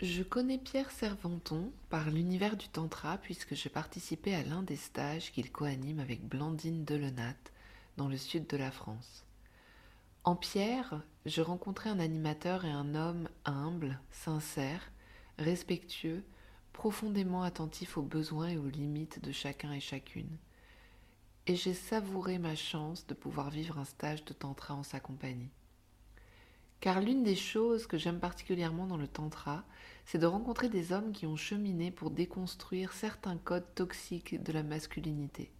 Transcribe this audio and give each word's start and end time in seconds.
Je 0.00 0.22
connais 0.22 0.58
Pierre 0.58 0.92
Servanton 0.92 1.72
par 1.90 2.08
l'univers 2.08 2.56
du 2.56 2.68
Tantra 2.68 3.18
puisque 3.18 3.56
j'ai 3.56 3.68
participé 3.68 4.32
à 4.32 4.44
l'un 4.44 4.62
des 4.62 4.76
stages 4.76 5.32
qu'il 5.32 5.50
coanime 5.50 5.98
avec 5.98 6.24
Blandine 6.24 6.84
Delenat 6.84 7.34
dans 7.96 8.06
le 8.06 8.16
sud 8.16 8.46
de 8.46 8.56
la 8.56 8.70
France. 8.70 9.24
En 10.22 10.36
Pierre, 10.36 11.02
je 11.26 11.42
rencontrais 11.42 11.90
un 11.90 11.98
animateur 11.98 12.64
et 12.64 12.70
un 12.70 12.94
homme 12.94 13.28
humble, 13.44 13.98
sincère, 14.12 14.92
respectueux, 15.36 16.22
profondément 16.72 17.42
attentif 17.42 17.98
aux 17.98 18.02
besoins 18.02 18.50
et 18.50 18.56
aux 18.56 18.68
limites 18.68 19.20
de 19.20 19.32
chacun 19.32 19.72
et 19.72 19.80
chacune. 19.80 20.36
Et 21.48 21.56
j'ai 21.56 21.74
savouré 21.74 22.38
ma 22.38 22.54
chance 22.54 23.04
de 23.08 23.14
pouvoir 23.14 23.50
vivre 23.50 23.78
un 23.78 23.84
stage 23.84 24.24
de 24.24 24.32
Tantra 24.32 24.76
en 24.76 24.84
sa 24.84 25.00
compagnie. 25.00 25.50
Car 26.80 27.00
l'une 27.00 27.24
des 27.24 27.34
choses 27.34 27.86
que 27.86 27.98
j'aime 27.98 28.20
particulièrement 28.20 28.86
dans 28.86 28.96
le 28.96 29.08
Tantra, 29.08 29.64
c'est 30.04 30.18
de 30.18 30.26
rencontrer 30.26 30.68
des 30.68 30.92
hommes 30.92 31.12
qui 31.12 31.26
ont 31.26 31.36
cheminé 31.36 31.90
pour 31.90 32.10
déconstruire 32.10 32.92
certains 32.92 33.36
codes 33.36 33.74
toxiques 33.74 34.42
de 34.42 34.52
la 34.52 34.62
masculinité 34.62 35.50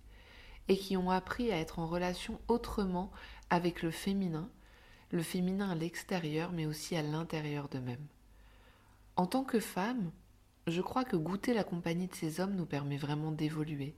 et 0.68 0.77
qui 0.77 0.96
ont 0.96 1.10
appris 1.10 1.50
à 1.50 1.58
être 1.58 1.78
en 1.78 1.86
relation 1.86 2.41
autrement 2.46 3.10
avec 3.50 3.82
le 3.82 3.91
féminin, 3.91 4.48
le 5.10 5.22
féminin 5.22 5.70
à 5.70 5.74
l'extérieur 5.74 6.52
mais 6.52 6.66
aussi 6.66 6.94
à 6.94 7.02
l'intérieur 7.02 7.69
d'eux-mêmes. 7.69 8.06
En 9.16 9.27
tant 9.27 9.44
que 9.44 9.60
femme, 9.60 10.12
je 10.69 10.80
crois 10.82 11.05
que 11.05 11.16
goûter 11.16 11.55
la 11.55 11.64
compagnie 11.64 12.06
de 12.06 12.14
ces 12.14 12.41
hommes 12.41 12.55
nous 12.55 12.66
permet 12.66 12.98
vraiment 12.98 13.32
d'évoluer, 13.32 13.96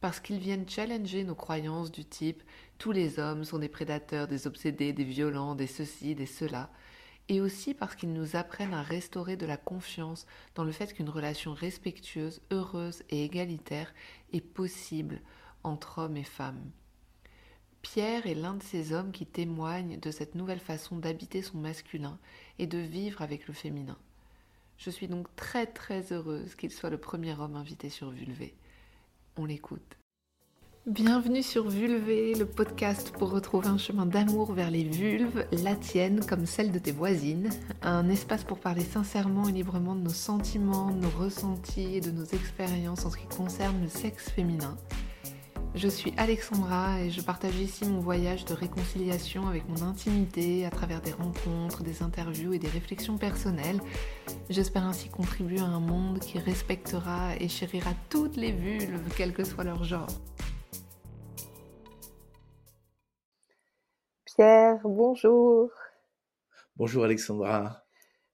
parce 0.00 0.20
qu'ils 0.20 0.38
viennent 0.38 0.68
challenger 0.68 1.24
nos 1.24 1.34
croyances 1.34 1.90
du 1.90 2.04
type 2.04 2.42
tous 2.78 2.92
les 2.92 3.18
hommes 3.18 3.44
sont 3.44 3.58
des 3.58 3.68
prédateurs, 3.68 4.28
des 4.28 4.46
obsédés, 4.46 4.92
des 4.92 5.04
violents, 5.04 5.54
des 5.54 5.66
ceci, 5.66 6.14
des 6.14 6.26
cela, 6.26 6.70
et 7.28 7.40
aussi 7.40 7.74
parce 7.74 7.96
qu'ils 7.96 8.12
nous 8.12 8.36
apprennent 8.36 8.74
à 8.74 8.82
restaurer 8.82 9.36
de 9.36 9.46
la 9.46 9.56
confiance 9.56 10.26
dans 10.54 10.64
le 10.64 10.72
fait 10.72 10.92
qu'une 10.92 11.08
relation 11.08 11.54
respectueuse, 11.54 12.40
heureuse 12.50 13.02
et 13.10 13.24
égalitaire 13.24 13.92
est 14.32 14.40
possible 14.40 15.20
entre 15.64 15.98
hommes 15.98 16.16
et 16.16 16.24
femmes. 16.24 16.70
Pierre 17.82 18.26
est 18.26 18.34
l'un 18.34 18.54
de 18.54 18.62
ces 18.62 18.92
hommes 18.92 19.12
qui 19.12 19.26
témoignent 19.26 19.98
de 19.98 20.10
cette 20.10 20.34
nouvelle 20.34 20.60
façon 20.60 20.96
d'habiter 20.96 21.40
son 21.40 21.58
masculin 21.58 22.18
et 22.58 22.66
de 22.66 22.78
vivre 22.78 23.22
avec 23.22 23.46
le 23.46 23.54
féminin. 23.54 23.98
Je 24.76 24.90
suis 24.90 25.08
donc 25.08 25.34
très 25.36 25.66
très 25.66 26.12
heureuse 26.12 26.54
qu'il 26.54 26.70
soit 26.70 26.90
le 26.90 26.98
premier 26.98 27.32
homme 27.32 27.56
invité 27.56 27.88
sur 27.88 28.10
Vulvé. 28.10 28.54
On 29.38 29.44
l'écoute. 29.44 29.98
Bienvenue 30.86 31.42
sur 31.42 31.68
Vulvé, 31.68 32.34
le 32.34 32.46
podcast 32.46 33.12
pour 33.18 33.30
retrouver 33.30 33.66
un 33.66 33.76
chemin 33.76 34.06
d'amour 34.06 34.54
vers 34.54 34.70
les 34.70 34.84
vulves, 34.84 35.44
la 35.62 35.76
tienne 35.76 36.24
comme 36.24 36.46
celle 36.46 36.72
de 36.72 36.78
tes 36.78 36.92
voisines. 36.92 37.50
Un 37.82 38.08
espace 38.08 38.44
pour 38.44 38.58
parler 38.58 38.80
sincèrement 38.80 39.46
et 39.46 39.52
librement 39.52 39.94
de 39.94 40.00
nos 40.00 40.08
sentiments, 40.08 40.90
de 40.90 41.00
nos 41.00 41.10
ressentis 41.10 41.96
et 41.96 42.00
de 42.00 42.12
nos 42.12 42.24
expériences 42.24 43.04
en 43.04 43.10
ce 43.10 43.18
qui 43.18 43.26
concerne 43.26 43.82
le 43.82 43.88
sexe 43.88 44.30
féminin. 44.30 44.78
Je 45.76 45.88
suis 45.88 46.14
Alexandra 46.16 47.02
et 47.02 47.10
je 47.10 47.20
partage 47.20 47.56
ici 47.56 47.84
mon 47.84 48.00
voyage 48.00 48.46
de 48.46 48.54
réconciliation 48.54 49.46
avec 49.46 49.68
mon 49.68 49.82
intimité 49.82 50.64
à 50.64 50.70
travers 50.70 51.02
des 51.02 51.12
rencontres, 51.12 51.82
des 51.82 52.02
interviews 52.02 52.54
et 52.54 52.58
des 52.58 52.68
réflexions 52.68 53.18
personnelles. 53.18 53.82
J'espère 54.48 54.86
ainsi 54.86 55.10
contribuer 55.10 55.60
à 55.60 55.66
un 55.66 55.80
monde 55.80 56.18
qui 56.18 56.38
respectera 56.38 57.36
et 57.38 57.48
chérira 57.48 57.90
toutes 58.08 58.36
les 58.36 58.52
vulves, 58.52 59.02
quel 59.18 59.34
que 59.34 59.44
soit 59.44 59.64
leur 59.64 59.84
genre. 59.84 60.08
Pierre, 64.24 64.80
bonjour. 64.82 65.68
Bonjour 66.76 67.04
Alexandra. 67.04 67.84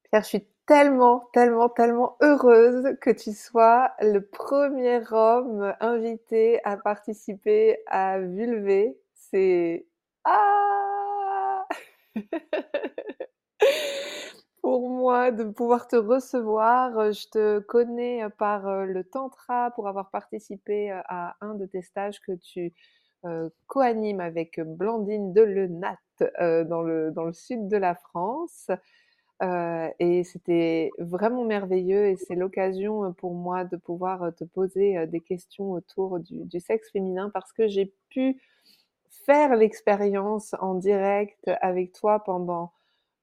Pierre, 0.05 0.23
je 0.23 0.29
suis 0.29 0.47
tellement, 0.67 1.29
tellement, 1.33 1.69
tellement 1.69 2.17
heureuse 2.23 2.97
que 3.01 3.11
tu 3.11 3.33
sois 3.33 3.93
le 4.01 4.21
premier 4.21 5.01
homme 5.13 5.75
invité 5.81 6.61
à 6.65 6.77
participer 6.77 7.79
à 7.87 8.19
Vulvé. 8.21 8.97
C'est... 9.15 9.87
Ah 10.25 11.67
Pour 14.63 14.89
moi, 14.89 15.33
de 15.33 15.45
pouvoir 15.45 15.89
te 15.89 15.97
recevoir, 15.97 17.13
je 17.13 17.29
te 17.29 17.59
connais 17.59 18.25
par 18.39 18.87
le 18.87 19.03
tantra 19.05 19.73
pour 19.73 19.89
avoir 19.89 20.11
participé 20.11 20.91
à 20.93 21.35
un 21.41 21.55
de 21.55 21.67
tes 21.67 21.83
stages 21.83 22.21
que 22.21 22.33
tu 22.33 22.73
euh, 23.25 23.51
co-anime 23.67 24.21
avec 24.21 24.61
Blandine 24.61 25.33
Delenat 25.33 25.99
euh, 26.41 26.65
dans, 26.65 26.83
dans 27.13 27.25
le 27.25 27.33
sud 27.33 27.69
de 27.69 27.77
la 27.77 27.95
France. 27.95 28.71
Euh, 29.43 29.89
et 29.99 30.23
c'était 30.25 30.91
vraiment 30.99 31.45
merveilleux 31.45 32.07
et 32.07 32.17
c'est 32.17 32.37
l'occasion 32.37 33.13
pour 33.15 33.35
moi 33.35 33.65
de 33.65 33.77
pouvoir 33.77 34.33
te 34.37 34.45
poser 34.45 35.07
des 35.09 35.21
questions 35.21 35.73
autour 35.73 36.21
du, 36.21 36.61
sexe 36.61 36.91
féminin 36.93 37.29
parce 37.35 37.53
que 37.53 37.67
j'ai 37.67 37.93
pu 38.09 38.41
faire 39.27 39.57
l'expérience 39.57 40.55
en 40.61 40.75
direct 40.75 41.51
avec 41.61 41.93
toi 41.93 42.23
pendant 42.23 42.73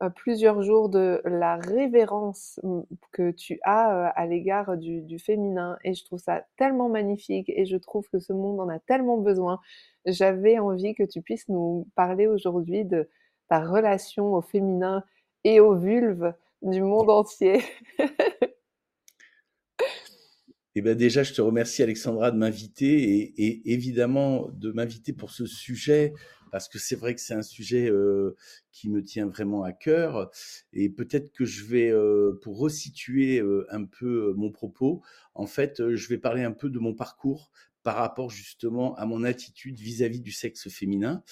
euh, 0.01 0.09
plusieurs 0.09 0.61
jours 0.61 0.87
de 0.87 1.21
la 1.25 1.57
révérence 1.57 2.57
mmh, 2.63 2.81
que 3.11 3.31
tu 3.31 3.59
as 3.63 4.07
euh, 4.07 4.11
à 4.15 4.25
l'égard 4.27 4.77
du, 4.77 5.01
du, 5.01 5.19
féminin 5.19 5.77
et 5.83 5.93
je 5.93 6.05
trouve 6.05 6.19
ça 6.19 6.45
tellement 6.55 6.87
magnifique 6.87 7.49
et 7.49 7.65
je 7.65 7.75
trouve 7.75 8.07
que 8.09 8.19
ce 8.19 8.31
monde 8.31 8.61
en 8.61 8.69
a 8.69 8.79
tellement 8.79 9.17
besoin. 9.17 9.59
J'avais 10.05 10.57
envie 10.57 10.95
que 10.95 11.03
tu 11.03 11.21
puisses 11.21 11.49
nous 11.49 11.85
parler 11.95 12.27
aujourd'hui 12.27 12.85
de 12.85 13.09
ta 13.49 13.59
relation 13.59 14.33
au 14.33 14.41
féminin 14.41 15.03
et 15.43 15.59
aux 15.59 15.75
vulves 15.75 16.33
du 16.61 16.81
monde 16.81 17.09
entier. 17.09 17.61
Eh 20.75 20.81
bien 20.81 20.95
déjà, 20.95 21.23
je 21.23 21.33
te 21.33 21.41
remercie 21.41 21.81
Alexandra 21.83 22.31
de 22.31 22.37
m'inviter 22.37 23.33
et, 23.37 23.73
évidemment 23.73 24.47
de 24.53 24.71
m'inviter 24.71 25.13
pour 25.13 25.31
ce 25.31 25.45
sujet 25.45 26.13
parce 26.51 26.69
que 26.69 26.79
c'est 26.79 26.95
vrai 26.95 27.15
que 27.15 27.21
c'est 27.21 27.33
un 27.33 27.41
sujet 27.41 27.89
euh, 27.89 28.35
qui 28.71 28.89
me 28.89 29.03
tient 29.03 29.27
vraiment 29.27 29.63
à 29.63 29.73
cœur. 29.73 30.31
Et 30.71 30.89
peut-être 30.89 31.31
que 31.31 31.43
je 31.43 31.65
vais, 31.65 31.91
euh, 31.91 32.39
pour 32.41 32.59
resituer 32.59 33.39
euh, 33.41 33.65
un 33.71 33.83
peu 33.83 34.33
mon 34.37 34.51
propos, 34.51 35.01
en 35.33 35.47
fait, 35.47 35.95
je 35.95 36.07
vais 36.07 36.17
parler 36.17 36.43
un 36.43 36.53
peu 36.53 36.69
de 36.69 36.79
mon 36.79 36.93
parcours 36.93 37.51
par 37.83 37.95
rapport 37.95 38.29
justement 38.29 38.95
à 38.95 39.05
mon 39.05 39.23
attitude 39.23 39.79
vis-à-vis 39.79 40.21
du 40.21 40.31
sexe 40.31 40.69
féminin. 40.69 41.23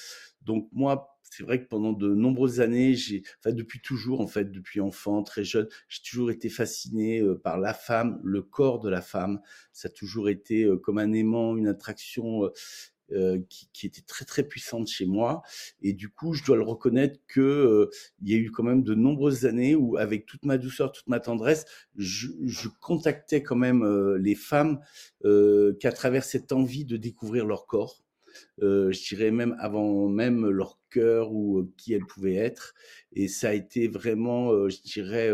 Donc 0.41 0.69
moi, 0.71 1.19
c'est 1.23 1.43
vrai 1.43 1.61
que 1.61 1.67
pendant 1.67 1.91
de 1.91 2.07
nombreuses 2.13 2.61
années, 2.61 2.95
j'ai, 2.95 3.23
enfin 3.39 3.53
depuis 3.53 3.81
toujours 3.81 4.21
en 4.21 4.27
fait, 4.27 4.51
depuis 4.51 4.79
enfant, 4.79 5.23
très 5.23 5.43
jeune, 5.43 5.67
j'ai 5.89 6.01
toujours 6.01 6.31
été 6.31 6.49
fasciné 6.49 7.21
par 7.43 7.59
la 7.59 7.73
femme, 7.73 8.19
le 8.23 8.41
corps 8.41 8.79
de 8.79 8.89
la 8.89 9.01
femme. 9.01 9.41
Ça 9.73 9.87
a 9.87 9.91
toujours 9.91 10.29
été 10.29 10.67
comme 10.83 10.99
un 10.99 11.11
aimant, 11.11 11.57
une 11.57 11.67
attraction 11.67 12.49
euh, 13.13 13.39
qui, 13.49 13.69
qui, 13.71 13.87
était 13.87 14.01
très 14.01 14.25
très 14.25 14.43
puissante 14.43 14.87
chez 14.87 15.05
moi. 15.05 15.41
Et 15.81 15.93
du 15.93 16.09
coup, 16.09 16.33
je 16.33 16.43
dois 16.43 16.57
le 16.57 16.63
reconnaître 16.63 17.19
que 17.27 17.39
euh, 17.39 17.89
il 18.21 18.29
y 18.29 18.35
a 18.35 18.37
eu 18.37 18.51
quand 18.51 18.63
même 18.63 18.83
de 18.83 18.95
nombreuses 18.95 19.45
années 19.45 19.75
où, 19.75 19.97
avec 19.97 20.25
toute 20.25 20.43
ma 20.43 20.57
douceur, 20.57 20.91
toute 20.91 21.07
ma 21.07 21.21
tendresse, 21.21 21.65
je, 21.95 22.27
je 22.43 22.67
contactais 22.81 23.41
quand 23.43 23.55
même 23.55 23.83
euh, 23.83 24.17
les 24.17 24.35
femmes 24.35 24.79
qu'à 25.79 25.91
travers 25.91 26.23
cette 26.23 26.51
envie 26.51 26.85
de 26.85 26.97
découvrir 26.97 27.45
leur 27.45 27.65
corps. 27.65 28.03
Je 28.59 29.07
dirais 29.07 29.31
même 29.31 29.55
avant 29.59 30.07
même 30.07 30.47
leur 30.47 30.79
cœur 30.89 31.33
ou 31.33 31.69
qui 31.77 31.93
elles 31.93 32.05
pouvaient 32.05 32.35
être. 32.35 32.73
Et 33.11 33.27
ça 33.27 33.49
a 33.49 33.53
été 33.53 33.87
vraiment, 33.87 34.69
je 34.69 34.81
dirais, 34.81 35.31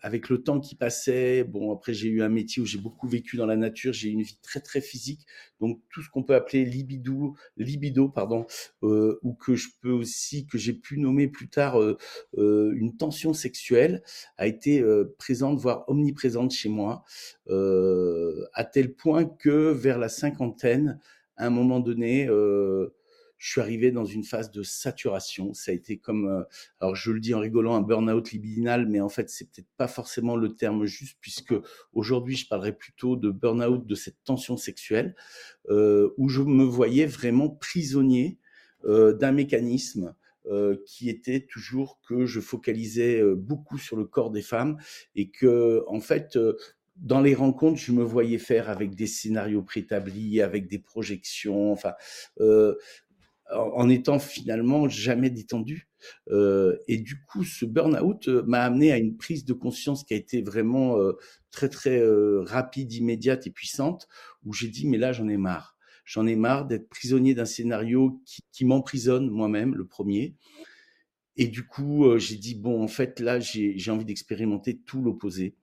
avec 0.00 0.28
le 0.28 0.42
temps 0.42 0.60
qui 0.60 0.74
passait. 0.74 1.44
Bon, 1.44 1.72
après 1.72 1.92
j'ai 1.92 2.08
eu 2.08 2.22
un 2.22 2.28
métier 2.28 2.62
où 2.62 2.66
j'ai 2.66 2.78
beaucoup 2.78 3.08
vécu 3.08 3.36
dans 3.36 3.46
la 3.46 3.56
nature. 3.56 3.92
J'ai 3.92 4.08
eu 4.08 4.12
une 4.12 4.22
vie 4.22 4.38
très 4.42 4.60
très 4.60 4.80
physique, 4.80 5.26
donc 5.60 5.80
tout 5.90 6.02
ce 6.02 6.08
qu'on 6.10 6.22
peut 6.22 6.34
appeler 6.34 6.64
libido, 6.64 7.34
libido, 7.56 8.08
pardon, 8.08 8.46
ou 8.82 9.34
que 9.34 9.54
je 9.54 9.68
peux 9.80 9.92
aussi 9.92 10.46
que 10.46 10.56
j'ai 10.58 10.72
pu 10.72 10.98
nommer 10.98 11.28
plus 11.28 11.48
tard 11.48 11.78
une 12.36 12.96
tension 12.96 13.34
sexuelle, 13.34 14.02
a 14.38 14.46
été 14.46 14.82
présente, 15.18 15.58
voire 15.58 15.84
omniprésente 15.88 16.52
chez 16.52 16.68
moi, 16.68 17.04
à 17.50 18.64
tel 18.64 18.94
point 18.94 19.26
que 19.26 19.72
vers 19.72 19.98
la 19.98 20.08
cinquantaine, 20.08 21.00
à 21.36 21.46
un 21.46 21.50
moment 21.50 21.80
donné, 21.80 22.26
euh, 22.28 22.94
je 23.38 23.50
suis 23.50 23.60
arrivé 23.60 23.90
dans 23.90 24.04
une 24.04 24.24
phase 24.24 24.50
de 24.50 24.62
saturation. 24.62 25.52
Ça 25.52 25.70
a 25.70 25.74
été 25.74 25.98
comme, 25.98 26.26
euh, 26.26 26.42
alors 26.80 26.94
je 26.94 27.10
le 27.10 27.20
dis 27.20 27.34
en 27.34 27.40
rigolant, 27.40 27.74
un 27.74 27.82
burn-out 27.82 28.30
libidinal, 28.32 28.88
mais 28.88 29.00
en 29.00 29.08
fait, 29.08 29.28
c'est 29.28 29.50
peut-être 29.50 29.68
pas 29.76 29.88
forcément 29.88 30.36
le 30.36 30.56
terme 30.56 30.86
juste, 30.86 31.18
puisque 31.20 31.54
aujourd'hui, 31.92 32.36
je 32.36 32.48
parlerais 32.48 32.76
plutôt 32.76 33.16
de 33.16 33.30
burn-out, 33.30 33.86
de 33.86 33.94
cette 33.94 34.22
tension 34.24 34.56
sexuelle, 34.56 35.14
euh, 35.68 36.10
où 36.16 36.28
je 36.28 36.42
me 36.42 36.64
voyais 36.64 37.06
vraiment 37.06 37.50
prisonnier 37.50 38.38
d'un 38.84 39.32
mécanisme 39.32 40.14
qui 40.86 41.10
était 41.10 41.40
toujours 41.40 41.98
que 42.06 42.24
je 42.24 42.38
focalisais 42.38 43.20
beaucoup 43.34 43.78
sur 43.78 43.96
le 43.96 44.04
corps 44.04 44.30
des 44.30 44.42
femmes 44.42 44.76
et 45.16 45.28
que, 45.28 45.82
en 45.88 45.98
fait, 45.98 46.38
dans 46.96 47.20
les 47.20 47.34
rencontres, 47.34 47.78
je 47.78 47.92
me 47.92 48.02
voyais 48.02 48.38
faire 48.38 48.70
avec 48.70 48.94
des 48.94 49.06
scénarios 49.06 49.62
préétablis, 49.62 50.40
avec 50.40 50.66
des 50.66 50.78
projections. 50.78 51.72
Enfin, 51.72 51.92
euh, 52.40 52.74
en 53.52 53.88
étant 53.88 54.18
finalement 54.18 54.88
jamais 54.88 55.30
détendu. 55.30 55.88
Euh, 56.30 56.76
et 56.88 56.98
du 56.98 57.22
coup, 57.24 57.44
ce 57.44 57.64
burn-out 57.64 58.28
euh, 58.28 58.42
m'a 58.46 58.62
amené 58.62 58.92
à 58.92 58.98
une 58.98 59.16
prise 59.16 59.44
de 59.44 59.52
conscience 59.52 60.04
qui 60.04 60.14
a 60.14 60.16
été 60.16 60.42
vraiment 60.42 60.98
euh, 60.98 61.12
très 61.50 61.68
très 61.68 62.02
rapide, 62.44 62.92
immédiate 62.92 63.46
et 63.46 63.50
puissante, 63.50 64.08
où 64.44 64.52
j'ai 64.52 64.68
dit 64.68 64.86
mais 64.86 64.98
là 64.98 65.12
j'en 65.12 65.28
ai 65.28 65.36
marre. 65.36 65.76
J'en 66.04 66.26
ai 66.26 66.36
marre 66.36 66.66
d'être 66.66 66.88
prisonnier 66.88 67.34
d'un 67.34 67.46
scénario 67.46 68.20
qui, 68.26 68.42
qui 68.52 68.64
m'emprisonne 68.64 69.30
moi-même, 69.30 69.74
le 69.74 69.86
premier. 69.86 70.34
Et 71.36 71.48
du 71.48 71.66
coup, 71.66 72.18
j'ai 72.18 72.36
dit 72.36 72.54
bon 72.54 72.82
en 72.82 72.88
fait 72.88 73.20
là 73.20 73.40
j'ai 73.40 73.90
envie 73.90 74.04
d'expérimenter 74.04 74.78
tout 74.78 75.02
l'opposé. 75.02 75.56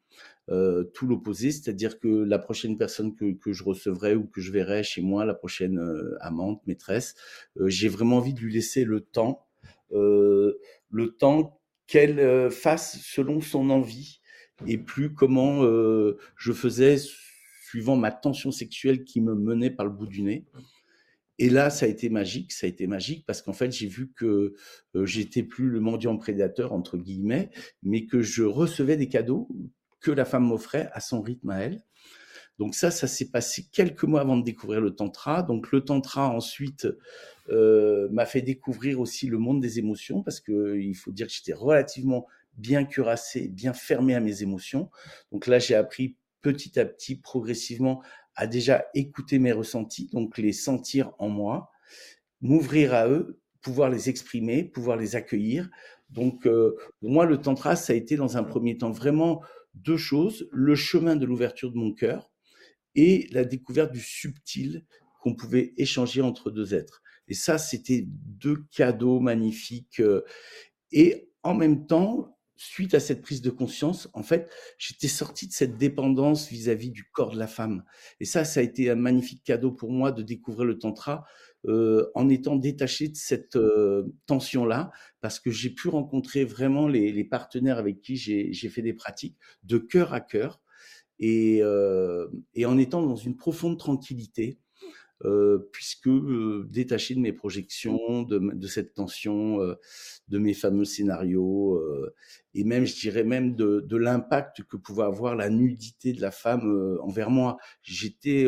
Euh, 0.50 0.84
tout 0.84 1.08
l'opposé, 1.08 1.52
c'est-à-dire 1.52 2.00
que 2.00 2.08
la 2.08 2.38
prochaine 2.38 2.78
personne 2.78 3.16
que, 3.16 3.34
que, 3.34 3.54
je 3.54 3.64
recevrai 3.64 4.16
ou 4.16 4.26
que 4.26 4.42
je 4.42 4.52
verrai 4.52 4.84
chez 4.84 5.02
moi, 5.02 5.24
la 5.24 5.34
prochaine 5.34 5.80
euh, 5.80 6.18
amante, 6.20 6.62
maîtresse, 6.68 7.16
euh, 7.58 7.70
j'ai 7.70 7.88
vraiment 7.88 8.18
envie 8.18 8.34
de 8.34 8.42
lui 8.42 8.54
laisser 8.54 8.84
le 8.84 9.02
temps, 9.02 9.48
le 9.92 11.16
temps 11.20 11.62
qu'elle 11.86 12.50
fasse 12.50 13.00
selon 13.04 13.42
son 13.42 13.70
envie 13.70 14.22
et 14.66 14.80
plus 14.80 15.14
comment 15.14 15.62
je 15.62 16.52
faisais 16.52 16.96
suivant 17.68 17.96
ma 17.96 18.12
tension 18.12 18.52
sexuelle 18.52 19.04
qui 19.04 19.22
me 19.22 19.36
menait 19.36 19.70
par 19.70 19.86
le 19.86 19.92
bout 19.92 20.08
du 20.08 20.24
nez. 20.24 20.46
Et 21.38 21.52
là, 21.52 21.70
ça 21.70 21.86
a 21.86 21.90
été 21.90 22.10
magique, 22.10 22.52
ça 22.54 22.66
a 22.66 22.70
été 22.70 22.88
magique 22.88 23.24
parce 23.28 23.44
qu'en 23.44 23.54
fait, 23.54 23.72
j'ai 23.72 23.86
vu 23.86 24.12
que 24.14 24.56
j'étais 24.96 25.44
plus 25.44 25.70
le 25.70 25.80
mendiant 25.80 26.18
prédateur 26.18 26.74
entre 26.74 26.98
guillemets, 26.98 27.52
mais 27.84 28.08
que 28.08 28.24
je 28.24 28.44
recevais 28.44 28.98
des 28.98 29.10
cadeaux 29.10 29.48
que 30.04 30.12
la 30.12 30.26
femme 30.26 30.44
m'offrait 30.44 30.90
à 30.94 31.00
son 31.00 31.22
rythme 31.22 31.50
à 31.50 31.62
elle. 31.62 31.84
Donc 32.60 32.76
ça, 32.76 32.92
ça 32.92 33.08
s'est 33.08 33.32
passé 33.32 33.68
quelques 33.72 34.04
mois 34.04 34.22
avant 34.22 34.38
de 34.38 34.44
découvrir 34.44 34.80
le 34.80 34.94
tantra. 34.94 35.42
Donc 35.42 35.72
le 35.72 35.82
tantra 35.82 36.30
ensuite 36.30 36.88
euh, 37.50 38.08
m'a 38.12 38.28
fait 38.28 38.42
découvrir 38.42 39.00
aussi 39.00 39.28
le 39.28 39.40
monde 39.40 39.60
des 39.60 39.80
émotions 39.80 40.22
parce 40.22 40.40
que 40.40 40.78
il 40.78 40.94
faut 40.94 41.12
dire 41.12 41.28
que 41.28 41.34
j'étais 41.34 41.54
relativement 41.54 42.28
bien 42.58 42.86
cuirassé, 42.86 43.48
bien 43.48 43.74
fermé 43.74 44.14
à 44.14 44.20
mes 44.20 44.44
émotions. 44.44 44.92
Donc 45.32 45.48
là, 45.48 45.58
j'ai 45.58 45.74
appris 45.74 46.16
petit 46.42 46.80
à 46.80 46.86
petit, 46.86 47.16
progressivement, 47.16 48.04
à 48.36 48.46
déjà 48.46 48.86
écouter 48.94 49.40
mes 49.40 49.52
ressentis, 49.52 50.10
donc 50.12 50.38
les 50.38 50.54
sentir 50.54 51.12
en 51.18 51.30
moi, 51.30 51.72
m'ouvrir 52.42 52.94
à 52.94 53.08
eux, 53.08 53.40
pouvoir 53.62 53.90
les 53.90 54.10
exprimer, 54.10 54.64
pouvoir 54.64 54.98
les 54.98 55.16
accueillir. 55.16 55.70
Donc 56.10 56.46
euh, 56.46 56.76
moi, 57.02 57.26
le 57.26 57.38
tantra, 57.38 57.76
ça 57.76 57.94
a 57.94 57.96
été 57.96 58.16
dans 58.16 58.38
un 58.38 58.44
premier 58.44 58.78
temps 58.78 58.92
vraiment 58.92 59.42
deux 59.74 59.98
choses, 59.98 60.48
le 60.52 60.76
chemin 60.76 61.16
de 61.16 61.26
l'ouverture 61.26 61.72
de 61.72 61.78
mon 61.78 61.94
cœur 61.94 62.32
et 62.96 63.28
la 63.32 63.44
découverte 63.44 63.92
du 63.92 64.02
subtil 64.02 64.86
qu'on 65.22 65.36
pouvait 65.36 65.74
échanger 65.78 66.22
entre 66.22 66.52
deux 66.52 66.74
êtres. 66.74 67.02
Et 67.28 67.34
ça, 67.34 67.58
c'était 67.58 68.06
deux 68.08 68.66
cadeaux 68.72 69.20
magnifiques. 69.20 70.00
Euh, 70.00 70.24
et 70.92 71.30
en 71.42 71.54
même 71.54 71.88
temps, 71.88 72.38
suite 72.56 72.94
à 72.94 73.00
cette 73.00 73.22
prise 73.22 73.42
de 73.42 73.50
conscience, 73.50 74.10
en 74.14 74.24
fait, 74.24 74.50
j'étais 74.78 75.08
sorti 75.08 75.48
de 75.48 75.54
cette 75.54 75.78
dépendance 75.78 76.50
vis-à-vis 76.50 76.92
du 76.92 77.06
corps 77.12 77.32
de 77.32 77.40
la 77.40 77.48
femme. 77.48 77.84
Et 78.20 78.26
ça, 78.26 78.46
ça 78.46 78.60
a 78.60 78.64
été 78.64 78.90
un 78.90 78.96
magnifique 78.96 79.44
cadeau 79.44 79.72
pour 79.72 79.92
moi 79.92 80.12
de 80.12 80.22
découvrir 80.22 80.66
le 80.66 80.78
tantra 80.78 81.26
euh, 81.66 82.12
en 82.14 82.30
étant 82.30 82.56
détaché 82.56 83.08
de 83.08 83.16
cette 83.16 83.56
euh, 83.56 84.14
tension-là, 84.26 84.92
parce 85.22 85.40
que 85.40 85.50
j'ai 85.50 85.70
pu 85.70 85.88
rencontrer 85.88 86.44
vraiment 86.44 86.88
les, 86.88 87.24
partenaires 87.24 87.78
avec 87.78 88.02
qui 88.02 88.16
j'ai 88.18 88.70
fait 88.70 88.82
des 88.82 88.94
pratiques 88.94 89.38
de 89.64 89.78
cœur 89.78 90.14
à 90.14 90.20
cœur, 90.20 90.62
et, 91.20 91.60
euh, 91.62 92.28
et 92.54 92.66
en 92.66 92.78
étant 92.78 93.02
dans 93.02 93.16
une 93.16 93.38
profonde 93.38 93.80
tranquillité, 93.80 94.60
euh, 95.26 95.70
puisque 95.72 96.08
euh, 96.08 96.68
détaché 96.70 97.16
de 97.16 97.20
mes 97.22 97.32
projections, 97.32 98.24
de, 98.24 98.40
de 98.40 98.68
cette 98.68 98.94
tension, 98.94 99.62
euh, 99.62 99.76
de 100.28 100.38
mes 100.38 100.54
fameux 100.54 100.84
scénarios, 100.84 101.82
et 102.54 102.64
même, 102.64 102.86
je 102.86 102.96
dirais 103.00 103.24
même 103.24 103.56
de, 103.56 103.80
de 103.80 103.98
l'impact 103.98 104.64
que 104.64 104.78
pouvait 104.78 105.04
avoir 105.04 105.36
la 105.36 105.50
nudité 105.50 106.14
de 106.14 106.22
la 106.22 106.32
femme 106.32 106.98
envers 107.02 107.30
moi. 107.30 107.58
J'étais, 107.82 108.48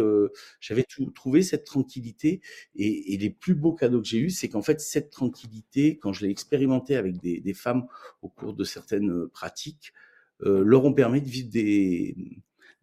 j'avais 0.59 0.85
trouvé 1.13 1.41
cette 1.43 1.65
tranquillité, 1.65 2.41
et, 2.75 3.13
et, 3.13 3.17
les 3.17 3.29
plus 3.29 3.55
beaux 3.55 3.73
cadeaux 3.73 4.01
que 4.01 4.07
j'ai 4.07 4.19
eus, 4.19 4.29
c'est 4.29 4.49
qu'en 4.49 4.61
fait 4.61 4.79
cette 4.79 5.11
tranquillité, 5.11 5.97
quand 5.97 6.13
je 6.13 6.25
l'ai 6.25 6.31
expérimenté 6.31 6.95
avec 6.95 7.17
des, 7.21 7.39
des, 7.39 7.53
femmes 7.53 7.87
au 8.21 8.29
cours 8.29 8.53
de 8.53 8.63
certaines 8.63 9.27
pratiques, 9.29 9.93
leur 10.41 10.85
ont 10.85 10.93
permis 10.93 11.21
de 11.21 11.27
vivre 11.27 11.49
des, 11.49 12.15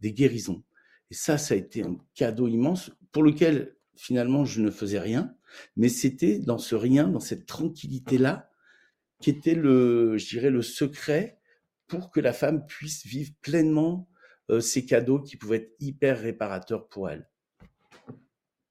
des 0.00 0.12
guérisons. 0.12 0.62
Et 1.10 1.14
ça, 1.14 1.36
ça 1.38 1.54
a 1.54 1.56
été 1.56 1.82
un 1.82 1.98
cadeau 2.14 2.48
immense 2.48 2.90
pour 3.12 3.22
lequel 3.22 3.76
finalement, 3.96 4.44
je 4.44 4.60
ne 4.60 4.70
faisais 4.70 4.98
rien, 4.98 5.34
mais 5.76 5.88
c'était 5.88 6.38
dans 6.38 6.58
ce 6.58 6.74
rien, 6.74 7.08
dans 7.08 7.20
cette 7.20 7.46
tranquillité-là, 7.46 8.50
qui 9.20 9.30
était 9.30 9.54
le, 9.54 10.18
je 10.18 10.28
dirais, 10.28 10.50
le 10.50 10.62
secret 10.62 11.38
pour 11.86 12.10
que 12.10 12.20
la 12.20 12.32
femme 12.32 12.66
puisse 12.66 13.06
vivre 13.06 13.32
pleinement 13.40 14.08
euh, 14.50 14.60
ces 14.60 14.84
cadeaux 14.84 15.20
qui 15.20 15.36
pouvaient 15.36 15.58
être 15.58 15.74
hyper 15.78 16.20
réparateurs 16.20 16.88
pour 16.88 17.08
elle. 17.08 17.28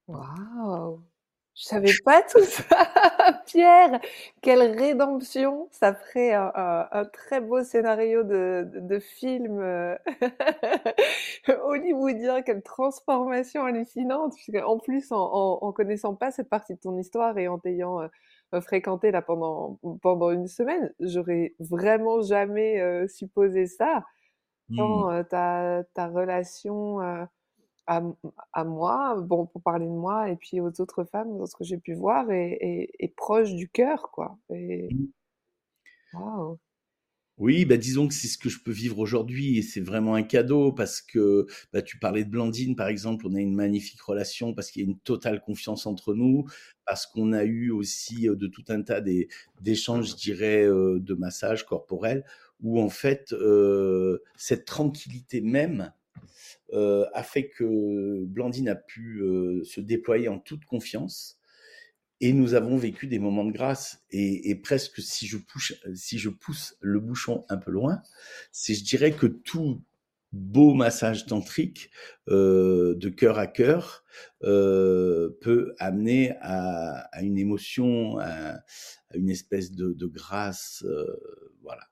Waouh 0.08 1.04
Je 1.62 1.68
savais 1.68 1.92
pas 2.04 2.24
tout 2.24 2.40
ça, 2.44 3.44
Pierre. 3.46 4.00
Quelle 4.42 4.64
rédemption 4.80 5.68
Ça 5.70 5.94
ferait 5.94 6.34
un, 6.34 7.06
très 7.14 7.40
beau 7.40 7.64
scénario 7.64 8.24
de, 8.24 8.68
de 8.74 8.98
film 8.98 9.60
euh, 9.60 9.96
hollywoodien. 11.64 12.42
Quelle 12.42 12.64
transformation 12.64 13.64
hallucinante 13.64 14.34
En 14.66 14.80
plus, 14.80 15.12
en, 15.12 15.60
en, 15.62 15.72
connaissant 15.72 16.16
pas 16.16 16.32
cette 16.32 16.50
partie 16.50 16.74
de 16.74 16.80
ton 16.80 16.98
histoire 16.98 17.38
et 17.38 17.48
en 17.48 17.60
t'ayant 17.60 18.02
euh, 18.02 18.62
fréquenté 18.62 19.12
là 19.12 19.22
pendant 19.22 19.80
pendant 20.02 20.32
une 20.32 20.48
semaine, 20.48 20.92
j'aurais 21.00 21.54
vraiment 21.60 22.24
jamais 22.24 22.82
euh, 22.82 23.08
supposé 23.08 23.68
ça. 23.68 24.04
Tant 24.76 25.12
mmh. 25.12 25.26
ta, 25.26 25.84
ta 25.94 26.08
relation 26.08 27.00
à, 27.92 28.02
à, 28.54 28.64
moi, 28.64 29.20
bon, 29.22 29.46
pour 29.48 29.62
parler 29.62 29.86
de 29.86 29.92
moi, 29.92 30.30
et 30.30 30.38
puis 30.38 30.62
aux 30.62 30.72
autres 30.80 31.04
femmes, 31.04 31.38
dans 31.38 31.46
ce 31.46 31.56
que 31.56 31.66
j'ai 31.66 31.78
pu 31.78 31.94
voir, 31.94 32.32
et, 32.32 33.14
proche 33.18 33.54
du 33.54 33.70
cœur, 33.70 34.10
quoi. 34.12 34.38
Et... 34.50 34.90
Mmh. 36.14 36.56
Oui, 37.38 37.66
bah 37.66 37.78
disons 37.78 38.08
que 38.08 38.14
c'est 38.14 38.28
ce 38.28 38.38
que 38.38 38.50
je 38.50 38.62
peux 38.64 38.72
vivre 38.72 39.00
aujourd'hui 39.00 39.58
et 39.58 39.62
c'est 39.64 39.80
vraiment 39.80 40.14
un 40.14 40.22
cadeau 40.22 40.74
parce 40.74 41.02
que 41.02 41.48
bah, 41.74 41.82
tu 41.82 41.98
parlais 41.98 42.24
de 42.24 42.30
Blandine 42.30 42.76
par 42.76 42.88
exemple, 42.88 43.26
on 43.26 43.34
a 43.34 43.40
une 43.40 43.56
magnifique 43.56 44.02
relation 44.02 44.54
parce 44.54 44.70
qu'il 44.70 44.84
y 44.84 44.86
a 44.86 44.90
une 44.90 45.00
totale 45.00 45.42
confiance 45.42 45.88
entre 45.88 46.14
nous, 46.14 46.46
parce 46.86 47.08
qu'on 47.08 47.34
a 47.34 47.44
eu 47.44 47.72
aussi 47.72 48.28
de 48.28 48.48
tout 48.48 48.66
un 48.68 48.84
tas 48.84 49.02
d'échanges, 49.62 50.12
je 50.12 50.16
dirais, 50.18 50.66
de 50.68 51.14
massages 51.16 51.66
corporels 51.66 52.24
où 52.60 52.80
en 52.80 52.90
fait 52.90 53.34
cette 54.36 54.66
tranquillité 54.66 55.42
même 55.42 55.92
euh, 56.74 57.06
a 57.14 57.24
fait 57.24 57.50
que 57.50 58.24
Blandine 58.26 58.70
a 58.70 58.76
pu 58.76 59.22
euh, 59.22 59.64
se 59.64 59.82
déployer 59.82 60.30
en 60.30 60.40
toute 60.40 60.64
confiance. 60.66 61.38
Et 62.22 62.34
nous 62.34 62.54
avons 62.54 62.78
vécu 62.78 63.08
des 63.08 63.20
moments 63.20 63.44
de 63.44 63.52
grâce. 63.52 64.04
Et, 64.12 64.56
presque, 64.56 65.02
si 65.02 65.26
je, 65.26 65.38
pousse, 65.38 65.74
si 65.96 66.20
je 66.20 66.30
pousse 66.30 66.78
le 66.80 67.00
bouchon 67.00 67.46
un 67.50 67.58
peu 67.58 67.72
loin, 67.72 68.02
c'est, 68.52 68.76
je 68.76 68.84
dirais 68.84 69.12
que 69.12 69.26
tout 69.26 69.82
beau 70.32 70.74
massage 70.76 71.26
tantrique 71.26 71.90
euh, 72.30 72.96
de 72.96 73.10
cœur 73.10 73.40
à 73.40 73.48
cœur 73.48 74.06
peut 74.40 75.74
amener 75.80 76.36
à, 76.42 77.10
une 77.22 77.40
émotion, 77.40 78.20
à, 78.20 78.60
une 79.16 79.30
espèce 79.30 79.72
de, 79.72 80.06
grâce, 80.06 80.86
voilà. 81.64 81.84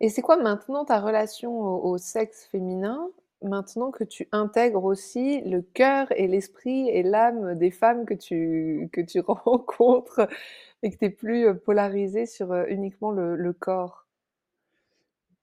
Et 0.00 0.08
c'est 0.08 0.22
quoi 0.22 0.36
maintenant 0.36 0.86
ta 0.86 0.98
relation 0.98 1.52
au 1.52 1.98
sexe 1.98 2.44
féminin? 2.50 3.10
Maintenant 3.44 3.90
que 3.90 4.04
tu 4.04 4.28
intègres 4.32 4.84
aussi 4.84 5.40
le 5.42 5.62
cœur 5.62 6.08
et 6.16 6.26
l'esprit 6.26 6.88
et 6.88 7.02
l'âme 7.02 7.56
des 7.56 7.70
femmes 7.70 8.04
que 8.06 8.14
tu, 8.14 8.88
que 8.92 9.00
tu 9.00 9.20
rencontres 9.26 10.28
et 10.82 10.90
que 10.90 10.96
tu 10.96 11.04
n'es 11.04 11.10
plus 11.10 11.46
euh, 11.46 11.54
polarisé 11.54 12.26
sur 12.26 12.52
euh, 12.52 12.64
uniquement 12.68 13.12
le, 13.12 13.52
corps? 13.52 14.06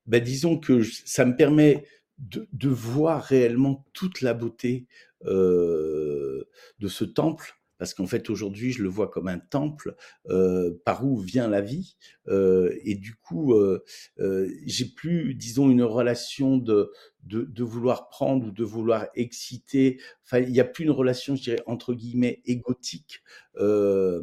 Ben, 0.06 0.24
Disons 0.24 0.60
que 0.60 0.84
ça 0.84 1.26
me 1.26 1.36
permet 1.36 1.86
de, 2.18 2.68
voir 2.68 3.24
réellement 3.24 3.86
toute 3.94 4.22
la 4.22 4.34
beauté 4.34 4.88
euh, 5.26 6.44
de 6.80 6.88
ce 6.88 7.06
temple 7.06 7.59
parce 7.80 7.96
qu'en 7.96 8.06
fait 8.06 8.30
aujourd'hui 8.30 8.72
je 8.72 8.84
le 8.84 8.90
vois 8.90 9.10
comme 9.10 9.28
un 9.28 9.40
temple 9.40 9.96
euh, 10.30 10.80
par 10.86 11.04
où 11.06 11.18
vient 11.18 11.48
la 11.48 11.62
vie 11.62 11.98
euh, 12.28 12.78
et 12.84 12.96
du 12.96 13.16
coup 13.16 13.56
euh, 13.56 13.84
euh, 14.20 14.48
j'ai 14.68 14.86
plus 14.86 15.34
disons 15.34 15.72
une 15.72 15.82
relation 15.84 16.58
de, 16.58 16.92
de, 17.24 17.44
de 17.44 17.64
vouloir 17.64 18.10
prendre 18.10 18.48
ou 18.48 18.52
de 18.52 18.64
vouloir 18.64 19.08
exciter. 19.16 20.00
Enfin 20.24 20.40
il 20.40 20.52
n'y 20.52 20.60
a 20.60 20.66
plus 20.66 20.84
une 20.84 20.92
relation 20.92 21.36
je 21.36 21.42
dirais 21.42 21.64
entre 21.66 21.96
guillemets 21.96 22.42
égotique 22.46 23.24
euh, 23.58 24.22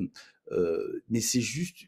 euh, 0.53 1.03
mais 1.09 1.21
c'est 1.21 1.41
juste 1.41 1.87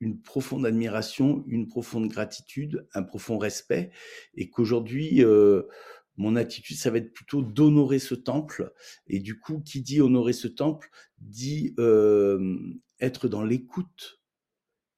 une 0.00 0.20
profonde 0.20 0.64
admiration, 0.64 1.44
une 1.46 1.68
profonde 1.68 2.08
gratitude, 2.08 2.88
un 2.94 3.02
profond 3.02 3.36
respect, 3.36 3.90
et 4.34 4.48
qu'aujourd'hui, 4.48 5.22
mon 6.20 6.36
attitude, 6.36 6.76
ça 6.76 6.90
va 6.90 6.98
être 6.98 7.14
plutôt 7.14 7.40
d'honorer 7.40 7.98
ce 7.98 8.14
temple. 8.14 8.74
Et 9.06 9.20
du 9.20 9.40
coup, 9.40 9.60
qui 9.60 9.80
dit 9.80 10.02
honorer 10.02 10.34
ce 10.34 10.48
temple, 10.48 10.90
dit 11.18 11.74
euh, 11.78 12.58
être 13.00 13.26
dans 13.26 13.42
l'écoute 13.42 14.20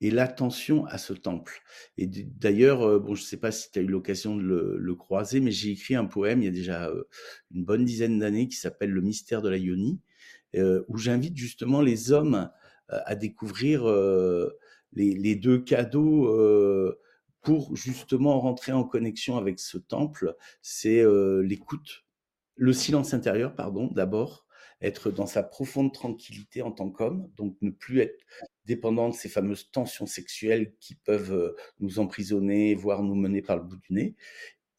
et 0.00 0.10
l'attention 0.10 0.84
à 0.86 0.98
ce 0.98 1.12
temple. 1.12 1.62
Et 1.96 2.08
d'ailleurs, 2.08 2.82
euh, 2.82 2.98
bon, 2.98 3.14
je 3.14 3.22
ne 3.22 3.26
sais 3.26 3.36
pas 3.36 3.52
si 3.52 3.70
tu 3.70 3.78
as 3.78 3.82
eu 3.82 3.86
l'occasion 3.86 4.36
de 4.36 4.42
le, 4.42 4.94
croiser, 4.96 5.38
mais 5.38 5.52
j'ai 5.52 5.70
écrit 5.70 5.94
un 5.94 6.06
poème 6.06 6.42
il 6.42 6.46
y 6.46 6.48
a 6.48 6.52
déjà 6.52 6.88
euh, 6.88 7.04
une 7.54 7.64
bonne 7.64 7.84
dizaine 7.84 8.18
d'années 8.18 8.48
qui 8.48 8.56
s'appelle 8.56 8.90
Le 8.90 9.00
mystère 9.00 9.42
de 9.42 9.48
la 9.48 9.58
Yoni, 9.58 10.00
où 10.88 10.98
j'invite 10.98 11.36
justement 11.36 11.80
les 11.80 12.10
hommes 12.10 12.50
à 12.88 13.14
découvrir 13.14 13.86
les, 14.92 15.34
deux 15.36 15.60
cadeaux 15.60 16.28
pour 17.42 17.76
justement 17.76 18.40
rentrer 18.40 18.72
en 18.72 18.84
connexion 18.84 19.36
avec 19.36 19.58
ce 19.58 19.78
temple. 19.78 20.36
C'est 20.62 21.04
l'écoute, 21.42 22.04
le 22.56 22.72
silence 22.72 23.14
intérieur, 23.14 23.54
pardon, 23.54 23.88
d'abord, 23.88 24.46
être 24.82 25.10
dans 25.10 25.26
sa 25.26 25.42
profonde 25.42 25.94
tranquillité 25.94 26.60
en 26.62 26.72
tant 26.72 26.90
qu'homme, 26.90 27.30
donc 27.36 27.56
ne 27.62 27.70
plus 27.70 28.00
être 28.00 28.18
dépendant 28.66 29.08
de 29.08 29.14
ces 29.14 29.28
fameuses 29.28 29.70
tensions 29.70 30.06
sexuelles 30.06 30.74
qui 30.80 30.94
peuvent 30.94 31.32
euh, 31.32 31.56
nous 31.80 31.98
emprisonner, 31.98 32.74
voire 32.74 33.02
nous 33.02 33.14
mener 33.14 33.42
par 33.42 33.56
le 33.56 33.62
bout 33.62 33.76
du 33.76 33.92
nez. 33.92 34.16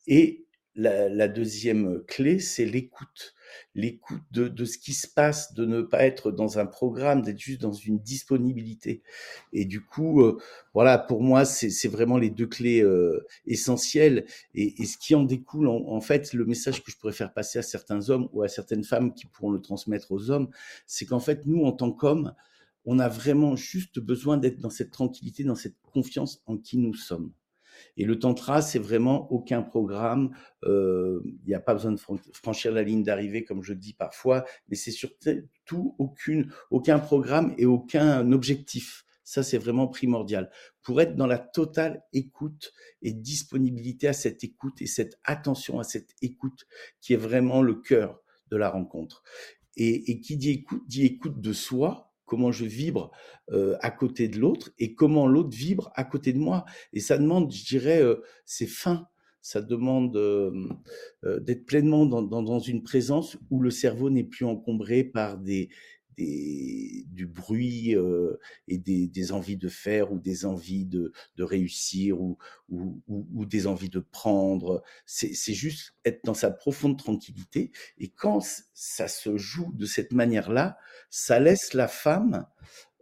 Et 0.08 0.46
la, 0.75 1.27
deuxième 1.27 2.03
clé, 2.05 2.39
c'est 2.39 2.65
l'écoute. 2.65 3.36
L'écoute 3.76 4.22
de, 4.32 4.66
ce 4.66 4.78
qui 4.78 4.94
se 4.94 5.08
passe, 5.08 5.54
de 5.54 5.66
ne 5.66 5.82
pas 5.82 6.04
être 6.04 6.32
dans 6.32 6.60
un 6.60 6.66
programme, 6.66 7.22
d'être 7.22 7.40
juste 7.40 7.62
dans 7.62 7.74
une 7.74 8.00
disponibilité. 8.00 9.02
Et 9.52 9.66
du 9.66 9.82
coup, 9.82 10.22
euh, 10.22 10.38
voilà, 10.74 10.98
pour 10.98 11.22
moi, 11.22 11.46
c'est 11.46 11.88
vraiment 11.88 12.18
les 12.18 12.30
deux 12.30 12.48
clés 12.48 12.82
euh, 12.82 13.26
essentielles. 13.46 14.26
Et, 14.56 14.86
ce 14.86 14.98
qui 14.98 15.16
en 15.16 15.24
découle, 15.24 15.68
en, 15.68 16.02
fait, 16.02 16.34
le 16.34 16.46
message 16.46 16.84
que 16.84 16.92
je 16.92 16.98
pourrais 16.98 17.14
faire 17.14 17.34
passer 17.34 17.60
à 17.60 17.64
certains 17.64 18.10
hommes 18.10 18.30
ou 18.34 18.44
à 18.44 18.48
certaines 18.48 18.84
femmes 18.84 19.14
qui 19.14 19.26
pourront 19.26 19.52
le 19.52 19.62
transmettre 19.62 20.12
aux 20.12 20.30
hommes, 20.30 20.50
c'est 20.88 21.06
qu'en 21.06 21.20
fait, 21.20 21.46
nous, 21.46 21.64
en 21.64 21.72
tant 21.72 21.92
qu'hommes, 21.92 22.34
on 22.86 23.00
a 23.00 23.08
vraiment 23.08 23.56
juste 23.56 24.00
besoin 24.00 24.38
d'être 24.38 24.60
dans 24.60 24.70
cette 24.70 24.92
tranquillité, 24.92 25.44
dans 25.44 25.56
cette 25.56 25.78
confiance 25.94 26.42
en 26.46 26.58
qui 26.58 26.78
nous 26.78 26.94
sommes. 26.94 27.32
Et 27.98 28.06
le 28.06 28.18
tantra, 28.18 28.62
c'est 28.62 28.80
vraiment 28.80 29.32
aucun 29.32 29.62
programme. 29.62 30.36
Euh, 30.64 31.22
il 31.26 31.48
n'y 31.48 31.54
a 31.54 31.60
pas 31.60 31.74
besoin 31.74 31.92
de 31.92 32.00
franchir 32.34 32.72
la 32.72 32.84
ligne 32.84 33.04
d'arrivée, 33.04 33.44
comme 33.44 33.64
je 33.64 33.74
dis 33.74 33.94
parfois, 33.94 34.46
mais 34.70 34.76
c'est 34.76 34.92
surtout 34.92 35.96
aucune, 36.00 36.52
aucun 36.72 37.00
programme 37.00 37.54
et 37.58 37.66
aucun 37.66 38.32
objectif. 38.32 39.06
Ça, 39.24 39.42
c'est 39.42 39.58
vraiment 39.58 39.88
primordial. 39.88 40.52
Pour 40.82 41.00
être 41.02 41.16
dans 41.16 41.28
la 41.28 41.40
totale 41.40 42.04
écoute 42.12 42.74
et 43.02 43.14
disponibilité 43.14 44.08
à 44.08 44.14
cette 44.14 44.44
écoute 44.44 44.82
et 44.82 44.86
cette 44.86 45.18
attention 45.24 45.80
à 45.80 45.84
cette 45.84 46.14
écoute 46.22 46.66
qui 47.00 47.14
est 47.14 47.18
vraiment 47.18 47.62
le 47.62 47.76
cœur 47.76 48.22
de 48.52 48.58
la 48.58 48.70
rencontre. 48.70 49.24
Et, 49.76 50.12
et 50.12 50.20
qui 50.20 50.38
dit 50.38 50.52
écoute, 50.52 50.84
dit 50.88 51.06
écoute 51.06 51.40
de 51.40 51.54
soi, 51.54 52.12
comment 52.34 52.52
je 52.52 52.66
vibre 52.66 53.12
euh, 53.52 53.78
à 53.82 53.92
côté 53.92 54.28
de 54.28 54.40
l'autre 54.40 54.72
et 54.80 54.96
comment 54.96 55.28
l'autre 55.28 55.56
vibre 55.56 55.92
à 55.94 56.04
côté 56.04 56.34
de 56.34 56.40
moi. 56.40 56.66
Et 56.92 57.00
ça 57.00 57.20
demande, 57.20 57.54
je 57.54 57.63
dirais, 57.63 58.02
euh, 58.02 58.24
c'est 58.44 58.66
fin. 58.66 59.08
Ça 59.44 59.62
demande 59.62 60.16
euh, 60.18 60.52
d'être 61.42 61.68
pleinement 61.68 62.08
dans, 62.08 62.24
dans, 62.24 62.60
une 62.60 62.82
présence 62.82 63.38
où 63.52 63.62
le 63.62 63.70
cerveau 63.70 64.10
n'est 64.10 64.24
plus 64.24 64.46
encombré 64.46 65.04
par 65.04 65.38
des, 65.38 65.70
du 66.17 67.25
bruit 67.27 67.96
euh, 67.96 68.38
et 68.67 68.77
des, 68.77 69.08
des, 69.08 69.32
envies 69.32 69.58
de 69.58 69.70
faire 69.70 70.12
ou 70.12 70.20
des 70.20 70.46
envies 70.46 70.86
de, 70.86 71.12
de 71.36 71.43
réussir 71.43 72.22
ou, 72.22 72.38
ou, 72.70 73.01
ou, 73.08 73.46
des 73.46 73.67
envies 73.67 73.89
de 73.89 74.00
prendre. 74.00 74.84
C'est 75.05 75.53
juste 75.53 75.96
être 76.05 76.24
dans 76.24 76.34
sa 76.34 76.51
profonde 76.51 76.98
tranquillité. 76.98 77.72
Et 77.98 78.10
quand 78.10 78.39
ça 78.74 79.08
se 79.08 79.38
joue 79.38 79.72
de 79.74 79.86
cette 79.86 80.13
manière-là, 80.13 80.77
ça 81.10 81.39
laisse 81.39 81.74
la 81.74 81.88
femme 81.88 82.46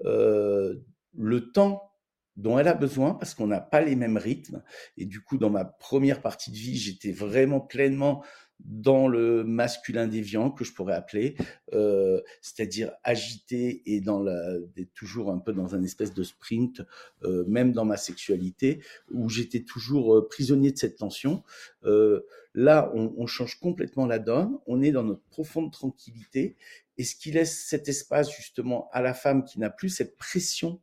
euh, 0.05 0.75
le 1.17 1.51
temps 1.51 1.91
dont 2.37 2.57
elle 2.57 2.67
a 2.67 2.73
besoin 2.73 3.13
parce 3.13 3.33
qu'on 3.33 3.47
n'a 3.47 3.59
pas 3.59 3.81
les 3.81 3.95
mêmes 3.95 4.17
rythmes. 4.17 4.63
Et 4.97 5.05
du 5.05 5.21
coup, 5.21 5.37
dans 5.37 5.49
ma 5.49 5.65
première 5.65 6.21
partie 6.21 6.51
de 6.51 6.57
vie, 6.57 6.77
j'étais 6.77 7.11
vraiment 7.11 7.59
pleinement 7.59 8.23
dans 8.65 9.07
le 9.07 9.43
masculin 9.43 10.07
déviant 10.07 10.51
que 10.51 10.63
je 10.63 10.73
pourrais 10.73 10.93
appeler, 10.93 11.35
euh, 11.73 12.21
c'est-à-dire 12.41 12.91
agité 13.03 13.81
et 13.85 14.01
dans 14.01 14.21
la, 14.21 14.57
toujours 14.93 15.31
un 15.31 15.39
peu 15.39 15.53
dans 15.53 15.75
un 15.75 15.83
espèce 15.83 16.13
de 16.13 16.23
sprint, 16.23 16.81
euh, 17.23 17.43
même 17.47 17.71
dans 17.71 17.85
ma 17.85 17.97
sexualité, 17.97 18.83
où 19.11 19.29
j'étais 19.29 19.63
toujours 19.63 20.15
euh, 20.15 20.27
prisonnier 20.27 20.71
de 20.71 20.77
cette 20.77 20.97
tension. 20.97 21.43
Euh, 21.83 22.21
là, 22.53 22.91
on, 22.93 23.13
on, 23.17 23.27
change 23.27 23.59
complètement 23.59 24.05
la 24.05 24.19
donne, 24.19 24.57
on 24.67 24.81
est 24.81 24.91
dans 24.91 25.03
notre 25.03 25.23
profonde 25.29 25.71
tranquillité, 25.71 26.57
et 26.97 27.03
ce 27.03 27.15
qui 27.15 27.31
laisse 27.31 27.65
cet 27.67 27.87
espace 27.87 28.35
justement 28.35 28.89
à 28.91 29.01
la 29.01 29.13
femme 29.13 29.43
qui 29.43 29.59
n'a 29.59 29.69
plus 29.69 29.89
cette 29.89 30.17
pression 30.17 30.81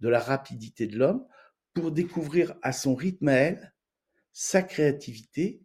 de 0.00 0.08
la 0.08 0.18
rapidité 0.18 0.86
de 0.86 0.98
l'homme 0.98 1.24
pour 1.74 1.92
découvrir 1.92 2.54
à 2.62 2.72
son 2.72 2.94
rythme 2.94 3.28
à 3.28 3.34
elle 3.34 3.74
sa 4.32 4.62
créativité 4.62 5.62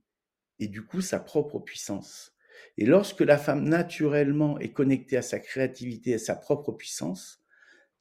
et 0.60 0.68
du 0.68 0.86
coup 0.86 1.02
sa 1.02 1.20
propre 1.20 1.60
puissance. 1.60 2.34
Et 2.78 2.86
lorsque 2.86 3.22
la 3.22 3.38
femme 3.38 3.68
naturellement 3.68 4.60
est 4.60 4.72
connectée 4.72 5.18
à 5.18 5.22
sa 5.22 5.40
créativité, 5.40 6.16
à 6.16 6.20
sa 6.20 6.36
propre 6.36 6.72
puissance, 6.72 7.44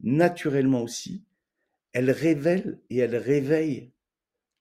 naturellement 0.00 0.82
aussi, 0.82 1.24
elle 1.92 2.10
révèle 2.10 2.80
et 2.90 2.98
elle 2.98 3.16
réveille 3.16 3.92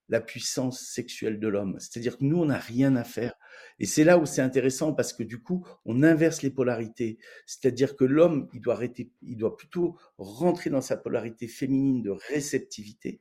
la 0.07 0.21
puissance 0.21 0.81
sexuelle 0.81 1.39
de 1.39 1.47
l'homme. 1.47 1.77
C'est-à-dire 1.79 2.17
que 2.17 2.23
nous, 2.23 2.37
on 2.37 2.45
n'a 2.45 2.59
rien 2.59 2.95
à 2.95 3.03
faire. 3.03 3.33
Et 3.79 3.85
c'est 3.85 4.03
là 4.03 4.17
où 4.17 4.25
c'est 4.25 4.41
intéressant 4.41 4.93
parce 4.93 5.13
que 5.13 5.23
du 5.23 5.41
coup, 5.41 5.65
on 5.83 6.03
inverse 6.03 6.43
les 6.43 6.51
polarités. 6.51 7.17
C'est-à-dire 7.45 7.95
que 7.95 8.05
l'homme, 8.05 8.47
il 8.53 8.61
doit 8.61 8.79
il 9.21 9.37
doit 9.37 9.57
plutôt 9.57 9.97
rentrer 10.17 10.69
dans 10.69 10.81
sa 10.81 10.95
polarité 10.95 11.47
féminine 11.47 12.01
de 12.01 12.11
réceptivité 12.11 13.19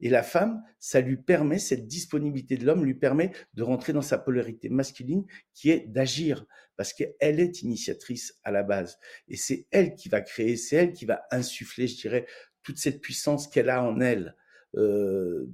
et 0.00 0.08
la 0.08 0.22
femme, 0.22 0.62
ça 0.78 1.00
lui 1.00 1.16
permet, 1.16 1.58
cette 1.58 1.86
disponibilité 1.86 2.56
de 2.56 2.64
l'homme 2.64 2.84
lui 2.84 2.94
permet 2.94 3.32
de 3.54 3.62
rentrer 3.62 3.92
dans 3.92 4.02
sa 4.02 4.18
polarité 4.18 4.68
masculine 4.68 5.24
qui 5.54 5.70
est 5.70 5.86
d'agir, 5.86 6.46
parce 6.76 6.92
qu'elle 6.92 7.40
est 7.40 7.62
initiatrice 7.62 8.38
à 8.44 8.50
la 8.50 8.62
base. 8.62 8.98
Et 9.28 9.36
c'est 9.36 9.66
elle 9.70 9.94
qui 9.94 10.08
va 10.08 10.20
créer, 10.20 10.56
c'est 10.56 10.76
elle 10.76 10.92
qui 10.92 11.06
va 11.06 11.22
insuffler, 11.30 11.86
je 11.86 11.96
dirais, 11.96 12.26
toute 12.62 12.78
cette 12.78 13.00
puissance 13.00 13.48
qu'elle 13.48 13.70
a 13.70 13.82
en 13.82 14.00
elle. 14.00 14.36
Euh, 14.76 15.46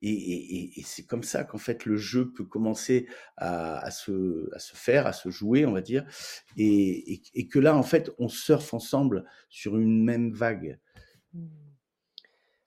et, 0.00 0.82
c'est 0.84 1.06
comme 1.06 1.24
ça 1.24 1.44
qu'en 1.44 1.58
fait 1.58 1.84
le 1.84 1.96
jeu 1.96 2.32
peut 2.32 2.44
commencer 2.44 3.08
à, 3.36 3.90
se, 3.90 4.48
faire, 4.74 5.06
à 5.06 5.12
se 5.12 5.30
jouer, 5.30 5.66
on 5.66 5.72
va 5.72 5.80
dire, 5.80 6.06
et, 6.56 7.20
et, 7.34 7.48
que 7.48 7.58
là, 7.58 7.76
en 7.76 7.82
fait, 7.82 8.10
on 8.18 8.28
surfe 8.28 8.74
ensemble 8.74 9.24
sur 9.48 9.76
une 9.76 10.04
même 10.04 10.32
vague. 10.32 10.78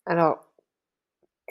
Alors, 0.05 0.50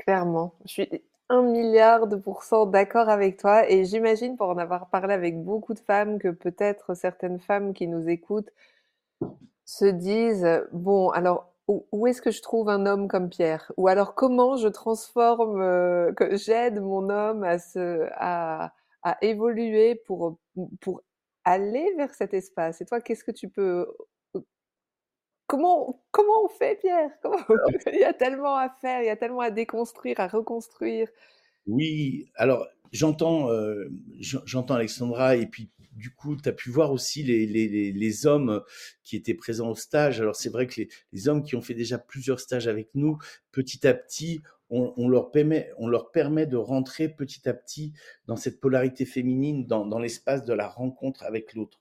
Clairement, 0.01 0.55
je 0.65 0.73
suis 0.73 1.03
un 1.29 1.43
milliard 1.43 2.07
de 2.07 2.17
pourcents 2.17 2.67
d'accord 2.67 3.09
avec 3.09 3.37
toi 3.37 3.71
et 3.71 3.85
j'imagine 3.85 4.37
pour 4.37 4.49
en 4.49 4.59
avoir 4.59 4.89
parlé 4.89 5.13
avec 5.15 5.43
beaucoup 5.43 5.75
de 5.75 5.79
femmes 5.79 6.19
que 6.19 6.29
peut-être 6.29 6.95
certaines 6.95 7.39
femmes 7.39 7.75
qui 7.75 7.87
nous 7.87 8.09
écoutent 8.09 8.51
se 9.65 9.85
disent 9.85 10.65
bon 10.73 11.11
alors 11.11 11.53
où, 11.93 12.07
est-ce 12.09 12.21
que 12.21 12.33
je 12.33 12.43
trouve 12.43 12.69
un 12.69 12.85
homme 12.85 13.07
comme 13.07 13.29
Pierre? 13.29 13.71
Ou 13.77 13.87
alors 13.87 14.17
comment 14.17 14.57
je 14.57 14.67
transforme 14.67 15.61
euh, 15.61 16.13
que 16.15 16.37
j'aide 16.37 16.81
mon 16.81 17.09
homme 17.11 17.45
à 17.45 17.61
se 17.61 18.09
à, 18.15 18.73
évoluer 19.23 19.95
pour 20.07 20.39
pour 20.81 21.03
aller 21.45 21.95
vers 21.97 22.15
cet 22.15 22.35
espace? 22.35 22.81
Et 22.81 22.87
toi 22.87 23.01
qu'est-ce 23.01 23.25
que 23.25 23.31
tu 23.31 23.49
peux 23.49 23.87
Comment, 25.51 26.01
comment 26.13 26.45
on 26.45 26.49
fait, 26.49 26.79
Pierre? 26.81 27.11
Il 27.93 27.99
y 27.99 28.05
a 28.05 28.13
tellement 28.13 28.55
à 28.57 28.69
faire, 28.69 29.03
il 29.03 29.07
y 29.07 29.11
a 29.11 29.17
tellement 29.17 29.41
à 29.41 29.51
déconstruire, 29.51 30.21
à 30.21 30.29
reconstruire. 30.29 31.09
Oui, 31.67 32.31
alors 32.37 32.69
j'entends 32.93 33.51
euh, 33.51 33.91
j'entends 34.21 34.75
Alexandra 34.75 35.35
et 35.35 35.47
puis 35.47 35.69
du 35.97 36.15
coup, 36.15 36.37
tu 36.37 36.49
as 36.49 36.53
pu 36.53 36.71
voir 36.71 36.93
aussi 36.93 37.25
les, 37.25 37.47
les, 37.47 37.91
les, 37.91 38.27
hommes 38.27 38.63
qui 39.03 39.17
étaient 39.17 39.35
présents 39.35 39.71
au 39.71 39.75
stage. 39.75 40.21
Alors 40.21 40.37
c'est 40.37 40.51
vrai 40.51 40.69
que 40.69 40.83
les, 40.83 40.89
les, 41.13 41.29
hommes 41.29 41.43
qui 41.43 41.57
ont 41.57 41.63
fait 41.63 41.75
déjà 41.75 41.99
plusieurs 41.99 42.39
stages 42.39 42.69
avec 42.69 42.91
nous, 42.95 43.19
petit 43.51 43.85
à 43.89 43.93
petit, 43.93 44.41
on, 44.71 44.95
on, 44.97 45.09
leur, 45.09 45.33
permet, 45.33 45.73
on 45.79 45.89
leur 45.89 46.13
permet 46.13 46.47
de 46.47 46.57
rentrer 46.57 47.09
petit 47.09 47.49
à 47.49 47.55
petit 47.55 47.93
dans 48.27 48.37
cette 48.37 48.61
polarité 48.61 49.05
féminine, 49.05 49.67
dans, 49.67 49.85
dans 49.85 49.99
l'espace 49.99 50.45
de 50.45 50.55
la 50.55 50.69
rencontre 50.69 51.25
avec 51.25 51.55
l'autre 51.55 51.80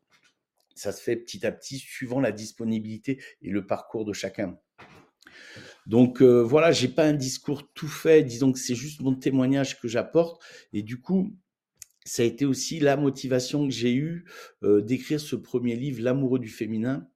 ça 0.79 0.91
se 0.91 1.01
fait 1.01 1.15
petit 1.15 1.45
à 1.45 1.51
petit 1.51 1.77
suivant 1.77 2.19
la 2.19 2.31
disponibilité 2.31 3.21
et 3.41 3.49
le 3.49 3.65
parcours 3.65 4.05
de 4.05 4.13
chacun. 4.13 4.57
Donc 5.85 6.21
euh, 6.21 6.41
voilà, 6.41 6.71
j'ai 6.71 6.87
pas 6.87 7.05
un 7.05 7.13
discours 7.13 7.71
tout 7.73 7.87
fait, 7.87 8.23
disons 8.23 8.51
que 8.51 8.59
c'est 8.59 8.75
juste 8.75 9.01
mon 9.01 9.15
témoignage 9.15 9.79
que 9.79 9.87
j'apporte 9.87 10.41
et 10.71 10.83
du 10.83 11.01
coup, 11.01 11.35
ça 12.05 12.23
a 12.23 12.25
été 12.25 12.45
aussi 12.45 12.79
la 12.79 12.97
motivation 12.97 13.67
que 13.67 13.73
j'ai 13.73 13.93
eue 13.93 14.25
euh, 14.63 14.81
d'écrire 14.81 15.19
ce 15.19 15.35
premier 15.35 15.75
livre, 15.75 16.01
L'amoureux 16.01 16.39
du 16.39 16.49
féminin, 16.49 17.07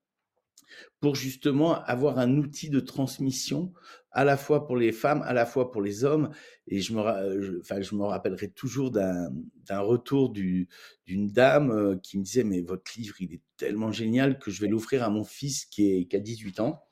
pour 1.03 1.15
justement 1.15 1.83
avoir 1.83 2.17
un 2.17 2.37
outil 2.37 2.69
de 2.69 2.79
transmission 2.79 3.73
à 4.13 4.23
la 4.23 4.37
fois 4.37 4.65
pour 4.65 4.77
les 4.77 4.93
femmes, 4.93 5.21
à 5.23 5.33
la 5.33 5.45
fois 5.45 5.69
pour 5.69 5.81
les 5.81 6.05
hommes. 6.05 6.29
Et 6.65 6.79
je 6.79 6.93
me, 6.93 7.59
enfin, 7.59 7.81
je 7.81 7.93
me 7.93 8.05
rappellerai 8.05 8.51
toujours 8.51 8.89
d'un 8.89 9.79
retour 9.81 10.31
d'une 10.31 11.27
dame 11.27 11.71
euh, 11.71 11.97
qui 12.01 12.17
me 12.17 12.23
disait, 12.23 12.45
mais 12.45 12.61
votre 12.61 12.89
livre, 12.95 13.15
il 13.19 13.33
est 13.33 13.41
tellement 13.57 13.91
génial 13.91 14.39
que 14.39 14.49
je 14.49 14.61
vais 14.61 14.69
l'offrir 14.69 15.03
à 15.03 15.09
mon 15.09 15.25
fils 15.25 15.65
qui, 15.65 15.91
est, 15.91 16.05
qui 16.05 16.15
a 16.15 16.19
18 16.21 16.61
ans. 16.61 16.85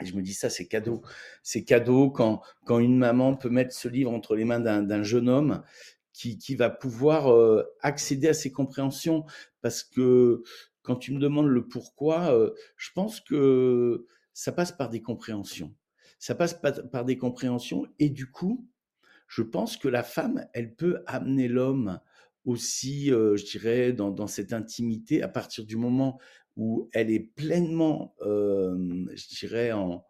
Et 0.00 0.06
je 0.06 0.14
me 0.14 0.22
dis 0.22 0.32
ça, 0.32 0.48
c'est 0.48 0.68
cadeau. 0.68 1.02
C'est 1.42 1.64
cadeau 1.64 2.08
quand, 2.08 2.42
quand 2.66 2.78
une 2.78 2.98
maman 2.98 3.34
peut 3.34 3.50
mettre 3.50 3.74
ce 3.74 3.88
livre 3.88 4.12
entre 4.12 4.36
les 4.36 4.44
mains 4.44 4.60
d'un 4.60 5.02
jeune 5.02 5.28
homme 5.28 5.64
qui, 6.12 6.38
qui 6.38 6.54
va 6.54 6.70
pouvoir 6.70 7.32
euh, 7.32 7.64
accéder 7.80 8.28
à 8.28 8.34
ses 8.34 8.52
compréhensions. 8.52 9.24
Parce 9.60 9.82
que 9.82 10.44
quand 10.82 10.96
tu 10.96 11.12
me 11.12 11.18
demandes 11.18 11.48
le 11.48 11.66
pourquoi, 11.66 12.34
euh, 12.34 12.50
je 12.76 12.90
pense 12.94 13.20
que 13.20 14.06
ça 14.32 14.52
passe 14.52 14.72
par 14.72 14.90
des 14.90 15.02
compréhensions. 15.02 15.74
Ça 16.18 16.34
passe 16.34 16.54
par 16.92 17.04
des 17.04 17.16
compréhensions 17.16 17.86
et 17.98 18.10
du 18.10 18.30
coup, 18.30 18.68
je 19.26 19.42
pense 19.42 19.76
que 19.76 19.88
la 19.88 20.02
femme, 20.02 20.46
elle 20.52 20.74
peut 20.74 21.02
amener 21.06 21.48
l'homme 21.48 22.00
aussi, 22.44 23.12
euh, 23.12 23.36
je 23.36 23.44
dirais, 23.44 23.92
dans, 23.92 24.10
dans, 24.10 24.26
cette 24.26 24.52
intimité 24.52 25.22
à 25.22 25.28
partir 25.28 25.64
du 25.64 25.76
moment 25.76 26.18
où 26.56 26.88
elle 26.92 27.10
est 27.10 27.20
pleinement, 27.20 28.14
euh, 28.22 29.06
je 29.14 29.28
dirais, 29.28 29.72
en, 29.72 30.04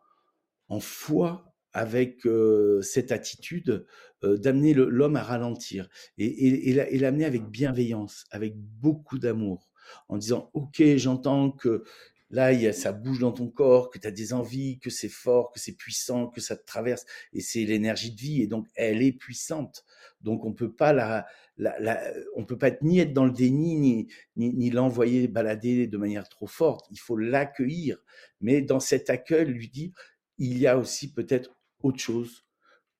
en 0.68 0.80
foi 0.80 1.50
avec 1.72 2.26
euh, 2.26 2.82
cette 2.82 3.12
attitude 3.12 3.86
euh, 4.24 4.36
d'amener 4.36 4.74
l'homme 4.74 5.16
à 5.16 5.22
ralentir 5.22 5.88
et, 6.18 6.26
et, 6.26 6.78
et 6.78 6.98
l'amener 6.98 7.24
avec 7.24 7.44
bienveillance, 7.44 8.24
avec 8.30 8.56
beaucoup 8.56 9.18
d'amour 9.18 9.69
en 10.08 10.16
disant 10.16 10.50
ok 10.54 10.82
j'entends 10.96 11.50
que 11.50 11.84
là 12.30 12.52
il 12.52 12.62
y 12.62 12.66
a, 12.66 12.72
ça 12.72 12.92
bouge 12.92 13.18
dans 13.18 13.32
ton 13.32 13.48
corps 13.48 13.90
que 13.90 13.98
tu 13.98 14.06
as 14.06 14.10
des 14.10 14.32
envies 14.32 14.78
que 14.78 14.90
c'est 14.90 15.08
fort 15.08 15.52
que 15.52 15.60
c'est 15.60 15.76
puissant 15.76 16.28
que 16.28 16.40
ça 16.40 16.56
te 16.56 16.64
traverse 16.64 17.04
et 17.32 17.40
c'est 17.40 17.64
l'énergie 17.64 18.12
de 18.12 18.20
vie 18.20 18.42
et 18.42 18.46
donc 18.46 18.66
elle 18.74 19.02
est 19.02 19.12
puissante. 19.12 19.84
Donc 20.20 20.44
on 20.44 20.52
peut 20.52 20.72
pas 20.72 20.92
la, 20.92 21.26
la, 21.56 21.78
la 21.80 22.00
on 22.36 22.44
peut 22.44 22.58
pas 22.58 22.70
ni 22.82 23.00
être 23.00 23.12
dans 23.12 23.24
le 23.24 23.30
déni 23.32 23.76
ni, 23.76 24.08
ni, 24.36 24.52
ni 24.54 24.70
l'envoyer 24.70 25.28
balader 25.28 25.86
de 25.86 25.96
manière 25.96 26.28
trop 26.28 26.46
forte. 26.46 26.86
Il 26.90 26.98
faut 26.98 27.16
l'accueillir. 27.16 27.98
Mais 28.40 28.60
dans 28.60 28.80
cet 28.80 29.10
accueil 29.10 29.46
lui 29.46 29.68
dire 29.68 29.90
il 30.38 30.58
y 30.58 30.66
a 30.66 30.78
aussi 30.78 31.12
peut-être 31.12 31.50
autre 31.82 31.98
chose 31.98 32.44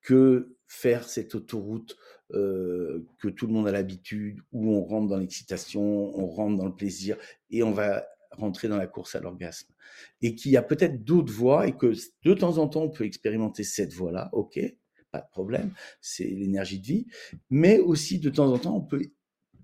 que 0.02 0.56
faire 0.70 1.02
cette 1.02 1.34
autoroute 1.34 1.96
euh, 2.32 3.04
que 3.18 3.26
tout 3.26 3.48
le 3.48 3.52
monde 3.52 3.66
a 3.66 3.72
l'habitude, 3.72 4.40
où 4.52 4.72
on 4.72 4.84
rentre 4.84 5.08
dans 5.08 5.16
l'excitation, 5.16 5.82
on 6.16 6.28
rentre 6.28 6.56
dans 6.56 6.66
le 6.66 6.74
plaisir, 6.74 7.16
et 7.50 7.64
on 7.64 7.72
va 7.72 8.06
rentrer 8.30 8.68
dans 8.68 8.76
la 8.76 8.86
course 8.86 9.16
à 9.16 9.20
l'orgasme. 9.20 9.74
Et 10.22 10.36
qu'il 10.36 10.52
y 10.52 10.56
a 10.56 10.62
peut-être 10.62 11.04
d'autres 11.04 11.32
voies, 11.32 11.66
et 11.66 11.76
que 11.76 11.92
de 12.24 12.34
temps 12.34 12.58
en 12.58 12.68
temps, 12.68 12.84
on 12.84 12.88
peut 12.88 13.04
expérimenter 13.04 13.64
cette 13.64 13.92
voie-là, 13.92 14.30
ok, 14.32 14.60
pas 15.10 15.18
de 15.18 15.30
problème, 15.32 15.72
c'est 16.00 16.28
l'énergie 16.28 16.78
de 16.78 16.86
vie, 16.86 17.06
mais 17.50 17.80
aussi 17.80 18.20
de 18.20 18.30
temps 18.30 18.52
en 18.52 18.58
temps, 18.58 18.76
on 18.76 18.80
peut 18.80 19.02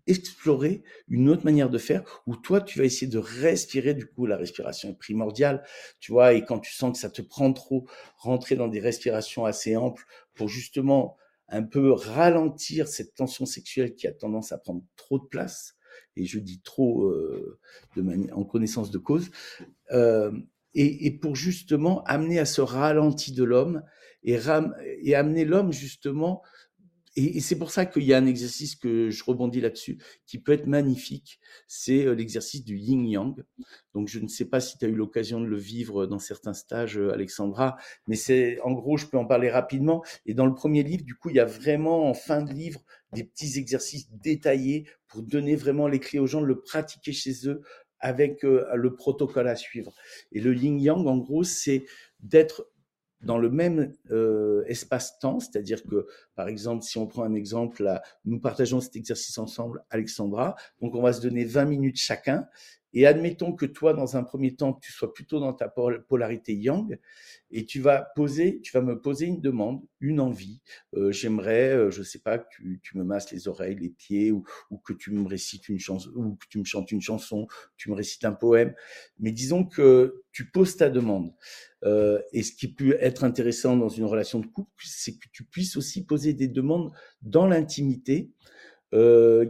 explorer 0.07 0.83
une 1.09 1.29
autre 1.29 1.45
manière 1.45 1.71
de 1.71 1.79
faire 1.79 2.23
où 2.27 2.37
toi 2.37 2.61
tu 2.61 2.79
vas 2.79 2.85
essayer 2.85 3.07
de 3.07 3.19
respirer 3.19 3.95
du 3.95 4.07
coup 4.07 4.27
la 4.27 4.37
respiration 4.37 4.91
est 4.91 4.99
primordiale 4.99 5.65
tu 6.01 6.13
vois 6.13 6.33
et 6.33 6.45
quand 6.45 6.61
tu 6.61 6.73
sens 6.73 6.93
que 6.93 6.99
ça 6.99 7.11
te 7.11 7.23
prend 7.23 7.53
trop 7.53 7.87
rentrer 8.17 8.55
dans 8.55 8.69
des 8.69 8.81
respirations 8.81 9.45
assez 9.45 9.77
amples 9.77 10.05
pour 10.35 10.49
justement 10.49 11.17
un 11.49 11.63
peu 11.63 11.93
ralentir 11.93 12.89
cette 12.89 13.15
tension 13.15 13.47
sexuelle 13.47 13.95
qui 13.95 14.07
a 14.07 14.13
tendance 14.13 14.53
à 14.53 14.59
prendre 14.59 14.83
trop 14.97 15.19
de 15.19 15.25
place, 15.25 15.77
et 16.17 16.27
je 16.27 16.39
dis 16.39 16.61
trop 16.61 17.05
euh, 17.05 17.59
de 17.97 18.33
en 18.33 18.45
connaissance 18.45 18.91
de 18.91 18.99
cause, 18.99 19.31
euh, 19.93 20.33
et, 20.75 21.07
et, 21.07 21.11
pour 21.11 21.37
justement 21.37 22.03
amener 22.05 22.39
à 22.39 22.45
ce 22.45 22.61
ralenti 22.61 23.33
de 23.33 23.45
l'homme 23.45 23.83
et, 24.25 24.39
et 25.03 25.15
amener 25.15 25.45
l'homme 25.45 25.73
justement 25.73 26.43
et, 27.17 27.41
c'est 27.41 27.59
pour 27.59 27.71
ça 27.71 27.87
qu'il 27.87 28.05
y 28.05 28.13
a 28.13 28.19
un 28.19 28.27
exercice 28.27 28.77
que 28.77 29.11
je 29.11 29.25
rebondis 29.25 29.61
là-dessus, 29.61 29.99
qui 30.27 30.39
peut 30.39 30.53
être 30.53 30.67
magnifique, 30.67 31.41
c'est 31.67 32.05
euh, 32.05 32.15
l'exercice 32.15 32.65
du 32.65 32.77
yin-yang. 32.77 33.43
Donc 33.95 34.09
je 34.09 34.19
ne 34.21 34.29
sais 34.29 34.45
pas 34.45 34.61
si 34.61 34.77
tu 34.77 34.85
as 34.85 34.89
eu 34.89 34.95
l'occasion 34.95 35.41
de 35.41 35.47
le 35.47 35.57
vivre 35.57 36.07
dans 36.07 36.19
certains 36.19 36.53
stages, 36.53 36.99
euh, 36.99 37.13
Alexandra, 37.13 37.77
mais 38.07 38.17
c'est 38.17 38.61
en 38.61 38.73
gros, 38.73 38.97
je 38.99 39.07
peux 39.07 39.17
en 39.17 39.25
parler 39.25 39.51
rapidement. 39.51 40.05
Et 40.27 40.35
dans 40.35 40.47
le 40.47 40.55
premier 40.55 40.83
livre, 40.83 41.05
du 41.05 41.15
coup, 41.15 41.31
il 41.31 41.37
y 41.37 41.41
a 41.41 41.47
vraiment 41.47 42.09
en 42.09 42.15
fin 42.15 42.43
de 42.43 42.53
livre 42.53 42.85
des 43.13 43.25
petits 43.25 43.59
exercices 43.59 44.11
détaillés 44.11 44.87
pour 45.09 45.23
donner 45.23 45.57
vraiment 45.57 45.89
les 45.89 46.01
clés 46.01 46.19
aux 46.19 46.27
gens 46.27 46.43
de 46.43 46.47
le 46.47 46.61
pratiquer 46.61 47.13
chez 47.13 47.49
eux 47.49 47.63
avec 47.99 48.45
euh, 48.45 48.67
le 48.75 48.95
protocole 48.95 49.49
à 49.49 49.57
suivre. 49.57 49.95
Et 50.33 50.41
le 50.41 50.55
yin-yang, 50.55 51.07
en 51.07 51.17
gros, 51.17 51.45
c'est 51.45 51.87
d'être 52.21 52.69
dans 53.23 53.39
le 53.39 53.51
même 53.51 53.93
euh, 54.11 54.65
espace-temps, 54.67 55.41
c'est-à-dire 55.41 55.83
que, 55.85 56.07
par 56.35 56.49
exemple, 56.49 56.83
si 56.83 56.99
on 56.99 57.07
prend 57.07 57.25
un 57.25 57.35
exemple, 57.35 57.83
là, 57.83 58.03
nous 58.25 58.39
partageons 58.39 58.81
cet 58.81 58.97
exercice 58.97 59.39
ensemble, 59.39 59.83
Alexandra, 59.91 60.57
donc 60.81 60.95
on 60.95 61.03
va 61.03 61.13
se 61.13 61.21
donner 61.21 61.45
20 61.45 61.65
minutes 61.65 61.99
chacun, 61.99 62.47
et 62.97 63.07
admettons 63.07 63.53
que 63.53 63.67
toi, 63.67 63.93
dans 63.93 64.17
un 64.17 64.25
premier 64.25 64.57
temps, 64.57 64.73
tu 64.73 64.91
sois 64.91 65.13
plutôt 65.13 65.39
dans 65.39 65.53
ta 65.53 65.69
polarité 65.69 66.55
yang, 66.55 66.99
et 67.51 67.67
tu 67.67 67.79
vas 67.79 68.01
poser, 68.17 68.63
tu 68.63 68.73
vas 68.73 68.81
me 68.81 68.99
poser 68.99 69.27
une 69.27 69.43
demande, 69.43 69.83
une 70.01 70.19
envie. 70.19 70.63
Euh, 70.95 71.13
J'aimerais, 71.13 71.77
euh, 71.77 71.91
je 71.91 72.03
sais 72.03 72.21
pas, 72.21 72.39
que 72.39 72.47
tu, 72.83 72.97
me 72.97 73.05
masses 73.05 73.31
les 73.33 73.49
oreilles, 73.49 73.77
les 73.79 73.91
pieds, 73.91 74.33
ou, 74.33 74.45
ou, 74.71 74.79
que 74.79 74.95
tu 74.95 75.11
me 75.11 75.29
récites 75.29 75.69
une 75.69 75.79
chanson, 75.79 76.11
ou 76.15 76.37
que 76.37 76.47
tu 76.49 76.59
me 76.59 76.65
chantes 76.65 76.91
une 76.91 77.03
chanson, 77.03 77.47
tu 77.77 77.91
me 77.91 77.95
récites 77.95 78.25
un 78.25 78.33
poème. 78.33 78.75
Mais 79.19 79.31
disons 79.31 79.67
que 79.67 80.25
tu 80.33 80.51
poses 80.51 80.79
ta 80.79 80.89
demande. 80.89 81.35
Euh, 81.85 82.23
et 82.33 82.43
ce 82.43 82.53
qui 82.53 82.73
peut 82.73 82.97
être 82.99 83.25
intéressant 83.25 83.77
dans 83.77 83.91
une 83.91 84.07
relation 84.07 84.41
de 84.41 84.47
couple, 84.47 84.71
c'est 84.87 85.19
que 85.19 85.27
tu 85.33 85.45
puisses 85.45 85.77
aussi 85.77 86.03
poser 86.03 86.33
des 86.33 86.49
demandes 86.49 86.93
dans 87.21 87.47
l'intimité 87.47 88.31
euh, 88.95 89.45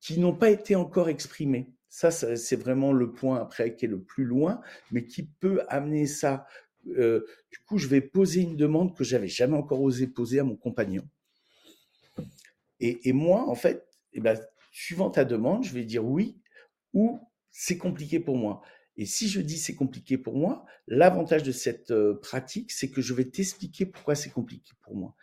qui 0.00 0.20
n'ont 0.20 0.36
pas 0.36 0.50
été 0.50 0.76
encore 0.76 1.08
exprimées. 1.08 1.72
Ça, 1.94 2.10
c'est 2.10 2.56
vraiment 2.56 2.94
le 2.94 3.12
point 3.12 3.38
après 3.38 3.76
qui 3.76 3.84
est 3.84 3.88
le 3.88 4.00
plus 4.00 4.24
loin, 4.24 4.62
mais 4.92 5.04
qui 5.04 5.24
peut 5.24 5.60
amener 5.68 6.06
ça. 6.06 6.46
Euh, 6.86 7.26
du 7.50 7.58
coup, 7.66 7.76
je 7.76 7.86
vais 7.86 8.00
poser 8.00 8.40
une 8.40 8.56
demande 8.56 8.96
que 8.96 9.04
j'avais 9.04 9.28
jamais 9.28 9.58
encore 9.58 9.82
osé 9.82 10.06
poser 10.06 10.38
à 10.38 10.44
mon 10.44 10.56
compagnon. 10.56 11.06
Et, 12.80 13.12
moi, 13.12 13.46
en 13.46 13.54
fait, 13.54 13.86
eh 14.14 14.20
ben, 14.20 14.40
suivant 14.70 15.10
ta 15.10 15.26
demande, 15.26 15.64
je 15.64 15.74
vais 15.74 15.84
dire 15.84 16.02
oui 16.02 16.40
ou 16.94 17.20
c'est 17.50 17.76
compliqué 17.76 18.20
pour 18.20 18.38
moi. 18.38 18.62
Et 18.96 19.04
si 19.04 19.28
je 19.28 19.42
dis 19.42 19.58
c'est 19.58 19.74
compliqué 19.74 20.16
pour 20.16 20.38
moi, 20.38 20.64
l'avantage 20.86 21.42
de 21.42 21.52
cette 21.52 21.90
euh, 21.90 22.14
pratique, 22.14 22.72
c'est 22.72 22.88
que 22.88 23.02
je 23.02 23.12
vais 23.12 23.26
t'expliquer 23.26 23.84
pourquoi 23.84 24.14
c'est 24.14 24.30
compliqué 24.30 24.72
pour 24.80 24.96
moi. 24.96 25.14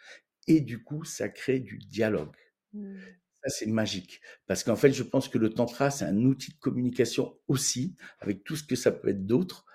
Et 0.45 0.61
du 0.61 0.83
coup, 0.83 1.03
ça 1.03 1.29
crée 1.29 1.59
du 1.59 1.79
dialogue. 1.79 2.35
Mmh. 2.73 2.99
C'est 3.45 3.67
magique. 3.67 4.21
Parce 4.47 4.63
qu'en 4.63 4.75
fait, 4.75 4.91
je 4.91 5.03
pense 5.03 5.29
que 5.29 5.37
le 5.37 5.49
tantra, 5.49 5.89
c'est 5.91 6.05
un 6.05 6.17
outil 6.23 6.51
de 6.51 6.57
communication 6.59 7.37
aussi, 7.47 7.95
avec 8.19 8.43
tout 8.43 8.55
ce 8.55 8.63
que 8.63 8.75
ça 8.75 8.91
peut 8.91 9.09
être 9.09 9.25
d'autre. 9.25 9.65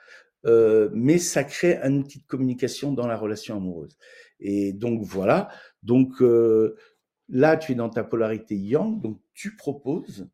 Euh, 0.47 0.91
mais 0.93 1.19
ça 1.19 1.45
crée 1.45 1.79
un 1.79 1.95
outil 1.95 2.21
de 2.21 2.27
communication 2.27 2.93
dans 2.93 3.07
la 3.07 3.17
relation 3.17 3.57
amoureuse. 3.57 3.97
Et 4.41 4.73
donc 4.73 5.03
voilà. 5.03 5.49
Donc 5.83 6.21
euh, 6.21 6.77
là, 7.29 7.57
tu 7.57 7.73
es 7.73 7.75
dans 7.75 7.89
ta 7.89 8.05
polarité 8.05 8.55
yang, 8.57 9.01
donc 9.01 9.21
tu 9.33 9.57
proposes. 9.57 10.29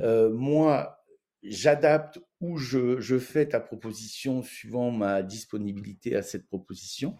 Euh, 0.00 0.30
moi, 0.30 1.04
j'adapte 1.42 2.20
ou 2.40 2.56
je, 2.56 3.18
fais 3.18 3.48
ta 3.48 3.60
proposition 3.60 4.42
suivant 4.42 4.90
ma 4.90 5.22
disponibilité 5.22 6.14
à 6.14 6.22
cette 6.22 6.46
proposition. 6.46 7.16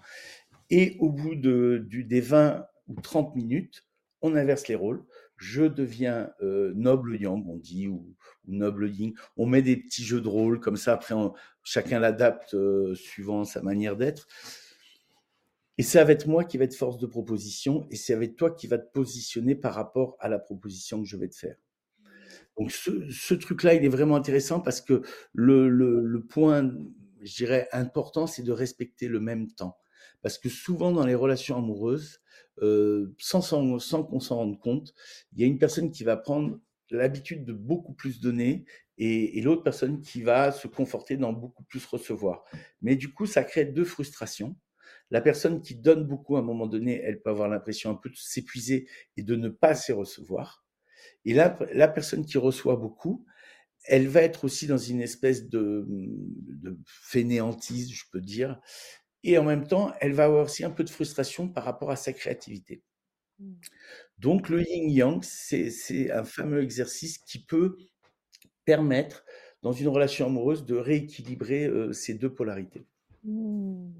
Et 0.71 0.97
au 1.01 1.11
bout 1.11 1.35
de, 1.35 1.85
des 1.89 2.21
20 2.21 2.67
ou 2.89 3.01
30 3.01 3.35
minutes, 3.35 3.85
on 4.23 4.37
inverse 4.37 4.69
les 4.69 4.75
rôles. 4.75 5.05
Je 5.39 5.63
deviens 5.63 6.31
euh, 6.43 6.73
noble 6.75 7.17
yang, 7.17 7.49
on 7.49 7.57
dit, 7.57 7.87
ou, 7.87 8.15
noble 8.49 8.91
yin. 8.91 9.13
On 9.37 9.47
met 9.47 9.63
des 9.63 9.77
petits 9.77 10.05
jeux 10.05 10.21
de 10.21 10.29
rôle 10.29 10.61
comme 10.61 10.77
ça. 10.77 10.95
Après, 10.95 11.15
chacun 11.63 12.01
l'adapte 12.01 12.55
euh, 12.55 12.95
suivant 12.95 13.45
sa 13.45 13.63
manière 13.63 13.97
d'être. 13.97 14.27
Et 15.79 15.85
c'est 15.85 16.01
avec 16.01 16.27
moi 16.27 16.45
qui 16.45 16.59
va 16.59 16.65
être 16.65 16.75
force 16.75 16.99
de 16.99 17.07
proposition, 17.07 17.87
et 17.91 17.97
c'est 17.97 18.13
avec 18.13 18.35
toi 18.35 18.51
qui 18.51 18.67
va 18.67 18.79
te 18.79 18.91
positionner 18.93 19.55
par 19.55 19.75
rapport 19.75 20.17
à 20.19 20.29
la 20.29 20.41
proposition 20.41 21.01
que 21.01 21.09
je 21.09 21.17
vais 21.17 21.29
te 21.29 21.37
faire. 21.37 21.57
Donc 22.59 22.73
ce, 22.73 23.35
truc-là, 23.35 23.75
il 23.75 23.85
est 23.85 23.89
vraiment 23.89 24.17
intéressant 24.17 24.59
parce 24.59 24.81
que 24.81 25.03
le, 25.33 25.69
le 25.69 26.25
point, 26.25 26.69
je 27.23 27.37
dirais, 27.37 27.69
important, 27.71 28.27
c'est 28.27 28.43
de 28.43 28.51
respecter 28.51 29.07
le 29.07 29.21
même 29.21 29.53
temps. 29.53 29.77
Parce 30.23 30.39
que 30.39 30.49
souvent 30.49 30.93
dans 30.93 31.07
les 31.07 31.15
relations 31.15 31.57
amoureuses, 31.57 32.21
euh, 32.63 33.15
sans, 33.19 33.41
qu'on 33.41 34.21
s'en 34.21 34.37
rende 34.37 34.59
compte, 34.59 34.95
il 35.33 35.41
y 35.41 35.45
a 35.45 35.47
une 35.47 35.59
personne 35.59 35.91
qui 35.91 36.05
va 36.05 36.17
prendre 36.17 36.59
l'habitude 36.91 37.45
de 37.45 37.53
beaucoup 37.53 37.93
plus 37.93 38.21
donner 38.21 38.65
et, 38.97 39.41
l'autre 39.43 39.63
personne 39.63 40.01
qui 40.01 40.23
va 40.23 40.51
se 40.51 40.67
conforter 40.67 41.17
dans 41.17 41.33
beaucoup 41.33 41.63
plus 41.65 41.85
recevoir. 41.85 42.45
Mais 42.83 42.97
du 42.97 43.13
coup, 43.13 43.27
ça 43.27 43.45
crée 43.45 43.65
deux 43.65 43.85
frustrations. 43.85 44.57
La 45.11 45.21
personne 45.21 45.63
qui 45.63 45.77
donne 45.77 46.05
beaucoup 46.05 46.37
à 46.37 46.41
un 46.41 46.43
moment 46.43 46.67
donné, 46.67 47.01
elle 47.03 47.21
peut 47.21 47.31
avoir 47.31 47.49
l'impression 47.49 47.91
un 47.91 47.95
peu 47.95 48.11
de 48.11 48.17
s'épuiser 48.17 48.89
et 49.17 49.23
de 49.23 49.37
ne 49.37 49.49
pas 49.49 49.69
assez 49.69 49.93
recevoir. 49.93 50.65
Et 51.25 51.33
là, 51.33 51.59
la 51.73 51.89
personne 51.89 52.27
qui 52.27 52.39
reçoit 52.39 52.77
beaucoup, 52.77 53.25
elle 53.85 54.09
va 54.09 54.23
être 54.23 54.45
aussi 54.45 54.67
dans 54.67 54.79
une 54.79 55.01
espèce 55.01 55.49
de 55.49 55.87
fainéantise, 56.85 57.93
je 57.93 58.05
peux 58.11 58.21
dire, 58.21 58.61
et 59.25 59.39
en 59.39 59.45
même 59.45 59.67
temps, 59.67 59.93
elle 60.01 60.13
va 60.13 60.25
avoir 60.25 60.45
aussi 60.45 60.65
un 60.65 60.71
peu 60.71 60.85
de 60.85 60.91
frustration 60.91 61.49
par 61.49 61.65
rapport 61.65 61.91
à 61.91 61.97
sa 61.97 62.13
créativité. 62.13 62.83
Mmh. 63.39 63.53
Donc 64.19 64.49
le 64.49 64.63
yin-yang, 64.63 65.23
c'est 65.23 66.11
un 66.11 66.25
fameux 66.25 66.63
exercice 66.63 67.19
qui 67.19 67.45
peut 67.45 67.77
permettre, 68.65 69.25
dans 69.63 69.73
une 69.73 69.89
relation 69.89 70.27
amoureuse, 70.27 70.65
de 70.65 70.77
rééquilibrer 70.77 71.67
euh, 71.67 71.93
ces 71.93 72.15
deux 72.15 72.33
polarités. 72.33 72.87
Mmh. 73.25 73.91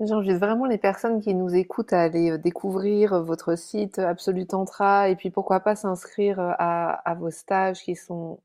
J'invite 0.00 0.38
vraiment 0.38 0.64
les 0.64 0.78
personnes 0.78 1.20
qui 1.20 1.34
nous 1.34 1.54
écoutent 1.54 1.92
à 1.92 2.00
aller 2.00 2.30
euh, 2.30 2.38
découvrir 2.38 3.12
euh, 3.12 3.22
votre 3.22 3.56
site 3.56 3.98
Absolu 3.98 4.46
Tantra 4.46 5.10
et 5.10 5.16
puis 5.16 5.30
pourquoi 5.30 5.60
pas 5.60 5.76
s'inscrire 5.76 6.38
à, 6.40 7.14
vos 7.18 7.30
stages 7.30 7.82
qui 7.82 7.96
sont 7.96 8.40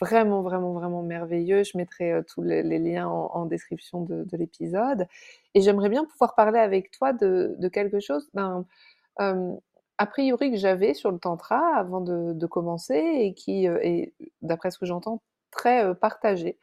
vraiment, 0.00 0.42
vraiment, 0.42 0.72
vraiment 0.72 1.02
merveilleux. 1.02 1.64
Je 1.64 1.76
mettrai 1.76 2.20
tous 2.28 2.42
les, 2.42 2.62
liens 2.62 3.08
en, 3.08 3.46
description 3.46 4.02
de, 4.02 4.36
l'épisode. 4.36 5.06
Et 5.54 5.60
j'aimerais 5.60 5.88
bien 5.88 6.04
pouvoir 6.04 6.34
parler 6.34 6.58
avec 6.58 6.90
toi 6.90 7.12
de, 7.12 7.68
quelque 7.72 8.00
chose, 8.00 8.28
ben, 8.34 8.64
a 9.18 10.06
priori 10.06 10.50
que 10.50 10.56
j'avais 10.56 10.94
sur 10.94 11.10
le 11.10 11.18
Tantra 11.18 11.76
avant 11.76 12.00
de, 12.00 12.46
commencer 12.46 12.94
et 12.94 13.34
qui 13.34 13.66
est, 13.66 14.14
d'après 14.42 14.70
ce 14.70 14.78
que 14.78 14.86
j'entends, 14.86 15.22
très 15.50 15.94
partagé. 15.94 16.58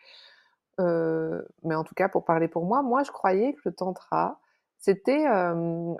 Euh, 0.79 1.41
mais 1.63 1.75
en 1.75 1.83
tout 1.83 1.95
cas, 1.95 2.09
pour 2.09 2.25
parler 2.25 2.47
pour 2.47 2.65
moi, 2.65 2.81
moi, 2.81 3.03
je 3.03 3.11
croyais 3.11 3.53
que 3.53 3.61
le 3.65 3.73
tantra, 3.73 4.39
c'était 4.77 5.25
un, 5.25 5.95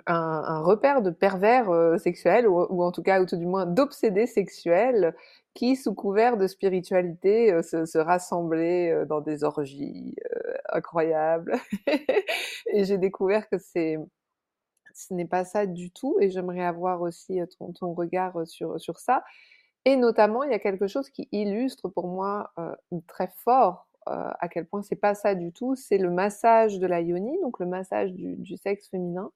repère 0.62 1.02
de 1.02 1.10
pervers 1.10 1.70
euh, 1.70 1.98
sexuels, 1.98 2.48
ou, 2.48 2.82
en 2.82 2.92
tout 2.92 3.02
cas, 3.02 3.20
ou 3.20 3.26
tout 3.26 3.36
du 3.36 3.46
moins 3.46 3.66
d'obsédés 3.66 4.26
sexuels, 4.26 5.14
qui, 5.54 5.76
sous 5.76 5.94
couvert 5.94 6.36
de 6.36 6.46
spiritualité, 6.46 7.52
euh, 7.52 7.62
se, 7.62 7.84
se, 7.84 7.98
rassemblaient 7.98 9.04
dans 9.06 9.20
des 9.20 9.44
orgies 9.44 10.16
incroyables. 10.72 11.58
et 12.72 12.84
j'ai 12.84 12.98
découvert 12.98 13.48
que 13.48 13.58
c'est 13.58 13.98
ce 14.92 15.14
n'est 15.14 15.26
pas 15.26 15.44
ça 15.44 15.66
du 15.66 15.90
tout, 15.90 16.16
et 16.20 16.30
j'aimerais 16.30 16.64
avoir 16.64 17.00
aussi 17.00 17.40
ton, 17.58 17.72
ton 17.72 17.94
regard 17.94 18.46
sur, 18.46 18.80
sur 18.80 18.98
ça. 18.98 19.24
Et 19.84 19.96
notamment, 19.96 20.42
il 20.42 20.50
y 20.50 20.54
a 20.54 20.58
quelque 20.58 20.88
chose 20.88 21.08
qui 21.10 21.28
illustre 21.32 21.88
pour 21.88 22.08
moi 22.08 22.52
très 23.06 23.28
fort 23.28 23.90
euh, 24.08 24.30
à 24.40 24.48
quel 24.48 24.66
point 24.66 24.82
c'est 24.82 24.96
pas 24.96 25.14
ça 25.14 25.34
du 25.34 25.52
tout. 25.52 25.74
C'est 25.76 25.98
le 25.98 26.10
massage 26.10 26.78
de 26.78 26.86
la 26.86 27.00
yoni, 27.00 27.38
donc 27.42 27.60
le 27.60 27.66
massage 27.66 28.12
du, 28.12 28.56
sexe 28.56 28.88
féminin, 28.88 29.30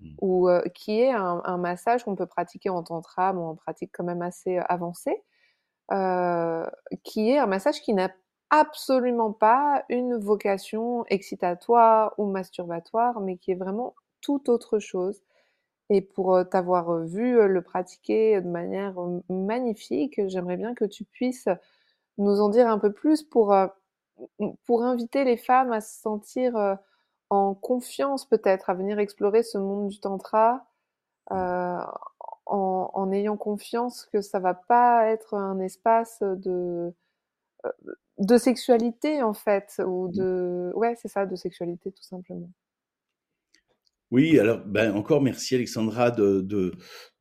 mmh. 0.00 0.08
ou 0.20 0.48
euh, 0.48 0.62
qui 0.74 1.00
est 1.00 1.12
un, 1.12 1.58
massage 1.58 2.04
qu'on 2.04 2.16
peut 2.16 2.26
pratiquer 2.26 2.70
en 2.70 2.82
tantra, 2.82 3.32
mais 3.32 3.40
en 3.40 3.54
pratique 3.56 3.90
quand 3.92 4.04
même 4.04 4.22
assez 4.22 4.58
euh, 4.58 4.62
avancée, 4.68 5.22
qui 7.04 7.30
est 7.30 7.38
un 7.38 7.46
massage 7.46 7.80
qui 7.82 7.94
n'a 7.94 8.10
absolument 8.50 9.32
pas 9.32 9.84
une 9.88 10.16
vocation 10.16 11.04
excitatoire 11.06 12.14
ou 12.18 12.26
masturbatoire, 12.26 13.20
mais 13.20 13.36
qui 13.36 13.52
est 13.52 13.56
vraiment 13.56 13.94
tout 14.20 14.50
autre 14.50 14.78
chose. 14.78 15.22
Et 15.90 16.00
pour 16.02 16.38
t'avoir 16.50 17.00
vu 17.00 17.46
le 17.48 17.62
pratiquer 17.62 18.40
de 18.40 18.48
manière 18.48 18.94
magnifique, 19.28 20.20
j'aimerais 20.28 20.56
bien 20.56 20.74
que 20.74 20.84
tu 20.84 21.04
puisses 21.04 21.48
nous 22.18 22.40
en 22.40 22.48
dire 22.50 22.68
un 22.68 22.78
peu 22.78 22.92
plus 22.92 23.22
pour 23.22 23.54
pour 24.64 24.82
inviter 24.84 25.24
les 25.24 25.36
femmes 25.36 25.72
à 25.72 25.80
se 25.80 26.00
sentir 26.00 26.56
euh, 26.56 26.74
en 27.30 27.54
confiance 27.54 28.26
peut-être, 28.28 28.70
à 28.70 28.74
venir 28.74 28.98
explorer 28.98 29.42
ce 29.42 29.58
monde 29.58 29.88
du 29.88 30.00
tantra, 30.00 30.66
euh, 31.32 31.78
en, 32.50 33.12
ayant 33.12 33.36
confiance 33.36 34.06
que 34.12 34.20
ça 34.20 34.38
va 34.38 34.54
pas 34.54 35.06
être 35.06 35.34
un 35.34 35.60
espace 35.60 36.20
de 36.22 36.92
euh, 37.66 37.70
de 38.18 38.36
sexualité 38.38 39.22
en 39.22 39.34
fait, 39.34 39.80
ou 39.86 40.08
mmh. 40.08 40.12
de 40.12 40.72
ouais 40.74 40.96
c'est 40.96 41.08
ça, 41.08 41.26
de 41.26 41.36
sexualité 41.36 41.92
tout 41.92 42.02
simplement. 42.02 42.50
Oui, 44.10 44.40
alors 44.40 44.58
ben, 44.66 44.92
encore 44.92 45.22
merci 45.22 45.54
Alexandra 45.54 46.10
de, 46.10 46.40
de, 46.40 46.72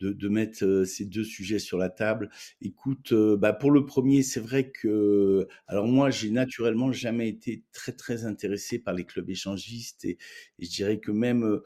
de, 0.02 0.28
mettre 0.28 0.66
euh, 0.66 0.86
ces 0.86 1.06
deux 1.06 1.24
sujets 1.24 1.60
sur 1.60 1.78
la 1.78 1.90
table. 1.90 2.32
Écoute, 2.62 3.12
euh, 3.12 3.38
bah, 3.38 3.54
pour 3.54 3.70
le 3.70 3.86
premier, 3.86 4.24
c'est 4.24 4.40
vrai 4.40 4.72
que, 4.72 5.48
alors 5.68 5.86
moi, 5.86 6.10
j'ai 6.10 6.32
naturellement 6.32 6.92
jamais 6.92 7.30
été 7.30 7.64
très 7.74 7.92
très 7.92 8.26
intéressé 8.26 8.80
par 8.80 8.96
les 8.96 9.06
clubs 9.06 9.30
échangistes 9.30 10.04
et, 10.04 10.18
je 10.58 10.68
dirais 10.70 11.00
que 11.00 11.12
même 11.12 11.62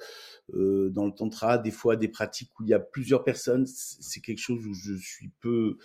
euh, 0.54 0.90
dans 0.90 1.06
le 1.06 1.14
tantra, 1.14 1.58
des 1.58 1.72
fois, 1.72 1.96
des 1.96 2.10
pratiques 2.10 2.52
où 2.60 2.64
il 2.64 2.70
y 2.70 2.74
a 2.74 2.80
plusieurs 2.80 3.24
personnes, 3.24 3.66
c'est 3.66 4.20
quelque 4.20 4.40
chose 4.40 4.66
où 4.68 4.74
je 4.74 4.94
suis 4.96 5.30
peu 5.40 5.78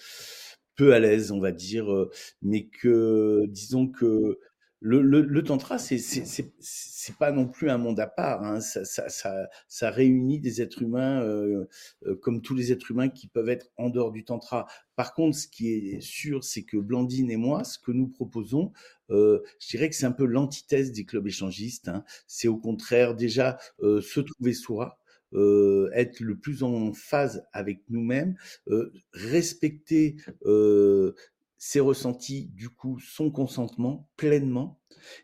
peu 0.75 0.95
à 0.95 1.01
l'aise, 1.01 1.33
on 1.33 1.41
va 1.41 1.51
dire, 1.53 1.87
mais 2.41 2.69
que 2.69 3.47
disons 3.49 3.89
que 3.89 4.39
le, 4.81 5.03
le, 5.03 5.23
le, 5.23 5.43
tantra, 5.43 5.79
c'est 5.79 5.99
pas 7.19 7.33
non 7.33 7.49
plus 7.49 7.71
un 7.71 7.79
monde 7.79 7.99
à 8.01 8.07
part. 8.07 8.45
Hein. 8.45 8.61
Ça, 8.61 8.85
ça, 8.85 9.09
ça, 9.09 9.49
ça, 9.67 9.91
réunit 9.91 10.39
des 10.41 10.63
êtres 10.63 10.83
humains 10.83 11.23
euh, 11.23 11.67
euh, 12.07 12.15
comme 12.17 12.43
tous 12.43 12.55
les 12.55 12.71
êtres 12.73 12.91
humains 12.91 13.09
qui 13.09 13.27
peuvent 13.27 13.49
être 13.49 13.71
en 13.77 13.91
dehors 13.91 14.13
du 14.13 14.25
tantra. 14.25 14.67
Par 14.95 15.15
contre, 15.15 15.37
ce 15.37 15.49
qui 15.49 15.69
est 15.73 16.01
sûr, 16.01 16.45
c'est 16.45 16.63
que 16.63 16.77
Blandine 16.77 17.31
et 17.31 17.37
moi, 17.37 17.65
ce 17.65 17.79
que 17.79 17.93
nous 17.93 18.09
proposons, 18.09 18.73
euh, 19.11 19.41
je 19.61 19.69
dirais 19.69 19.89
que 19.89 19.97
c'est 19.97 20.07
un 20.07 20.13
peu 20.13 20.27
l'antithèse 20.27 20.93
des 20.93 21.05
clubs 21.05 21.27
échangistes. 21.27 21.89
Hein. 21.89 22.05
C'est 22.27 22.49
au 22.49 22.57
contraire 22.57 23.15
déjà 23.15 23.59
euh, 23.81 24.01
se 24.01 24.21
trouver 24.21 24.55
soi. 24.55 24.99
Euh, 25.35 25.91
être 25.93 26.21
le 26.21 26.39
plus 26.39 26.63
en 26.63 26.95
phase 26.95 27.45
avec 27.53 27.83
nous-mêmes, 27.91 28.35
euh, 28.69 28.91
respecter 29.13 30.17
euh, 30.47 31.15
ses 31.59 31.81
ressentis, 31.81 32.47
du 32.55 32.71
coup, 32.71 32.99
son 33.01 33.31
consentement 33.31 34.09
pleinement, 34.17 34.81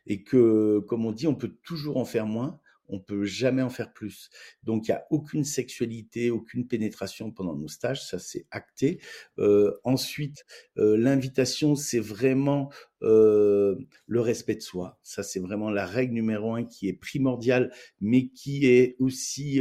et 0.07 0.23
que, 0.23 0.81
comme 0.89 1.07
on 1.07 1.13
dit, 1.13 1.27
on 1.27 1.35
peut 1.35 1.57
toujours 1.63 1.97
en 1.97 2.05
faire 2.05 2.27
moins, 2.27 2.61
on 2.89 3.01
peut 3.01 3.25
jamais 3.25 3.63
en 3.63 3.71
faire 3.71 3.93
plus. 3.93 4.31
Donc 4.63 4.89
il 4.89 4.91
n'y 4.91 4.97
a 4.97 5.07
aucune 5.11 5.45
sexualité, 5.45 6.31
aucune 6.31 6.67
pénétration 6.67 7.31
pendant 7.31 7.57
nos 7.57 7.69
stages, 7.69 8.05
ça 8.05 8.19
c'est 8.19 8.47
acté. 8.51 9.01
Euh, 9.39 9.73
ensuite, 9.85 10.45
euh, 10.79 10.97
l'invitation, 10.97 11.77
c'est 11.77 12.01
vraiment 12.01 12.71
euh, 13.03 13.77
le 14.07 14.21
respect 14.21 14.57
de 14.57 14.61
soi. 14.61 14.99
Ça 15.03 15.23
c'est 15.23 15.41
vraiment 15.41 15.71
la 15.71 15.87
règle 15.87 16.15
numéro 16.15 16.55
un 16.55 16.65
qui 16.65 16.89
est 16.89 16.93
primordiale, 16.93 17.73
mais 18.01 18.29
qui 18.29 18.67
est 18.67 18.97
aussi 18.99 19.61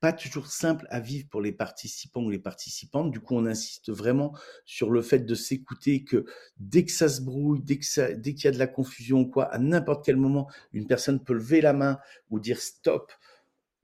pas 0.00 0.12
toujours 0.12 0.46
simple 0.46 0.86
à 0.90 0.98
vivre 0.98 1.28
pour 1.30 1.40
les 1.40 1.52
participants 1.52 2.22
ou 2.22 2.30
les 2.30 2.38
participantes. 2.38 3.10
Du 3.10 3.20
coup, 3.20 3.36
on 3.36 3.46
insiste 3.46 3.90
vraiment 3.90 4.34
sur 4.64 4.90
le 4.90 5.02
fait 5.02 5.20
de 5.20 5.34
s'écouter 5.34 6.04
que 6.04 6.24
dès 6.58 6.84
que 6.84 6.92
ça 6.92 7.08
se 7.08 7.20
brouille, 7.20 7.62
dès 7.62 7.78
qu'il 7.78 8.44
y 8.44 8.46
a 8.48 8.50
de 8.50 8.58
la 8.58 8.66
confusion, 8.66 9.24
quoi, 9.24 9.44
à 9.44 9.58
n'importe 9.58 10.04
quel 10.04 10.16
moment, 10.16 10.48
une 10.72 10.86
personne 10.86 11.22
peut 11.22 11.34
lever 11.34 11.60
la 11.60 11.74
main 11.74 11.98
ou 12.30 12.40
dire 12.40 12.60
stop, 12.60 13.12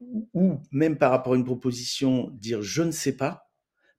ou 0.00 0.60
même 0.70 0.98
par 0.98 1.10
rapport 1.10 1.34
à 1.34 1.36
une 1.36 1.44
proposition, 1.44 2.30
dire 2.32 2.62
je 2.62 2.82
ne 2.82 2.90
sais 2.90 3.16
pas, 3.16 3.50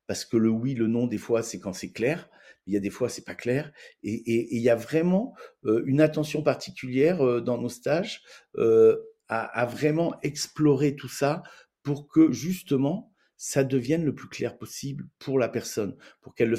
parce 0.06 0.24
que 0.24 0.36
le 0.36 0.48
oui, 0.48 0.74
le 0.74 0.86
non, 0.86 1.06
des 1.06 1.18
fois, 1.18 1.42
c'est 1.42 1.60
quand 1.60 1.72
c'est 1.72 1.92
clair. 1.92 2.28
Il 2.66 2.74
y 2.74 2.76
a 2.76 2.80
des 2.80 2.90
fois, 2.90 3.08
c'est 3.08 3.24
pas 3.24 3.34
clair. 3.34 3.72
Et, 4.02 4.56
il 4.56 4.62
y 4.62 4.70
a 4.70 4.74
vraiment 4.76 5.34
euh, 5.64 5.82
une 5.86 6.00
attention 6.00 6.42
particulière 6.42 7.24
euh, 7.24 7.40
dans 7.40 7.58
nos 7.58 7.68
stages 7.68 8.22
euh, 8.56 8.96
à, 9.28 9.66
vraiment 9.66 10.14
explorer 10.22 10.96
tout 10.96 11.08
ça 11.08 11.42
pour 11.88 12.06
que 12.06 12.30
justement 12.32 13.10
ça 13.38 13.64
devienne 13.64 14.04
le 14.04 14.14
plus 14.14 14.28
clair 14.28 14.58
possible 14.58 15.08
pour 15.18 15.38
la 15.38 15.48
personne, 15.48 15.96
pour 16.20 16.34
qu'elle 16.34 16.50
le 16.50 16.56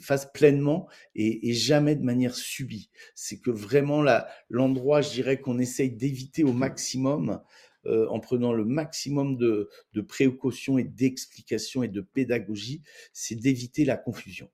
fasse 0.00 0.30
pleinement 0.32 0.88
et, 1.16 1.52
jamais 1.52 1.96
de 1.96 2.04
manière 2.04 2.36
subie. 2.36 2.90
C'est 3.16 3.40
que 3.40 3.50
vraiment 3.50 4.04
l'endroit, 4.48 5.00
je 5.00 5.10
dirais, 5.10 5.40
qu'on 5.40 5.58
essaye 5.58 5.90
d'éviter 5.90 6.44
au 6.44 6.52
maximum, 6.52 7.40
euh, 7.86 8.06
en 8.08 8.20
prenant 8.20 8.52
le 8.52 8.64
maximum 8.64 9.36
de, 9.36 9.68
de 9.94 10.00
précautions 10.00 10.78
et 10.78 10.84
d'explications 10.84 11.82
et 11.82 11.88
de 11.88 12.02
pédagogie, 12.02 12.82
c'est 13.12 13.34
d'éviter 13.34 13.84
la 13.84 13.96
confusion 13.96 14.48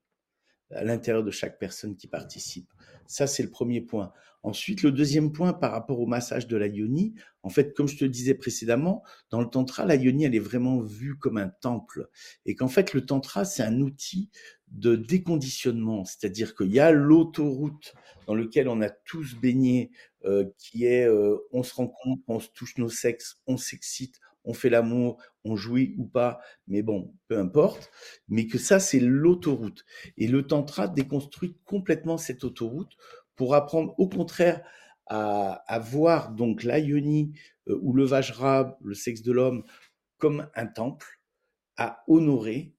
à 0.70 0.84
l'intérieur 0.84 1.24
de 1.24 1.30
chaque 1.30 1.58
personne 1.58 1.96
qui 1.96 2.06
participe. 2.06 2.68
Ça, 3.06 3.26
c'est 3.26 3.42
le 3.42 3.50
premier 3.50 3.80
point. 3.80 4.12
Ensuite, 4.42 4.82
le 4.82 4.92
deuxième 4.92 5.32
point 5.32 5.54
par 5.54 5.72
rapport 5.72 6.00
au 6.00 6.06
massage 6.06 6.46
de 6.46 6.56
la 6.56 6.66
yoni, 6.66 7.14
en 7.42 7.48
fait, 7.48 7.74
comme 7.74 7.88
je 7.88 7.96
te 7.96 8.04
disais 8.04 8.34
précédemment, 8.34 9.02
dans 9.30 9.40
le 9.40 9.48
tantra, 9.48 9.86
la 9.86 9.94
yoni, 9.94 10.24
elle 10.24 10.34
est 10.34 10.38
vraiment 10.38 10.80
vue 10.80 11.16
comme 11.18 11.38
un 11.38 11.48
temple. 11.48 12.08
Et 12.44 12.54
qu'en 12.54 12.68
fait, 12.68 12.92
le 12.92 13.06
tantra, 13.06 13.46
c'est 13.46 13.62
un 13.62 13.80
outil 13.80 14.30
de 14.68 14.96
déconditionnement. 14.96 16.04
C'est-à-dire 16.04 16.54
qu'il 16.54 16.72
y 16.72 16.80
a 16.80 16.92
l'autoroute 16.92 17.94
dans 18.26 18.34
lequel 18.34 18.68
on 18.68 18.82
a 18.82 18.90
tous 18.90 19.34
baigné, 19.34 19.90
euh, 20.24 20.44
qui 20.58 20.84
est 20.84 21.06
euh, 21.06 21.38
on 21.52 21.62
se 21.62 21.74
rencontre, 21.74 22.22
on 22.28 22.40
se 22.40 22.48
touche 22.48 22.76
nos 22.76 22.88
sexes, 22.88 23.36
on 23.46 23.56
s'excite, 23.56 24.20
on 24.44 24.54
fait 24.54 24.70
l'amour, 24.70 25.22
on 25.44 25.56
jouit 25.56 25.94
ou 25.98 26.04
pas, 26.04 26.40
mais 26.66 26.82
bon, 26.82 27.14
peu 27.28 27.38
importe, 27.38 27.90
mais 28.28 28.46
que 28.46 28.58
ça, 28.58 28.80
c'est 28.80 29.00
l'autoroute. 29.00 29.84
Et 30.16 30.26
le 30.26 30.46
tantra 30.46 30.88
déconstruit 30.88 31.56
complètement 31.64 32.18
cette 32.18 32.44
autoroute 32.44 32.92
pour 33.36 33.54
apprendre 33.54 33.94
au 33.98 34.08
contraire 34.08 34.62
à, 35.06 35.78
voir 35.80 36.32
donc 36.32 36.64
euh, 36.64 37.78
ou 37.82 37.92
le 37.92 38.04
vajra, 38.04 38.78
le 38.82 38.94
sexe 38.94 39.22
de 39.22 39.32
l'homme, 39.32 39.64
comme 40.18 40.48
un 40.54 40.66
temple, 40.66 41.20
à 41.76 42.02
honorer 42.08 42.74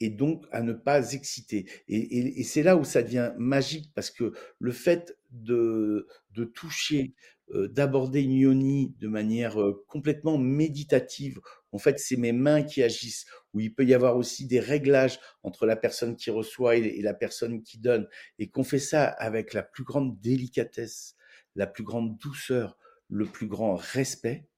et 0.00 0.10
donc 0.10 0.44
à 0.52 0.62
ne 0.62 0.72
pas 0.72 1.12
exciter. 1.12 1.68
Et, 1.88 2.42
c'est 2.44 2.62
là 2.62 2.76
où 2.76 2.84
ça 2.84 3.02
devient 3.02 3.32
magique 3.38 3.92
parce 3.94 4.10
que 4.10 4.32
le 4.58 4.72
fait 4.72 5.16
de, 5.30 6.06
toucher, 6.54 7.14
d'aborder 7.52 8.22
une 8.22 8.32
yoni 8.32 8.94
de 8.98 9.08
manière 9.08 9.60
euh, 9.60 9.84
complètement 9.88 10.38
méditative, 10.38 11.40
en 11.72 11.78
fait 11.78 11.98
c'est 11.98 12.16
mes 12.16 12.32
mains 12.32 12.62
qui 12.62 12.82
agissent, 12.82 13.26
où 13.54 13.60
il 13.60 13.74
peut 13.74 13.84
y 13.84 13.94
avoir 13.94 14.16
aussi 14.16 14.46
des 14.46 14.60
réglages 14.60 15.20
entre 15.42 15.66
la 15.66 15.76
personne 15.76 16.16
qui 16.16 16.30
reçoit 16.30 16.76
et, 16.76 17.00
la 17.02 17.14
personne 17.14 17.62
qui 17.62 17.78
donne, 17.78 18.08
et 18.38 18.48
qu'on 18.48 18.64
fait 18.64 18.78
ça 18.78 19.04
avec 19.04 19.54
la 19.54 19.62
plus 19.62 19.84
grande 19.84 20.20
délicatesse, 20.20 21.14
la 21.54 21.66
plus 21.66 21.84
grande 21.84 22.16
douceur, 22.18 22.76
le 23.08 23.26
plus 23.26 23.46
grand 23.46 23.76
respect, 23.76 24.48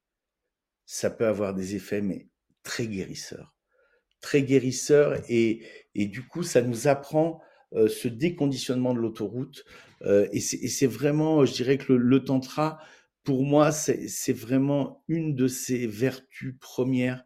ça 0.86 1.10
peut 1.10 1.26
avoir 1.26 1.54
des 1.54 1.74
effets 1.74 2.00
mais 2.00 2.28
très 2.62 2.86
guérisseurs. 2.86 3.54
Très 4.20 4.42
guérisseur 4.42 5.22
et, 5.28 5.62
et 5.94 6.06
du 6.06 6.26
coup, 6.26 6.42
ça 6.42 6.62
nous 6.62 6.88
apprend 6.88 7.40
euh, 7.74 7.86
ce 7.88 8.08
déconditionnement 8.08 8.94
de 8.94 8.98
l'autoroute. 8.98 9.64
Euh, 10.02 10.28
et 10.32 10.40
c'est 10.40 10.86
vraiment, 10.86 11.44
je 11.44 11.52
dirais 11.52 11.78
que 11.78 11.92
le, 11.92 12.24
tantra, 12.24 12.78
pour 13.24 13.44
moi, 13.44 13.72
c'est 13.72 14.32
vraiment 14.32 15.02
une 15.08 15.34
de 15.34 15.48
ses 15.48 15.86
vertus 15.86 16.54
premières, 16.60 17.24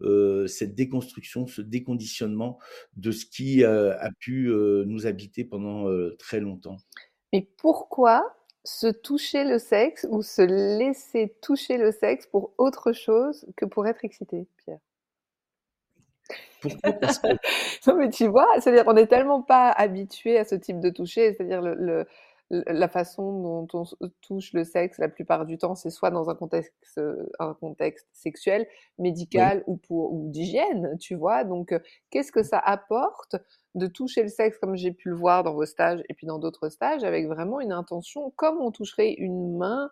euh, 0.00 0.46
cette 0.46 0.74
déconstruction, 0.74 1.46
ce 1.46 1.62
déconditionnement 1.62 2.58
de 2.96 3.10
ce 3.10 3.26
qui 3.26 3.64
a 3.64 4.10
pu 4.18 4.50
nous 4.86 5.06
habiter 5.06 5.44
pendant 5.44 5.86
très 6.18 6.40
longtemps. 6.40 6.76
Mais 7.32 7.48
pourquoi 7.58 8.36
se 8.64 8.86
toucher 8.86 9.44
le 9.44 9.58
sexe 9.58 10.06
ou 10.10 10.22
se 10.22 10.42
laisser 10.42 11.36
toucher 11.42 11.76
le 11.76 11.92
sexe 11.92 12.26
pour 12.26 12.54
autre 12.58 12.92
chose 12.92 13.46
que 13.56 13.66
pour 13.66 13.86
être 13.86 14.04
excité, 14.04 14.46
Pierre? 14.56 14.78
Pourquoi? 16.60 16.98
Non, 17.86 17.96
mais 17.96 18.08
tu 18.10 18.26
vois, 18.26 18.48
c'est-à-dire 18.60 18.84
on 18.86 18.94
n'est 18.94 19.06
tellement 19.06 19.42
pas 19.42 19.70
habitué 19.70 20.38
à 20.38 20.44
ce 20.44 20.54
type 20.54 20.80
de 20.80 20.90
toucher, 20.90 21.34
c'est-à-dire 21.34 21.60
le, 21.62 22.06
la 22.50 22.88
façon 22.88 23.40
dont 23.40 23.68
on 23.74 23.84
touche 24.20 24.52
le 24.52 24.64
sexe 24.64 24.98
la 24.98 25.08
plupart 25.08 25.46
du 25.46 25.58
temps, 25.58 25.74
c'est 25.74 25.90
soit 25.90 26.10
dans 26.10 26.30
un 26.30 26.34
contexte, 26.34 27.00
un 27.38 27.54
contexte 27.54 28.06
sexuel, 28.12 28.66
médical 28.98 29.64
ou 29.66 29.76
pour 29.76 30.12
ou 30.12 30.28
d'hygiène, 30.30 30.96
tu 30.98 31.14
vois. 31.14 31.44
Donc, 31.44 31.72
euh, 31.72 31.78
qu'est-ce 32.10 32.32
que 32.32 32.42
ça 32.42 32.58
apporte 32.58 33.36
de 33.74 33.86
toucher 33.86 34.22
le 34.22 34.28
sexe 34.28 34.58
comme 34.58 34.76
j'ai 34.76 34.92
pu 34.92 35.08
le 35.08 35.16
voir 35.16 35.42
dans 35.42 35.54
vos 35.54 35.66
stages 35.66 36.02
et 36.08 36.14
puis 36.14 36.26
dans 36.26 36.38
d'autres 36.38 36.68
stages 36.68 37.04
avec 37.04 37.26
vraiment 37.26 37.60
une 37.60 37.72
intention, 37.72 38.30
comme 38.36 38.60
on 38.60 38.70
toucherait 38.70 39.12
une 39.12 39.56
main, 39.56 39.90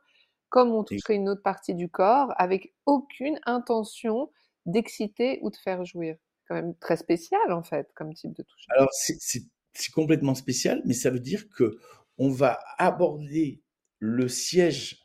comme 0.50 0.72
on 0.72 0.84
toucherait 0.84 1.14
une 1.14 1.28
autre 1.28 1.42
partie 1.42 1.74
du 1.74 1.88
corps, 1.88 2.32
avec 2.36 2.74
aucune 2.86 3.40
intention 3.46 4.30
d'exciter 4.66 5.38
ou 5.42 5.50
de 5.50 5.56
faire 5.56 5.84
jouir? 5.84 6.16
Quand 6.48 6.54
même 6.54 6.74
très 6.76 6.96
spécial 6.96 7.52
en 7.52 7.62
fait 7.62 7.88
comme 7.94 8.12
type 8.14 8.32
de 8.32 8.42
touche. 8.42 8.64
Alors 8.68 8.90
c'est 8.92 9.92
complètement 9.92 10.34
spécial, 10.34 10.82
mais 10.84 10.94
ça 10.94 11.10
veut 11.10 11.20
dire 11.20 11.48
que 11.48 11.78
on 12.18 12.28
va 12.28 12.58
aborder 12.78 13.62
le 13.98 14.28
siège 14.28 15.02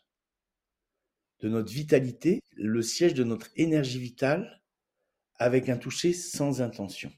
de 1.39 1.49
notre 1.49 1.71
vitalité, 1.71 2.41
le 2.55 2.81
siège 2.81 3.13
de 3.13 3.23
notre 3.23 3.49
énergie 3.55 3.99
vitale 3.99 4.61
avec 5.35 5.69
un 5.69 5.77
toucher 5.77 6.13
sans 6.13 6.61
intention. 6.61 7.11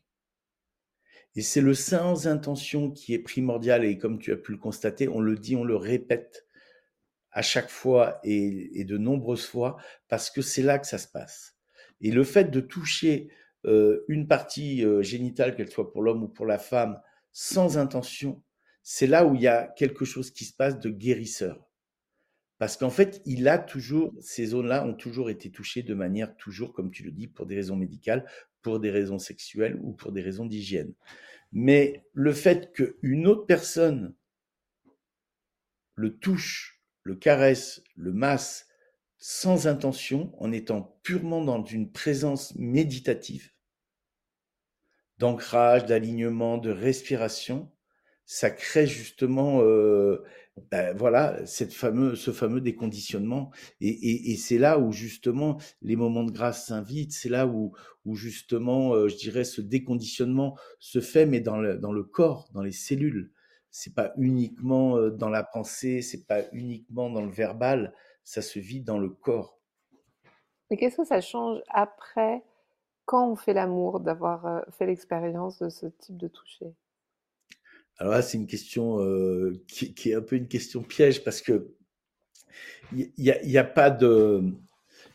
Et 1.36 1.42
c'est 1.42 1.62
le 1.62 1.74
sans 1.74 2.28
intention 2.28 2.92
qui 2.92 3.14
est 3.14 3.20
primordial 3.20 3.86
et 3.86 3.98
comme 3.98 4.20
tu 4.20 4.32
as 4.34 4.38
pu 4.38 4.52
le 4.52 4.58
constater, 4.58 5.08
on 5.08 5.22
le 5.22 5.38
dit, 5.38 5.56
on 5.56 5.64
le 5.64 5.76
répète 5.76 6.46
à 7.32 7.42
chaque 7.42 7.70
fois 7.70 8.20
et, 8.24 8.80
et 8.80 8.84
de 8.84 8.98
nombreuses 8.98 9.46
fois 9.46 9.78
parce 10.08 10.30
que 10.30 10.42
c'est 10.42 10.64
là 10.64 10.80
que 10.80 10.88
ça 10.88 10.98
se 10.98 11.08
passe. 11.08 11.56
Et 12.02 12.12
le 12.12 12.24
fait 12.24 12.46
de 12.46 12.60
toucher 12.60 13.30
euh, 13.66 14.04
une 14.08 14.28
partie 14.28 14.86
euh, 14.86 15.02
génitale, 15.02 15.56
qu'elle 15.56 15.70
soit 15.70 15.92
pour 15.92 16.02
l'homme 16.02 16.24
ou 16.24 16.28
pour 16.28 16.46
la 16.46 16.58
femme, 16.58 17.00
sans 17.32 17.78
intention, 17.78 18.42
c'est 18.84 19.08
là 19.08 19.26
où 19.26 19.36
il 19.36 19.42
y 19.42 19.48
a 19.48 19.68
quelque 19.68 20.06
chose 20.06 20.32
qui 20.32 20.46
se 20.46 20.54
passe 20.54 20.80
de 20.80 20.90
guérisseur. 20.90 21.70
Parce 22.58 22.76
qu'en 22.76 22.90
fait, 22.90 23.22
il 23.26 23.48
a 23.48 23.58
toujours, 23.58 24.14
ces 24.20 24.48
zones-là 24.48 24.86
ont 24.86 24.94
toujours 24.94 25.30
été 25.30 25.50
touchées 25.50 25.84
de 25.84 25.94
manière 25.94 26.36
toujours, 26.36 26.74
comme 26.74 26.92
tu 26.92 27.04
le 27.04 27.12
dis, 27.12 27.28
pour 27.28 27.46
des 27.46 27.56
raisons 27.56 27.78
médicales, 27.78 28.26
pour 28.62 28.80
des 28.80 28.92
raisons 28.92 29.20
sexuelles 29.20 29.80
ou 29.82 29.94
pour 29.94 30.12
des 30.12 30.22
raisons 30.22 30.46
d'hygiène. 30.46 30.94
Mais 31.52 32.06
le 32.14 32.34
fait 32.34 32.74
qu'une 32.74 33.28
autre 33.28 33.46
personne 33.46 34.14
le 35.96 36.18
touche, 36.18 36.82
le 37.04 37.16
caresse, 37.16 37.84
le 37.96 38.14
masse, 38.14 38.69
sans 39.20 39.68
intention, 39.68 40.34
en 40.40 40.52
étant 40.52 40.98
purement 41.04 41.44
dans 41.44 41.64
une 41.64 41.92
présence 41.92 42.56
méditative, 42.56 43.52
d'ancrage, 45.18 45.86
d'alignement, 45.86 46.58
de 46.58 46.72
respiration, 46.72 47.70
ça 48.26 48.50
crée 48.50 48.88
justement, 48.88 49.62
euh, 49.62 50.24
ben 50.72 50.96
voilà, 50.96 51.46
cette 51.46 51.74
fameux, 51.74 52.16
ce 52.16 52.32
fameux 52.32 52.62
déconditionnement. 52.62 53.52
Et, 53.82 54.38
c'est 54.38 54.58
là 54.58 54.80
où 54.80 54.92
justement 54.94 55.60
les 55.82 55.96
moments 55.96 56.24
de 56.24 56.32
grâce 56.32 56.68
s'invitent. 56.68 57.12
C'est 57.12 57.30
là 57.30 57.48
où, 57.48 57.74
justement, 58.14 58.94
euh, 58.94 59.10
je 59.10 59.16
dirais, 59.18 59.44
ce 59.44 59.62
déconditionnement 59.62 60.58
se 60.80 61.02
fait, 61.02 61.26
mais 61.26 61.42
dans 61.42 61.58
le, 61.58 61.78
dans 61.78 61.92
le 61.92 62.04
corps, 62.04 62.50
dans 62.54 62.62
les 62.62 62.72
cellules. 62.72 63.32
C'est 63.72 63.96
pas 63.96 64.14
uniquement 64.18 64.98
euh, 64.98 65.10
dans 65.10 65.30
la 65.30 65.44
pensée, 65.44 66.02
c'est 66.02 66.26
pas 66.26 66.44
uniquement 66.54 67.10
dans 67.10 67.22
le 67.22 67.32
verbal 67.32 67.94
ça 68.30 68.44
se 68.44 68.60
vit 68.60 68.82
dans 68.82 69.00
le 69.00 69.10
corps. 69.10 69.60
Mais 70.70 70.78
qu'est-ce 70.78 70.98
que 70.98 71.04
ça 71.04 71.20
change 71.20 71.64
après, 71.68 72.44
quand 73.06 73.32
on 73.32 73.36
fait 73.36 73.54
l'amour, 73.54 74.02
d'avoir 74.02 74.46
euh, 74.46 74.62
fait 74.70 74.86
l'expérience 74.86 75.58
de 75.58 75.70
ce 75.70 75.88
type 75.88 76.16
de 76.16 76.28
toucher? 76.28 76.68
Alors 77.98 78.14
là, 78.14 78.22
c'est 78.22 78.38
une 78.38 78.46
question 78.46 79.02
euh, 79.02 79.60
qui, 79.68 80.12
est 80.12 80.14
un 80.14 80.22
peu 80.22 80.36
une 80.36 80.48
question 80.48 80.84
piège 80.84 81.24
parce 81.24 81.42
que 81.42 81.74
il 82.92 83.12
n'y 83.18 83.58
a, 83.58 83.64
pas 83.64 83.90
de, 83.90 84.44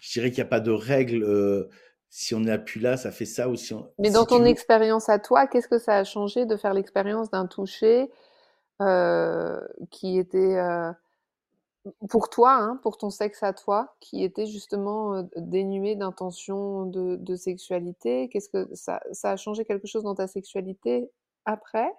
je 0.00 0.12
dirais 0.12 0.30
qu'il 0.30 0.42
n'y 0.42 0.48
a 0.48 0.50
pas 0.50 0.60
de 0.60 0.72
règle. 0.72 1.22
Euh, 1.22 1.70
si 2.10 2.34
on 2.34 2.42
plus 2.64 2.80
là, 2.80 2.96
ça 2.96 3.12
fait 3.12 3.24
ça 3.24 3.48
ou 3.48 3.54
si 3.54 3.74
Mais 3.98 4.10
dans 4.10 4.24
ton 4.24 4.44
expérience 4.44 5.08
à 5.08 5.20
toi, 5.20 5.46
qu'est-ce 5.46 5.68
que 5.68 5.78
ça 5.78 5.98
a 5.98 6.04
changé 6.04 6.46
de 6.46 6.56
faire 6.56 6.74
l'expérience 6.74 7.30
d'un 7.30 7.46
toucher 7.46 8.10
qui 9.90 10.18
était 10.18 10.56
pour 12.08 12.30
toi, 12.30 12.54
hein, 12.54 12.80
pour 12.82 12.96
ton 12.96 13.10
sexe 13.10 13.42
à 13.42 13.52
toi, 13.52 13.94
qui 14.00 14.24
était 14.24 14.46
justement 14.46 15.28
dénué 15.36 15.96
d'intention 15.96 16.86
de, 16.86 17.36
sexualité, 17.36 18.28
qu'est-ce 18.30 18.48
que 18.48 18.68
ça, 18.74 19.00
a 19.22 19.36
changé 19.36 19.64
quelque 19.64 19.86
chose 19.86 20.02
dans 20.02 20.14
ta 20.14 20.26
sexualité 20.26 21.10
après? 21.44 21.90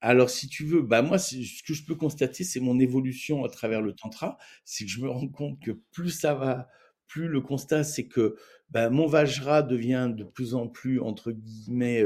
Alors, 0.00 0.30
si 0.30 0.48
tu 0.48 0.64
veux, 0.64 0.80
bah 0.80 1.02
moi, 1.02 1.18
ce 1.18 1.62
que 1.62 1.74
je 1.74 1.84
peux 1.84 1.94
constater, 1.94 2.44
c'est 2.44 2.60
mon 2.60 2.78
évolution 2.78 3.44
à 3.44 3.48
travers 3.48 3.82
le 3.82 3.94
tantra, 3.94 4.38
c'est 4.64 4.84
que 4.84 4.90
je 4.90 5.00
me 5.00 5.10
rends 5.10 5.28
compte 5.28 5.60
que 5.60 5.72
plus 5.92 6.10
ça 6.10 6.34
va, 6.34 6.68
plus 7.06 7.28
le 7.28 7.40
constat, 7.40 7.84
c'est 7.84 8.06
que 8.06 8.36
bah, 8.70 8.88
mon 8.88 9.06
Vajra 9.06 9.62
devient 9.62 10.10
de 10.16 10.24
plus 10.24 10.54
en 10.54 10.68
plus, 10.68 11.00
entre 11.00 11.32
guillemets, 11.32 12.04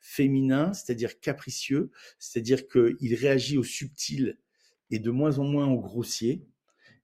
féminin, 0.00 0.72
c'est-à-dire 0.72 1.20
capricieux, 1.20 1.90
c'est-à-dire 2.18 2.68
qu'il 2.68 3.14
réagit 3.14 3.58
au 3.58 3.64
subtil 3.64 4.38
de 4.98 5.10
moins 5.10 5.38
en 5.38 5.44
moins 5.44 5.66
au 5.66 5.80
grossier, 5.80 6.46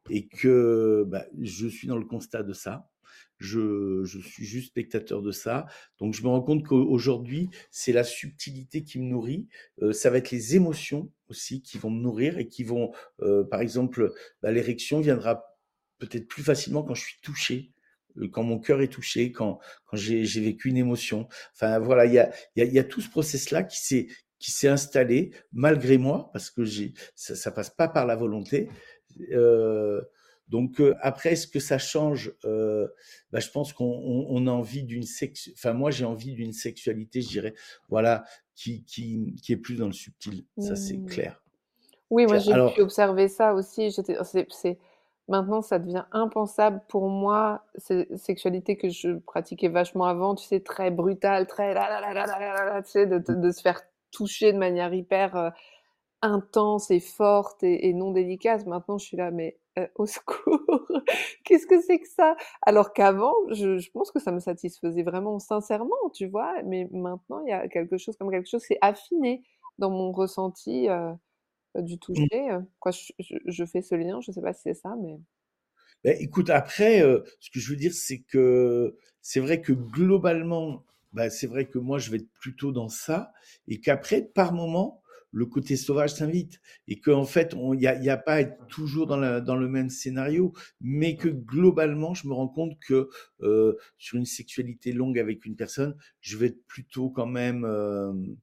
et 0.08 0.26
que 0.26 1.04
bah, 1.06 1.26
je 1.40 1.66
suis 1.66 1.88
dans 1.88 1.98
le 1.98 2.04
constat 2.04 2.42
de 2.42 2.52
ça. 2.52 2.90
Je, 3.38 4.04
suis 4.04 4.44
juste 4.44 4.68
spectateur 4.68 5.22
de 5.22 5.32
ça. 5.32 5.66
Donc 5.98 6.14
je 6.14 6.22
me 6.22 6.28
rends 6.28 6.42
compte 6.42 6.66
qu'aujourd'hui, 6.66 7.48
c'est 7.70 7.92
la 7.92 8.04
subtilité 8.04 8.84
qui 8.84 8.98
me 8.98 9.06
nourrit. 9.06 9.48
Euh, 9.82 9.92
ça 9.92 10.10
va 10.10 10.18
être 10.18 10.30
les 10.30 10.56
émotions 10.56 11.10
aussi 11.28 11.62
qui 11.62 11.78
vont 11.78 11.90
me 11.90 12.00
nourrir 12.00 12.38
et 12.38 12.48
qui 12.48 12.64
vont, 12.64 12.92
euh, 13.22 13.44
par 13.44 13.62
exemple, 13.62 14.12
bah, 14.42 14.52
l'érection 14.52 15.00
viendra 15.00 15.56
peut-être 15.98 16.28
plus 16.28 16.42
facilement 16.42 16.82
quand 16.82 16.94
je 16.94 17.02
suis 17.02 17.20
touché, 17.22 17.72
euh, 18.18 18.28
quand 18.28 18.42
mon 18.42 18.58
cœur 18.58 18.82
est 18.82 18.92
touché, 18.92 19.32
quand, 19.32 19.58
quand 19.86 19.96
j'ai 19.96 20.40
vécu 20.40 20.68
une 20.68 20.76
émotion. 20.76 21.26
Enfin 21.54 21.78
voilà, 21.78 22.04
il 22.04 22.12
y 22.12 22.18
a, 22.18 22.30
y, 22.56 22.60
a, 22.60 22.64
y 22.64 22.78
a 22.78 22.84
tout 22.84 23.00
ce 23.00 23.08
process-là 23.08 23.62
qui 23.62 23.80
s'est 23.80 24.08
qui 24.40 24.50
s'est 24.50 24.68
installé 24.68 25.30
malgré 25.52 25.98
moi 25.98 26.30
parce 26.32 26.50
que 26.50 26.64
j'ai 26.64 26.94
ça, 27.14 27.36
ça 27.36 27.52
passe 27.52 27.70
pas 27.70 27.86
par 27.86 28.06
la 28.06 28.16
volonté. 28.16 28.68
Euh, 29.32 30.00
donc 30.48 30.80
euh, 30.80 30.96
après, 31.00 31.32
est-ce 31.32 31.46
que 31.46 31.60
ça 31.60 31.78
change 31.78 32.34
euh, 32.44 32.88
bah, 33.30 33.38
Je 33.38 33.50
pense 33.50 33.72
qu'on 33.72 34.26
on, 34.28 34.46
a 34.48 34.50
envie 34.50 34.82
d'une 34.82 35.04
sex... 35.04 35.50
Enfin, 35.54 35.72
moi, 35.72 35.92
j'ai 35.92 36.04
envie 36.04 36.32
d'une 36.32 36.52
sexualité, 36.52 37.22
je 37.22 37.28
dirais, 37.28 37.54
voilà, 37.88 38.24
qui, 38.56 38.84
qui, 38.84 39.36
qui 39.42 39.52
est 39.52 39.56
plus 39.56 39.76
dans 39.76 39.86
le 39.86 39.92
subtil. 39.92 40.44
Ça, 40.58 40.74
c'est 40.74 40.96
mmh. 40.96 41.06
clair. 41.06 41.44
Oui, 42.10 42.26
moi, 42.26 42.38
j'ai 42.38 42.52
pu 42.74 42.80
observer 42.80 43.28
ça 43.28 43.54
aussi. 43.54 43.92
C'est, 43.92 44.78
Maintenant, 45.28 45.62
ça 45.62 45.78
devient 45.78 46.06
impensable 46.10 46.80
pour 46.88 47.08
moi, 47.08 47.64
cette 47.76 48.16
sexualité 48.16 48.76
que 48.76 48.88
je 48.88 49.10
pratiquais 49.18 49.68
vachement 49.68 50.06
avant, 50.06 50.34
tu 50.34 50.44
sais, 50.44 50.58
très 50.58 50.90
brutale, 50.90 51.46
très 51.46 51.72
tu 51.72 52.90
sais, 52.90 53.06
de, 53.06 53.18
de 53.18 53.50
se 53.52 53.60
faire 53.60 53.80
toucher 54.10 54.52
de 54.52 54.58
manière 54.58 54.92
hyper 54.94 55.52
intense 56.22 56.90
et 56.90 57.00
forte 57.00 57.62
et, 57.62 57.92
non 57.94 58.12
délicate. 58.12 58.66
Maintenant, 58.66 58.98
je 58.98 59.06
suis 59.06 59.16
là, 59.16 59.30
mais 59.30 59.58
«Euh, 59.78 59.86
au 59.96 60.06
secours, 60.06 60.66
qu'est-ce 61.44 61.66
que 61.66 61.80
c'est 61.80 62.00
que 62.00 62.08
ça?» 62.08 62.36
alors 62.62 62.92
qu'avant, 62.92 63.34
je 63.52 63.78
je 63.78 63.90
pense 63.92 64.10
que 64.10 64.18
ça 64.20 64.32
me 64.32 64.40
satisfaisait 64.40 65.02
vraiment 65.04 65.38
sincèrement, 65.38 66.10
tu 66.14 66.26
vois? 66.28 66.62
Mais 66.64 66.88
maintenant, 66.92 67.40
il 67.46 67.50
y 67.50 67.52
a 67.52 67.68
quelque 67.68 67.96
chose 67.98 68.16
comme 68.16 68.30
quelque 68.30 68.48
chose 68.50 68.62
s'est 68.62 68.78
affiné 68.82 69.42
dans 69.78 69.90
mon 69.90 70.12
ressenti, 70.12 70.88
du 71.76 71.98
toucher, 71.98 72.18
Mmh. 72.18 72.50
heu, 72.52 72.64
quoi 72.80 72.92
je 72.92 73.12
je 73.20 73.36
je 73.46 73.64
fais 73.66 73.82
ce 73.82 73.94
lien, 73.96 74.20
je 74.20 74.32
sais 74.32 74.42
pas 74.42 74.52
si 74.54 74.62
c'est 74.62 74.74
ça, 74.74 74.96
mais 75.00 75.20
Beh, 76.04 76.16
écoute, 76.20 76.50
après, 76.50 77.00
ce 77.40 77.50
que 77.50 77.60
je 77.60 77.70
veux 77.70 77.76
dire, 77.76 77.92
c'est 77.94 78.20
que 78.20 78.96
c'est 79.22 79.40
vrai 79.40 79.60
que 79.60 79.72
globalement, 79.72 80.84
bah, 81.12 81.30
c'est 81.30 81.46
vrai 81.46 81.66
que 81.68 81.78
moi, 81.78 81.98
je 81.98 82.10
vais 82.10 82.18
être 82.18 82.30
plutôt 82.40 82.72
dans 82.72 82.88
ça 82.88 83.32
et 83.68 83.80
qu'après, 83.80 84.22
par 84.22 84.52
moment, 84.52 85.02
le 85.32 85.46
côté 85.46 85.76
sauvage 85.76 86.14
s'invite 86.14 86.60
et 86.88 86.98
qu'en 87.00 87.24
fait, 87.24 87.54
il 87.74 87.80
y 87.80 87.86
a 87.86 87.94
y 88.02 88.10
a 88.10 88.16
pas 88.16 88.34
à 88.34 88.40
être 88.40 88.66
toujours 88.66 89.06
dans 89.06 89.40
dans 89.44 89.56
le 89.56 89.68
même 89.68 89.88
scénario, 89.90 90.52
mais 90.80 91.16
que 91.16 91.28
globalement, 91.28 92.14
je 92.14 92.26
me 92.26 92.32
rends 92.34 92.48
compte 92.48 92.78
que, 92.80 93.08
heu, 93.42 93.76
sur 93.98 94.18
une 94.18 94.24
sexualité 94.26 94.92
longue 94.92 95.18
avec 95.18 95.44
une 95.44 95.54
personne, 95.56 95.96
je 96.20 96.36
vais 96.36 96.46
être 96.46 96.66
plutôt 96.66 97.10
quand 97.10 97.26
même, 97.26 97.64
hem, 97.64 98.36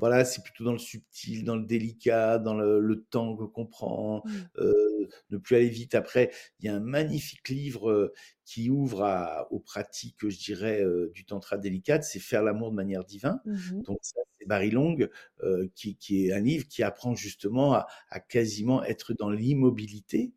voilà, 0.00 0.24
c'est 0.24 0.42
plutôt 0.42 0.64
dans 0.64 0.72
le 0.72 0.78
subtil, 0.78 1.44
dans 1.44 1.56
le 1.56 1.64
délicat, 1.66 2.38
dans 2.38 2.54
le 2.54 2.80
le 2.80 3.04
temps 3.04 3.36
que 3.36 3.44
qu'on 3.44 3.66
prend, 3.66 4.24
Mmh. 4.24 4.50
heu, 4.58 5.08
ne 5.30 5.38
plus 5.38 5.56
aller 5.56 5.68
vite. 5.68 5.94
Après, 5.94 6.30
il 6.60 6.66
y 6.66 6.68
a 6.68 6.74
un 6.76 6.80
magnifique 6.80 7.48
livre, 7.50 7.90
heu, 7.90 8.12
qui 8.44 8.70
ouvre 8.70 9.04
à 9.04 9.52
aux 9.52 9.60
pratiques, 9.60 10.28
je 10.28 10.38
dirais, 10.38 10.82
heu, 10.82 11.10
du 11.14 11.24
tantra 11.26 11.58
délicate, 11.58 12.04
c'est 12.04 12.18
«Faire 12.20 12.42
l'amour 12.42 12.70
de 12.72 12.76
manière 12.76 13.04
divin». 13.04 13.40
Mmh 13.44 13.66
mh. 13.70 13.84
Donc 13.86 13.98
ça, 14.02 14.20
c'est 14.38 14.46
Barry 14.48 14.70
Long, 14.70 14.96
qui 15.74 15.96
qui 15.96 16.26
est 16.26 16.32
un 16.32 16.40
livre 16.40 16.66
qui 16.68 16.82
apprend 16.82 17.14
justement 17.14 17.74
à 17.74 17.86
à 18.10 18.20
quasiment 18.20 18.82
être 18.84 19.14
dans 19.14 19.30
l'immobilité, 19.30 20.34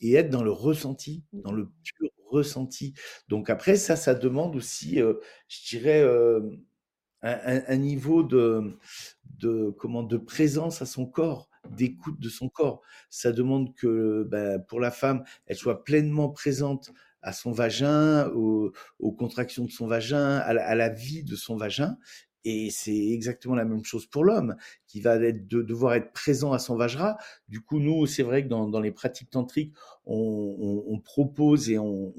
et 0.00 0.14
être 0.14 0.30
dans 0.30 0.42
le 0.44 0.52
ressenti, 0.52 1.24
Mmh 1.32 1.44
dans 1.44 1.52
le 1.52 1.66
pur 1.82 2.08
ressenti. 2.26 2.94
Donc 3.28 3.50
après 3.50 3.74
ça, 3.76 3.96
ça 3.96 4.14
demande 4.14 4.54
aussi, 4.56 4.96
je 4.98 5.68
dirais, 5.68 6.02
un 7.22 7.62
un 7.68 7.76
niveau 7.76 8.22
de 8.22 8.76
de 9.38 9.70
comment? 9.78 10.02
De 10.02 10.16
présence 10.16 10.82
à 10.82 10.86
son 10.86 11.06
corps, 11.06 11.48
d'écoute 11.70 12.20
de 12.20 12.28
son 12.28 12.48
corps. 12.48 12.82
Ça 13.10 13.32
demande 13.32 13.74
que, 13.74 14.24
bah, 14.30 14.58
pour 14.58 14.80
la 14.80 14.90
femme, 14.90 15.24
elle 15.46 15.56
soit 15.56 15.84
pleinement 15.84 16.28
présente 16.30 16.90
à 17.22 17.32
son 17.32 17.52
vagin, 17.52 18.28
aux 18.34 18.72
aux 18.98 19.12
contractions 19.12 19.64
de 19.64 19.70
son 19.70 19.86
vagin, 19.86 20.38
à 20.38 20.74
la 20.74 20.88
vie 20.88 21.22
de 21.24 21.36
son 21.36 21.56
vagin 21.56 21.96
et 22.44 22.70
c'est 22.70 22.96
exactement 23.10 23.54
la 23.54 23.64
même 23.66 23.84
chose 23.84 24.06
pour 24.06 24.24
l'homme, 24.24 24.56
qui 24.86 25.00
va 25.02 25.16
être 25.16 25.46
de 25.46 25.60
devoir 25.62 25.92
être 25.94 26.12
présent 26.12 26.52
à 26.52 26.58
son 26.58 26.74
vajra. 26.76 27.18
Du 27.48 27.60
coup, 27.60 27.80
nous, 27.80 28.06
c'est 28.06 28.22
vrai 28.22 28.42
que 28.44 28.48
dans 28.48 28.66
dans 28.68 28.80
les 28.80 28.92
pratiques 28.92 29.30
tantriques, 29.30 29.74
on 30.06 30.56
on 30.58 30.84
on 30.94 30.98
propose 31.00 31.70
et 31.70 31.78
on 31.78 32.14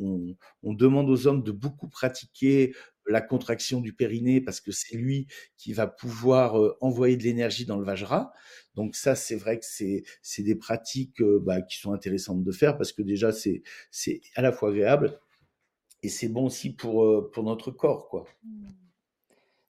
on 0.63 0.73
demande 0.73 1.09
aux 1.09 1.27
hommes 1.27 1.43
de 1.43 1.51
beaucoup 1.51 1.87
pratiquer 1.87 2.73
la 3.07 3.21
contraction 3.21 3.81
du 3.81 3.93
périnée 3.93 4.41
parce 4.41 4.61
que 4.61 4.71
c'est 4.71 4.95
lui 4.95 5.27
qui 5.57 5.73
va 5.73 5.87
pouvoir, 5.87 6.55
envoyer 6.81 7.17
de 7.17 7.23
l'énergie 7.23 7.65
dans 7.65 7.77
le 7.77 7.85
vajra. 7.85 8.31
Donc 8.75 8.95
ça, 8.95 9.15
c'est 9.15 9.35
vrai 9.35 9.59
que 9.59 9.65
c'est 9.65 10.03
c'est 10.21 10.43
des 10.43 10.55
pratiques, 10.55 11.21
bah, 11.21 11.61
qui 11.61 11.77
sont 11.77 11.93
intéressantes 11.93 12.43
de 12.43 12.51
faire 12.51 12.77
parce 12.77 12.93
que 12.93 13.01
déjà 13.01 13.31
c'est 13.31 13.63
c'est 13.91 14.21
à 14.35 14.41
la 14.41 14.51
fois 14.51 14.69
agréable 14.69 15.19
et 16.03 16.09
c'est 16.09 16.29
bon 16.29 16.45
aussi 16.45 16.73
pour, 16.73 17.31
pour 17.31 17.43
notre 17.43 17.71
corps, 17.71 18.07
quoi. 18.09 18.25
Mmh. 18.43 18.67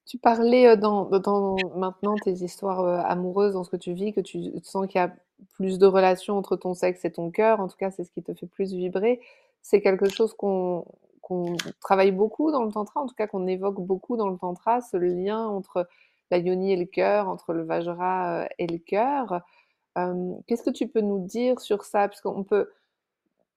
Tu 0.06 0.18
parlais, 0.18 0.76
dans 0.76 1.04
dans 1.20 1.56
maintenant 1.76 2.16
tes 2.16 2.32
histoires, 2.32 2.84
amoureuses, 3.08 3.54
dans 3.54 3.64
ce 3.64 3.70
que 3.70 3.76
tu 3.76 3.94
vis, 3.94 4.12
que 4.12 4.20
tu 4.20 4.52
sens 4.62 4.86
qu'il 4.86 4.98
y 4.98 5.02
a 5.02 5.14
plus 5.54 5.78
de 5.78 5.86
relations 5.86 6.36
entre 6.36 6.56
ton 6.56 6.74
sexe 6.74 7.04
et 7.04 7.12
ton 7.12 7.30
cœur, 7.30 7.60
en 7.60 7.68
tout 7.68 7.76
cas, 7.76 7.90
c'est 7.90 8.04
ce 8.04 8.10
qui 8.10 8.22
te 8.22 8.34
fait 8.34 8.46
plus 8.46 8.74
vibrer. 8.74 9.20
C'est 9.62 9.80
quelque 9.80 10.08
chose 10.08 10.34
qu'on 10.34 10.84
qu'on 11.22 11.56
travaille 11.80 12.12
beaucoup 12.12 12.52
dans 12.52 12.64
le 12.64 12.72
tantra, 12.72 13.00
en 13.02 13.06
tout 13.06 13.14
cas 13.16 13.26
qu'on 13.28 13.46
évoque 13.48 13.80
beaucoup 13.80 14.16
dans 14.18 14.28
le 14.28 14.38
tantra, 14.38 14.80
ce 14.82 14.96
lien 14.98 15.46
entre 15.48 15.88
la 16.30 16.38
yoni 16.38 16.72
et 16.72 16.76
le 16.76 16.86
cœur, 16.86 17.28
entre 17.28 17.52
le 17.54 17.64
vajra, 17.64 18.44
heu, 18.44 18.48
et 18.58 18.66
le 18.68 18.78
cœur. 18.78 19.42
Hem, 19.96 20.38
qu'est-ce 20.48 20.64
que 20.64 20.70
tu 20.70 20.88
peux 20.88 21.02
nous 21.02 21.20
dire 21.26 21.60
sur 21.60 21.84
ça? 21.84 22.08
Puisqu'on 22.08 22.44
peut 22.44 22.70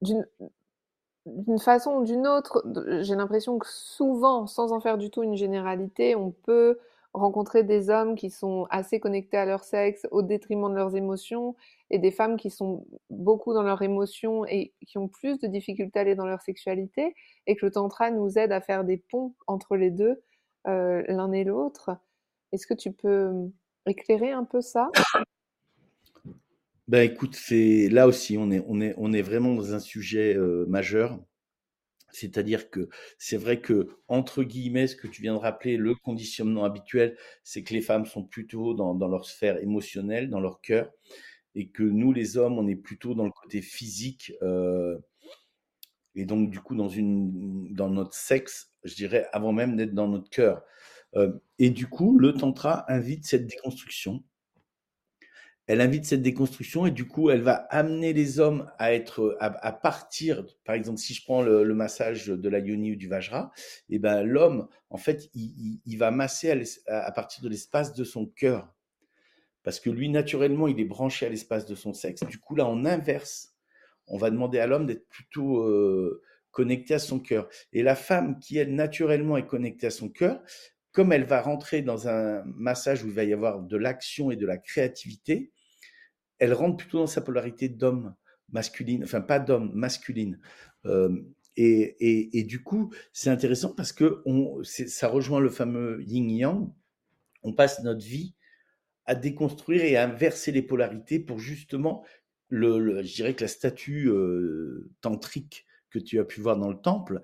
d'une 0.01 1.59
façon 1.59 1.91
ou 1.93 2.03
d'une 2.05 2.27
autre, 2.27 2.63
j'ai 3.01 3.15
l'impression 3.15 3.57
que 3.57 3.67
souvent, 3.67 4.45
sans 4.47 4.71
en 4.71 4.79
faire 4.79 4.97
du 4.97 5.09
tout 5.09 5.23
une 5.23 5.35
généralité, 5.35 6.15
on 6.15 6.31
peut 6.31 6.77
rencontrer 7.15 7.63
des 7.63 7.89
hommes 7.89 8.15
qui 8.15 8.29
sont 8.29 8.67
assez 8.69 8.99
connectés 8.99 9.37
à 9.37 9.45
leur 9.45 9.63
sexe 9.63 10.05
au 10.11 10.21
détriment 10.21 10.69
de 10.69 10.75
leurs 10.75 10.95
émotions 10.95 11.55
et 11.89 11.99
des 11.99 12.11
femmes 12.11 12.37
qui 12.37 12.49
sont 12.49 12.85
beaucoup 13.09 13.53
dans 13.53 13.63
leurs 13.63 13.81
émotions 13.81 14.45
et 14.45 14.73
qui 14.85 14.97
ont 14.97 15.07
plus 15.07 15.39
de 15.39 15.47
difficultés 15.47 15.99
à 15.99 16.01
aller 16.01 16.15
dans 16.15 16.25
leur 16.25 16.41
sexualité 16.41 17.15
et 17.47 17.55
que 17.55 17.65
le 17.65 17.71
tantra 17.71 18.11
nous 18.11 18.37
aide 18.37 18.51
à 18.51 18.61
faire 18.61 18.83
des 18.83 18.97
ponts 18.97 19.35
entre 19.47 19.75
les 19.77 19.91
2, 19.91 20.21
heu, 20.67 21.03
l'un 21.07 21.31
et 21.31 21.43
l'autre. 21.43 21.91
Est-ce 22.51 22.67
que 22.67 22.73
tu 22.73 22.91
peux, 22.91 23.29
mmh, 23.31 23.51
éclairer 23.87 24.31
un 24.31 24.43
peu 24.43 24.61
ça? 24.61 24.89
Bah, 26.87 27.03
écoute, 27.03 27.35
c'est 27.35 27.89
là 27.89 28.07
aussi, 28.07 28.37
on 28.37 28.51
est 28.51 28.63
on 28.67 28.79
est 28.79 28.93
on 28.97 29.11
est 29.11 29.23
vraiment 29.23 29.55
dans 29.55 29.73
un 29.73 29.79
sujet, 29.79 30.35
heu, 30.35 30.65
majeur. 30.67 31.19
C'est-à-dire 32.15 32.69
que 32.69 32.89
c'est 33.19 33.37
vrai 33.37 33.61
que, 33.61 33.89
entre 34.07 34.43
guillemets, 34.43 34.87
ce 34.87 34.95
que 34.95 35.07
tu 35.07 35.21
viens 35.21 35.33
de 35.35 35.39
rappeler, 35.39 35.77
le 35.77 35.95
conditionnement 35.95 36.63
habituel, 36.65 37.17
c'est 37.43 37.63
que 37.63 37.73
les 37.73 37.81
femmes 37.81 38.05
sont 38.05 38.23
plutôt 38.23 38.73
dans 38.73 38.93
leur 39.07 39.25
sphère 39.25 39.57
émotionnelle, 39.61 40.29
dans 40.29 40.39
leur 40.39 40.61
cœur 40.61 40.91
et 41.55 41.69
que 41.69 41.83
nous, 41.83 42.13
les 42.13 42.37
hommes, 42.37 42.57
on 42.59 42.67
est 42.67 42.75
plutôt 42.75 43.15
dans 43.15 43.25
le 43.25 43.31
côté 43.31 43.61
physique, 43.61 44.33
heu 44.43 44.99
et 46.15 46.25
donc 46.25 46.49
du 46.49 46.59
coup 46.59 46.75
dans 46.75 46.89
une 46.89 47.73
dans 47.73 47.89
notre 47.89 48.13
sexe, 48.13 48.71
je 48.83 48.95
dirais, 48.95 49.27
avant 49.33 49.51
même 49.51 49.75
d'être 49.75 49.93
dans 49.93 50.07
notre 50.07 50.29
cœur. 50.29 50.63
Heu 51.15 51.41
et 51.59 51.69
du 51.69 51.87
coup, 51.87 52.17
le 52.19 52.33
tantra 52.33 52.85
invite 52.91 53.25
cette 53.25 53.47
déconstruction. 53.47 54.23
Elle 55.67 55.81
invite 55.81 56.05
cette 56.05 56.21
déconstruction 56.21 56.85
et 56.85 56.91
du 56.91 57.07
coup, 57.07 57.31
elle 57.31 57.41
va 57.41 57.55
amener 57.71 58.13
les 58.13 58.39
hommes 58.39 58.71
à 58.77 58.93
être, 58.93 59.35
à 59.39 59.71
partir 59.71 60.45
par 60.63 60.75
exemple, 60.75 60.99
si 60.99 61.13
je 61.13 61.23
prends 61.23 61.41
le 61.41 61.73
massage 61.73 62.27
de 62.27 62.49
la 62.49 62.59
yoni 62.59 62.91
ou 62.91 62.95
du 62.95 63.07
vajra 63.07 63.51
et 63.89 63.97
ben, 63.97 64.21
l'homme, 64.21 64.67
en 64.89 64.97
fait, 64.97 65.29
il 65.33 65.97
va 65.97 66.11
masser 66.11 66.63
à 66.87 67.11
partir 67.11 67.43
de 67.43 67.49
l'espace 67.49 67.93
de 67.93 68.03
son 68.03 68.27
cœur. 68.27 68.71
Parce 69.63 69.79
que 69.79 69.89
lui, 69.89 70.09
naturellement, 70.09 70.67
il 70.67 70.79
est 70.79 70.85
branché 70.85 71.25
à 71.25 71.29
l'espace 71.29 71.65
de 71.65 71.73
son 71.73 71.93
sexe. 71.93 72.23
Du 72.23 72.37
coup, 72.37 72.55
là, 72.55 72.67
on 72.67 72.85
inverse. 72.85 73.55
On 74.05 74.17
va 74.17 74.29
demander 74.29 74.59
à 74.59 74.67
l'homme 74.67 74.85
d'être 74.85 75.07
plutôt, 75.09 75.63
heu, 75.63 76.21
connecté 76.51 76.93
à 76.93 76.99
son 76.99 77.19
cœur 77.19 77.49
et 77.73 77.83
la 77.83 77.95
femme 77.95 78.39
qui, 78.39 78.57
elle, 78.57 78.73
naturellement 78.73 79.35
est 79.35 79.45
connectée 79.45 79.87
à 79.87 79.91
son 79.91 80.09
cœur, 80.09 80.41
comme 80.93 81.11
elle 81.11 81.25
va 81.25 81.41
rentrer 81.41 81.81
dans 81.81 82.07
un 82.07 82.43
massage 82.45 83.03
où 83.03 83.07
il 83.07 83.13
va 83.13 83.25
y 83.25 83.33
avoir 83.33 83.61
de 83.61 83.75
l'action 83.75 84.31
et 84.31 84.37
de 84.37 84.45
la 84.45 84.57
créativité, 84.57 85.51
elle 86.39 86.53
rentre 86.53 86.77
plutôt 86.77 86.99
dans 86.99 87.07
sa 87.07 87.21
polarité 87.21 87.69
d'homme 87.69 88.15
masculine, 88.51 89.03
enfin 89.03 89.21
pas 89.21 89.39
d'homme, 89.39 89.71
masculine. 89.73 90.39
Hem 90.85 91.25
et 91.57 92.43
du 92.43 92.63
coup, 92.63 92.93
c'est 93.13 93.29
intéressant 93.29 93.73
parce 93.73 93.93
c'est 94.63 94.89
ça 94.89 95.07
rejoint 95.07 95.39
le 95.39 95.49
fameux 95.49 96.03
yin-yang. 96.05 96.69
On 97.43 97.53
passe 97.53 97.83
notre 97.83 98.05
vie 98.05 98.35
à 99.05 99.15
déconstruire 99.15 99.83
et 99.83 99.97
à 99.97 100.05
inverser 100.05 100.51
les 100.51 100.61
polarités 100.63 101.19
pour 101.19 101.39
justement 101.39 102.05
le 102.49 103.03
je 103.03 103.15
dirais 103.15 103.35
que 103.35 103.43
la 103.43 103.47
statue, 103.49 104.07
heu, 104.09 104.91
tantrique 105.01 105.65
que 105.91 105.99
tu 105.99 106.19
as 106.19 106.25
pu 106.25 106.41
voir 106.41 106.57
dans 106.57 106.69
le 106.71 106.79
temple, 106.81 107.21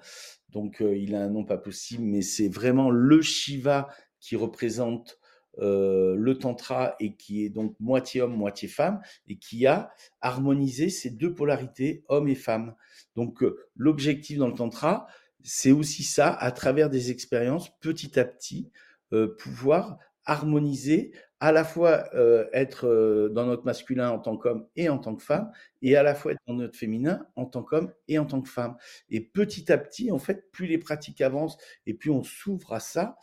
donc 0.50 0.82
heu, 0.82 0.98
il 0.98 1.16
a 1.16 1.24
un 1.24 1.30
nom 1.30 1.46
pas 1.46 1.58
possible, 1.60 2.04
mais 2.06 2.24
c'est 2.24 2.50
vraiment 2.50 2.92
le 2.92 3.22
Shiva 3.24 3.90
qui 4.22 4.36
représente, 4.38 5.20
heu, 5.60 6.16
le 6.18 6.38
tantra 6.38 6.96
et 7.00 7.16
qui 7.16 7.46
est 7.46 7.50
donc 7.50 7.76
moitié 7.80 8.22
homme, 8.22 8.36
moitié 8.36 8.68
femme 8.68 9.02
et 9.28 9.38
qui 9.38 9.68
a 9.68 9.92
harmonisé 10.22 10.90
ces 10.90 11.10
2 11.10 11.34
polarités, 11.34 12.04
homme 12.10 12.28
et 12.28 12.36
femme. 12.36 12.76
Donc 13.16 13.44
heu, 13.44 13.58
l'objectif 13.76 14.38
dans 14.38 14.48
le 14.48 14.54
tantra, 14.54 15.08
c'est 15.44 15.72
aussi 15.72 16.04
ça, 16.04 16.32
à 16.34 16.52
travers 16.52 16.90
des 16.90 17.12
expériences, 17.12 17.70
petit 17.80 18.20
à 18.20 18.26
petit, 18.26 18.70
heu, 19.14 19.36
pouvoir 19.36 19.98
harmoniser, 20.26 21.12
à 21.40 21.52
la 21.52 21.64
fois, 21.64 22.08
heu, 22.16 22.48
être, 22.54 23.30
dans 23.34 23.48
notre 23.48 23.66
masculin 23.66 24.12
en 24.12 24.20
tant 24.20 24.38
qu'homme 24.38 24.68
et 24.76 24.90
en 24.90 25.00
tant 25.00 25.16
que 25.16 25.24
femme 25.24 25.52
et 25.82 25.96
à 25.96 26.04
la 26.04 26.14
fois 26.14 26.34
être 26.34 26.40
dans 26.48 26.54
notre 26.54 26.78
féminin 26.78 27.26
en 27.36 27.46
tant 27.48 27.64
qu'homme 27.64 27.92
et 28.08 28.20
en 28.20 28.26
tant 28.26 28.42
que 28.42 28.50
femme 28.50 28.76
et 29.10 29.22
petit 29.22 29.72
à 29.72 29.80
petit, 29.80 30.12
en 30.12 30.20
fait, 30.20 30.52
plus 30.52 30.68
les 30.68 30.78
pratiques 30.78 31.22
avancent 31.22 31.58
et 31.88 31.96
plus 31.96 32.12
on 32.12 32.22
s'ouvre 32.24 32.74
à 32.74 32.80
ça, 32.80 33.18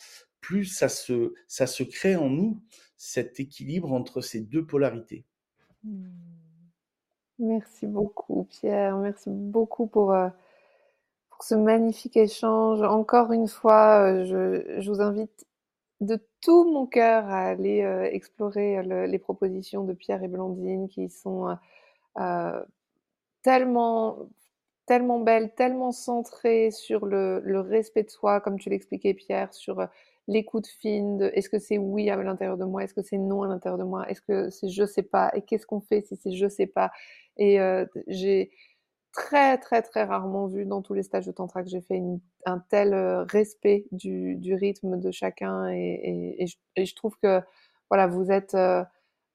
plus 0.48 0.64
ça 0.64 0.88
se 0.88 1.34
ça 1.46 1.66
se 1.66 1.82
crée 1.82 2.16
en 2.16 2.30
nous, 2.30 2.58
cet 2.96 3.38
équilibre 3.38 3.92
entre 3.92 4.22
ces 4.22 4.40
2 4.40 4.64
polarités. 4.64 5.26
Mmh. 5.84 6.06
Merci 7.38 7.86
beaucoup 7.86 8.44
Pierre, 8.44 8.96
merci 8.96 9.28
beaucoup 9.28 9.86
pour, 9.86 10.14
heu, 10.14 10.30
pour 11.28 11.44
ce 11.44 11.55
magnifique 11.55 12.16
échange. 12.16 12.80
Encore 12.80 13.30
une 13.32 13.46
fois, 13.46 14.11
heu, 14.11 14.24
je 14.24 14.80
je 14.80 14.90
vous 14.90 15.03
invite 15.03 15.46
de 16.01 16.18
tout 16.40 16.64
mon 16.64 16.86
cœur 16.86 17.26
à 17.26 17.40
aller, 17.49 17.82
heu, 17.82 18.05
explorer 18.07 18.82
le 18.82 19.05
les 19.05 19.18
propositions 19.18 19.84
de 19.84 19.92
Pierre 19.92 20.22
et 20.22 20.28
Blandine 20.28 20.88
qui 20.88 21.11
sont, 21.11 21.59
tellement 23.42 24.16
tellement 24.86 25.20
belle, 25.20 25.55
tellement 25.55 25.92
centrée 25.92 26.70
sur 26.70 27.05
le, 27.07 27.40
le 27.44 27.61
respect 27.61 28.05
de 28.05 28.11
soi, 28.11 28.40
comme 28.40 28.59
tu 28.59 28.70
l'expliquais 28.70 29.12
Pierre, 29.12 29.53
sur 29.53 29.86
l'écoute 30.29 30.66
fine 30.66 31.16
de 31.16 31.31
est-ce 31.35 31.49
que 31.49 31.59
c'est 31.59 31.79
oui 31.79 32.11
à 32.11 32.16
l'intérieur 32.16 32.59
de 32.59 32.64
moi, 32.64 32.85
est-ce 32.85 32.95
que 32.95 33.03
c'est 33.03 33.18
non 33.18 33.43
à 33.43 33.49
l'intérieur 33.49 33.79
de 33.79 33.85
moi, 33.85 34.09
est-ce 34.09 34.20
que 34.20 34.51
c'est 34.51 34.68
je 34.68 34.85
sais 34.85 35.03
pas, 35.03 35.31
et 35.35 35.43
qu'est-ce 35.43 35.66
qu'on 35.66 35.81
fait 35.81 36.03
si 36.07 36.16
c'est 36.16 36.33
je 36.33 36.49
sais 36.49 36.66
pas. 36.66 36.93
Et 37.39 37.61
euh, 37.61 37.87
j'ai 38.07 38.51
très 39.12 39.59
très 39.59 39.83
très 39.83 40.05
rarement 40.05 40.47
vu 40.47 40.66
dans 40.66 40.83
tous 40.83 40.95
les 40.95 41.03
stages 41.03 41.26
de 41.26 41.33
tantra 41.33 41.62
que 41.62 41.70
j'ai 41.70 41.81
fait 41.81 42.01
un 42.47 42.59
tel 42.68 42.95
euh, 42.95 43.24
respect 43.24 43.87
du, 43.91 44.55
rythme 44.55 44.99
de 45.01 45.11
chacun 45.11 45.68
et, 45.70 46.47
je, 46.76 46.95
trouve 46.95 47.16
que 47.22 47.41
voilà 47.91 48.07
vous 48.07 48.31
êtes 48.31 48.55
euh, 48.55 48.85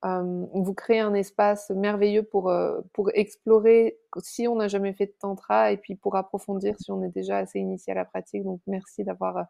vous 0.04 0.74
créez 0.76 1.00
un 1.00 1.14
espace 1.16 1.72
merveilleux 1.72 2.24
pour 2.24 2.54
pour 2.94 3.10
explorer 3.16 3.98
si 4.20 4.48
on 4.48 4.56
n'a 4.58 4.68
jamais 4.68 4.94
fait 4.94 5.08
de 5.08 5.16
tantra 5.20 5.72
et 5.72 5.78
puis 5.78 5.96
pour 5.96 6.16
approfondir 6.18 6.76
si 6.80 6.91
on 6.91 7.04
est 7.04 7.10
déjà 7.10 7.38
assez 7.38 7.60
initié 7.60 7.94
à 7.94 7.96
la 7.96 8.06
pratique 8.06 8.44
donc 8.44 8.62
merci 8.68 9.04
d'avoir 9.04 9.48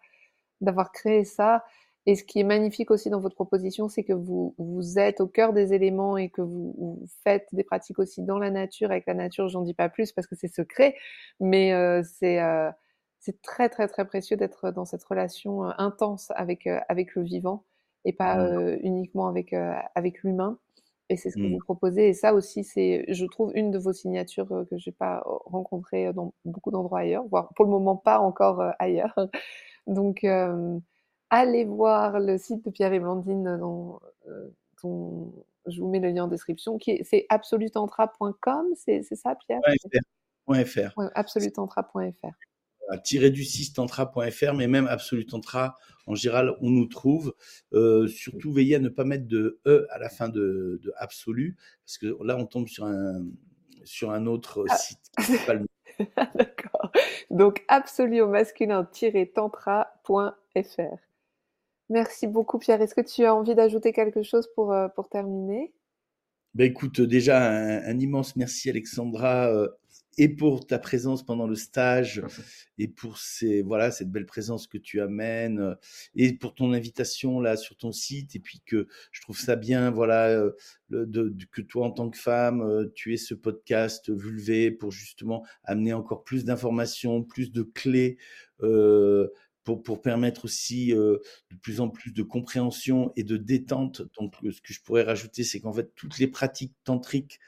d'avoir 0.64 0.92
créé 0.92 1.24
ça 1.26 1.64
et 2.06 2.16
ce 2.16 2.24
qui 2.26 2.40
est 2.42 2.44
magnifique 2.44 2.92
aussi 2.92 3.10
dans 3.10 3.22
votre 3.22 3.36
proposition, 3.36 3.88
c'est 3.88 4.04
que 4.04 4.12
vous, 4.12 4.56
vous 4.58 5.00
êtes 5.00 5.22
au 5.22 5.28
cœur 5.28 5.54
des 5.54 5.74
éléments 5.74 6.18
et 6.18 6.30
que 6.30 6.42
vous, 6.42 6.76
vous, 6.78 7.06
faites 7.24 7.48
des 7.54 7.64
pratiques 7.64 7.98
aussi 7.98 8.22
dans 8.24 8.40
la 8.40 8.52
nature. 8.52 8.92
Avec 8.92 9.06
la 9.08 9.14
nature, 9.14 9.48
j'en 9.48 9.62
dis 9.62 9.74
pas 9.74 9.88
plus 9.88 10.12
parce 10.12 10.28
que 10.28 10.36
c'est 10.36 10.54
secret, 10.54 10.96
mais 11.40 11.72
euh, 11.72 12.04
c'est 12.04 12.42
euh, 12.42 12.70
c'est 13.20 13.42
très 13.42 13.70
très 13.70 13.88
très 13.88 14.06
précieux 14.06 14.36
d'être 14.36 14.72
dans 14.72 14.84
cette 14.84 15.04
relation 15.06 15.66
euh, 15.66 15.72
intense 15.78 16.32
avec 16.36 16.68
euh, 16.68 16.80
avec 16.90 17.16
le 17.16 17.24
vivant 17.24 17.64
et 18.04 18.12
pas 18.12 18.38
euh, 18.38 18.78
uniquement 18.82 19.28
avec 19.28 19.54
avec 19.96 20.24
l'humain. 20.24 20.60
Et 21.10 21.16
c'est 21.16 21.30
ce 21.30 21.36
que 21.36 21.42
mmh. 21.42 21.54
vous 21.54 21.60
proposez. 21.60 22.10
Et 22.10 22.14
ça 22.14 22.34
aussi, 22.34 22.64
c'est, 22.64 23.06
je 23.10 23.26
trouve, 23.26 23.52
une 23.56 23.72
de 23.72 23.78
vos 23.78 23.94
signatures 23.94 24.48
que 24.70 24.78
j'ai 24.78 24.94
pas 24.94 25.22
rencontrées 25.46 26.12
dans 26.14 26.34
beaucoup 26.46 26.72
d'endroits 26.72 27.00
ailleurs, 27.00 27.26
voire 27.28 27.50
pour 27.56 27.66
le 27.66 27.72
moment 27.72 27.98
pas 27.98 28.20
encore 28.20 28.64
ailleurs. 28.80 29.14
Donc 29.88 30.26
allez 31.30 31.66
voir 31.66 32.20
le 32.20 32.38
site 32.38 32.66
de 32.66 32.72
Pierre 32.72 32.94
et 32.94 33.00
Blandine 33.00 33.58
dont, 33.58 34.00
je 35.66 35.80
vous 35.80 35.90
mets 35.90 36.00
le 36.00 36.10
lien 36.10 36.26
en 36.26 36.28
description, 36.28 36.78
qui 36.78 36.92
est, 36.92 37.04
c'est 37.04 37.26
absolutentra.com, 37.30 38.66
c'est, 38.76 39.04
ça 39.04 39.36
Pierre 39.36 39.62
.fr. 40.48 40.98
Ouais, 40.98 41.10
absolutentra.fr. 41.16 42.98
Tirer 43.04 43.32
du 43.32 43.44
6 43.44 43.74
tantra.fr, 43.74 44.54
mais 44.54 44.68
même 44.68 44.88
absolutentra, 44.88 45.78
en 46.06 46.16
général, 46.16 46.56
on 46.62 46.70
nous 46.70 46.86
trouve. 46.86 47.34
Euh, 47.74 48.08
surtout, 48.08 48.52
veillez 48.52 48.76
à 48.76 48.80
ne 48.80 48.90
pas 48.90 49.06
mettre 49.06 49.26
de 49.28 49.62
E 49.66 49.88
à 49.90 50.00
la 50.00 50.10
fin 50.10 50.28
de, 50.28 50.80
de 50.84 50.94
absolu, 50.98 51.56
parce 51.86 51.98
que 51.98 52.18
là, 52.24 52.36
on 52.38 52.46
tombe 52.46 52.68
sur 52.68 52.86
un, 52.86 53.26
sur 53.84 54.12
un 54.12 54.26
autre 54.26 54.66
ah. 54.70 54.76
site. 54.76 55.00
Pas 55.48 55.54
le... 55.54 55.66
D'accord. 56.36 56.92
Donc, 57.30 57.64
absolu 57.68 58.22
au 58.22 58.28
masculin-tantra.fr. 58.28 60.98
Merci 61.90 62.28
beaucoup 62.28 62.60
Pierre. 62.60 62.82
Est-ce 62.82 62.96
que 62.96 63.02
tu 63.02 63.26
as 63.26 63.34
envie 63.36 63.56
d'ajouter 63.56 63.94
quelque 63.94 64.24
chose 64.24 64.48
pour, 64.56 64.72
euh, 64.74 64.88
pour 64.90 65.10
terminer? 65.10 65.74
Ben 66.54 66.66
écoute, 66.66 67.02
déjà 67.02 67.50
un, 67.50 68.00
immense 68.00 68.36
merci 68.36 68.70
Alexandra 68.70 69.48
euh, 69.52 69.68
et 70.20 70.30
pour 70.30 70.68
ta 70.68 70.78
présence 70.78 71.26
pendant 71.26 71.48
le 71.48 71.56
stage 71.56 72.22
et 72.78 72.88
pour 72.88 73.18
ces 73.18 73.64
voilà 73.64 73.90
cette 73.90 74.12
belle 74.12 74.28
présence 74.28 74.68
que 74.68 74.78
tu 74.78 75.02
amènes 75.02 75.60
euh, 75.60 75.76
et 76.16 76.34
pour 76.34 76.54
ton 76.54 76.72
invitation 76.74 77.40
là 77.40 77.58
sur 77.58 77.76
ton 77.76 77.92
site. 77.92 78.36
Et 78.36 78.40
puis 78.40 78.62
que 78.66 78.88
je 79.12 79.22
trouve 79.22 79.40
ça 79.40 79.56
bien 79.56 79.90
voilà 79.90 80.44
de, 80.92 81.36
que 81.52 81.62
toi 81.62 81.88
en 81.88 81.92
tant 81.92 82.10
que 82.12 82.20
femme 82.20 82.92
tu 82.94 83.14
aies 83.14 83.18
ce 83.18 83.34
podcast 83.34 84.12
Vulvé 84.12 84.70
pour 84.70 84.92
justement 84.92 85.44
amener 85.64 85.94
encore 85.94 86.24
plus 86.24 86.46
d'informations, 86.46 87.24
plus 87.24 87.52
de 87.52 87.64
clés 87.64 88.18
euh, 88.62 89.28
pour, 89.64 90.02
permettre 90.02 90.46
aussi 90.46 90.94
euh, 90.94 91.18
de 91.52 91.56
plus 91.58 91.80
en 91.80 91.90
plus 91.90 92.12
de 92.12 92.24
compréhension 92.24 93.12
et 93.16 93.24
de 93.24 93.38
détente. 93.38 94.02
Donc, 94.20 94.36
ce 94.44 94.62
que 94.62 94.74
je 94.74 94.82
pourrais 94.82 95.04
rajouter, 95.04 95.44
c'est 95.44 95.60
qu'en 95.60 95.74
fait, 95.74 95.94
toutes 95.96 96.20
les 96.20 96.28
pratiques 96.28 96.74
tantriques 96.84 97.40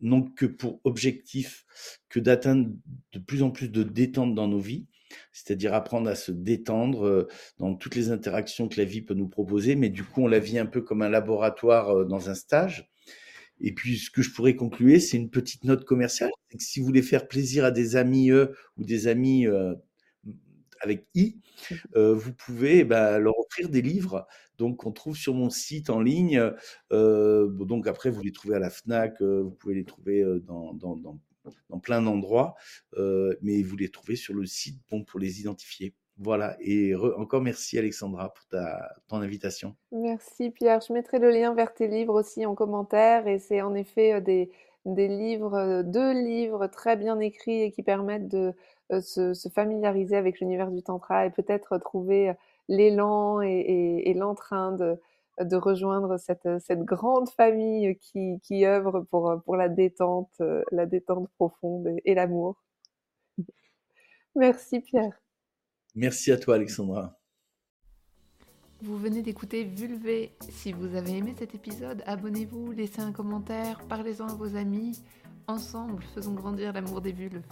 n'ont 0.00 0.22
que 0.22 0.46
pour 0.46 0.80
objectif 0.84 1.64
que 2.08 2.18
d'atteindre 2.20 2.70
de 3.12 3.18
plus 3.18 3.42
en 3.42 3.50
plus 3.50 3.68
de 3.68 3.82
détente 3.82 4.34
dans 4.34 4.48
nos 4.48 4.58
vies, 4.58 4.86
c'est-à-dire 5.30 5.74
apprendre 5.74 6.08
à 6.08 6.14
se 6.14 6.32
détendre 6.32 7.06
euh, 7.06 7.28
dans 7.58 7.74
toutes 7.74 7.94
les 7.94 8.10
interactions 8.10 8.68
que 8.68 8.80
la 8.80 8.84
vie 8.84 9.02
peut 9.02 9.14
nous 9.14 9.28
proposer, 9.28 9.76
mais 9.76 9.90
du 9.90 10.02
coup, 10.02 10.22
on 10.22 10.26
la 10.26 10.38
vit 10.38 10.58
un 10.58 10.66
peu 10.66 10.80
comme 10.80 11.02
un 11.02 11.10
laboratoire 11.10 11.90
euh, 11.90 12.04
dans 12.04 12.30
un 12.30 12.34
stage. 12.34 12.88
Et 13.60 13.72
puis, 13.72 13.98
ce 13.98 14.10
que 14.10 14.22
je 14.22 14.32
pourrais 14.32 14.56
conclure, 14.56 15.00
c'est 15.00 15.18
une 15.18 15.30
petite 15.30 15.64
note 15.64 15.84
commerciale. 15.84 16.30
Si 16.58 16.80
vous 16.80 16.86
voulez 16.86 17.02
faire 17.02 17.28
plaisir 17.28 17.64
à 17.64 17.70
des 17.70 17.94
amis 17.94 18.30
eux, 18.30 18.56
ou 18.76 18.84
des 18.84 19.06
amis 19.06 19.46
avec 20.82 21.06
I, 21.14 21.36
mmh 21.70 21.74
euh, 21.96 22.14
vous 22.14 22.32
pouvez 22.32 22.84
bah, 22.84 23.18
leur 23.18 23.38
offrir 23.38 23.68
des 23.68 23.82
livres. 23.82 24.26
Donc, 24.58 24.84
on 24.84 24.92
trouve 24.92 25.16
sur 25.16 25.34
mon 25.34 25.50
site 25.50 25.90
en 25.90 26.00
ligne. 26.00 26.52
Euh, 26.92 27.48
donc, 27.48 27.86
après, 27.86 28.10
vous 28.10 28.22
les 28.22 28.32
trouvez 28.32 28.56
à 28.56 28.58
la 28.58 28.70
Fnac, 28.70 29.20
euh, 29.22 29.42
vous 29.42 29.50
pouvez 29.50 29.74
les 29.74 29.84
trouver 29.84 30.24
dans, 30.44 30.74
dans, 30.74 30.96
dans, 30.96 31.18
dans 31.70 31.78
plein 31.78 32.02
d'endroits, 32.02 32.54
mais 33.40 33.62
vous 33.62 33.76
les 33.76 33.90
trouvez 33.90 34.16
sur 34.16 34.34
le 34.34 34.46
site 34.46 34.80
bon, 34.90 35.04
pour 35.04 35.20
les 35.20 35.40
identifier. 35.40 35.94
Voilà, 36.18 36.56
et 36.60 36.94
encore 36.94 37.40
merci 37.40 37.78
Alexandra 37.78 38.32
pour 38.34 38.46
ta, 38.46 38.94
ton 39.08 39.16
invitation. 39.16 39.74
Merci 39.92 40.50
Pierre, 40.50 40.80
je 40.86 40.92
mettrai 40.92 41.18
le 41.18 41.30
lien 41.30 41.54
vers 41.54 41.72
tes 41.72 41.88
livres 41.88 42.14
aussi 42.20 42.44
en 42.44 42.54
commentaire, 42.54 43.26
et 43.26 43.38
c'est 43.38 43.62
en 43.62 43.74
effet 43.74 44.20
des, 44.20 44.50
des 44.84 45.08
livres, 45.08 45.82
deux 45.82 46.12
livres 46.12 46.66
très 46.66 46.96
bien 46.96 47.18
écrits 47.18 47.62
et 47.62 47.72
qui 47.72 47.82
permettent 47.82 48.28
de, 48.28 48.52
euh, 48.92 49.00
se, 49.34 49.48
familiariser 49.48 50.16
avec 50.16 50.40
l'univers 50.40 50.70
du 50.70 50.82
tantra 50.82 51.26
et 51.26 51.30
peut-être 51.30 51.78
trouver 51.78 52.30
euh, 52.30 52.34
l'élan 52.68 53.40
et, 53.40 54.12
l'entrain 54.14 54.72
de, 54.72 55.00
de 55.40 55.56
rejoindre 55.56 56.18
cette, 56.18 56.48
cette 56.60 56.84
grande 56.84 57.28
famille 57.30 57.96
qui, 57.98 58.38
qui 58.42 58.66
œuvre 58.66 59.06
pour, 59.10 59.42
pour 59.44 59.56
la 59.56 59.68
détente, 59.68 60.32
euh, 60.40 60.62
la 60.70 60.86
détente 60.86 61.28
profonde 61.36 61.88
et, 62.04 62.14
l'amour. 62.14 62.62
Merci 64.36 64.80
Pierre. 64.80 65.20
Merci 65.94 66.32
à 66.32 66.38
toi 66.38 66.54
Alexandra. 66.54 67.18
Vous 68.80 68.98
venez 68.98 69.22
d'écouter 69.22 69.64
Vulvé. 69.64 70.32
Si 70.50 70.72
vous 70.72 70.96
avez 70.96 71.16
aimé 71.18 71.34
cet 71.38 71.54
épisode, 71.54 72.02
abonnez-vous, 72.04 72.72
laissez 72.72 73.00
un 73.00 73.12
commentaire, 73.12 73.80
parlez-en 73.88 74.26
à 74.26 74.34
vos 74.34 74.56
amis. 74.56 75.02
Ensemble, 75.46 76.02
faisons 76.14 76.34
grandir 76.34 76.72
l'amour 76.72 77.00
des 77.00 77.12
vulves. 77.12 77.42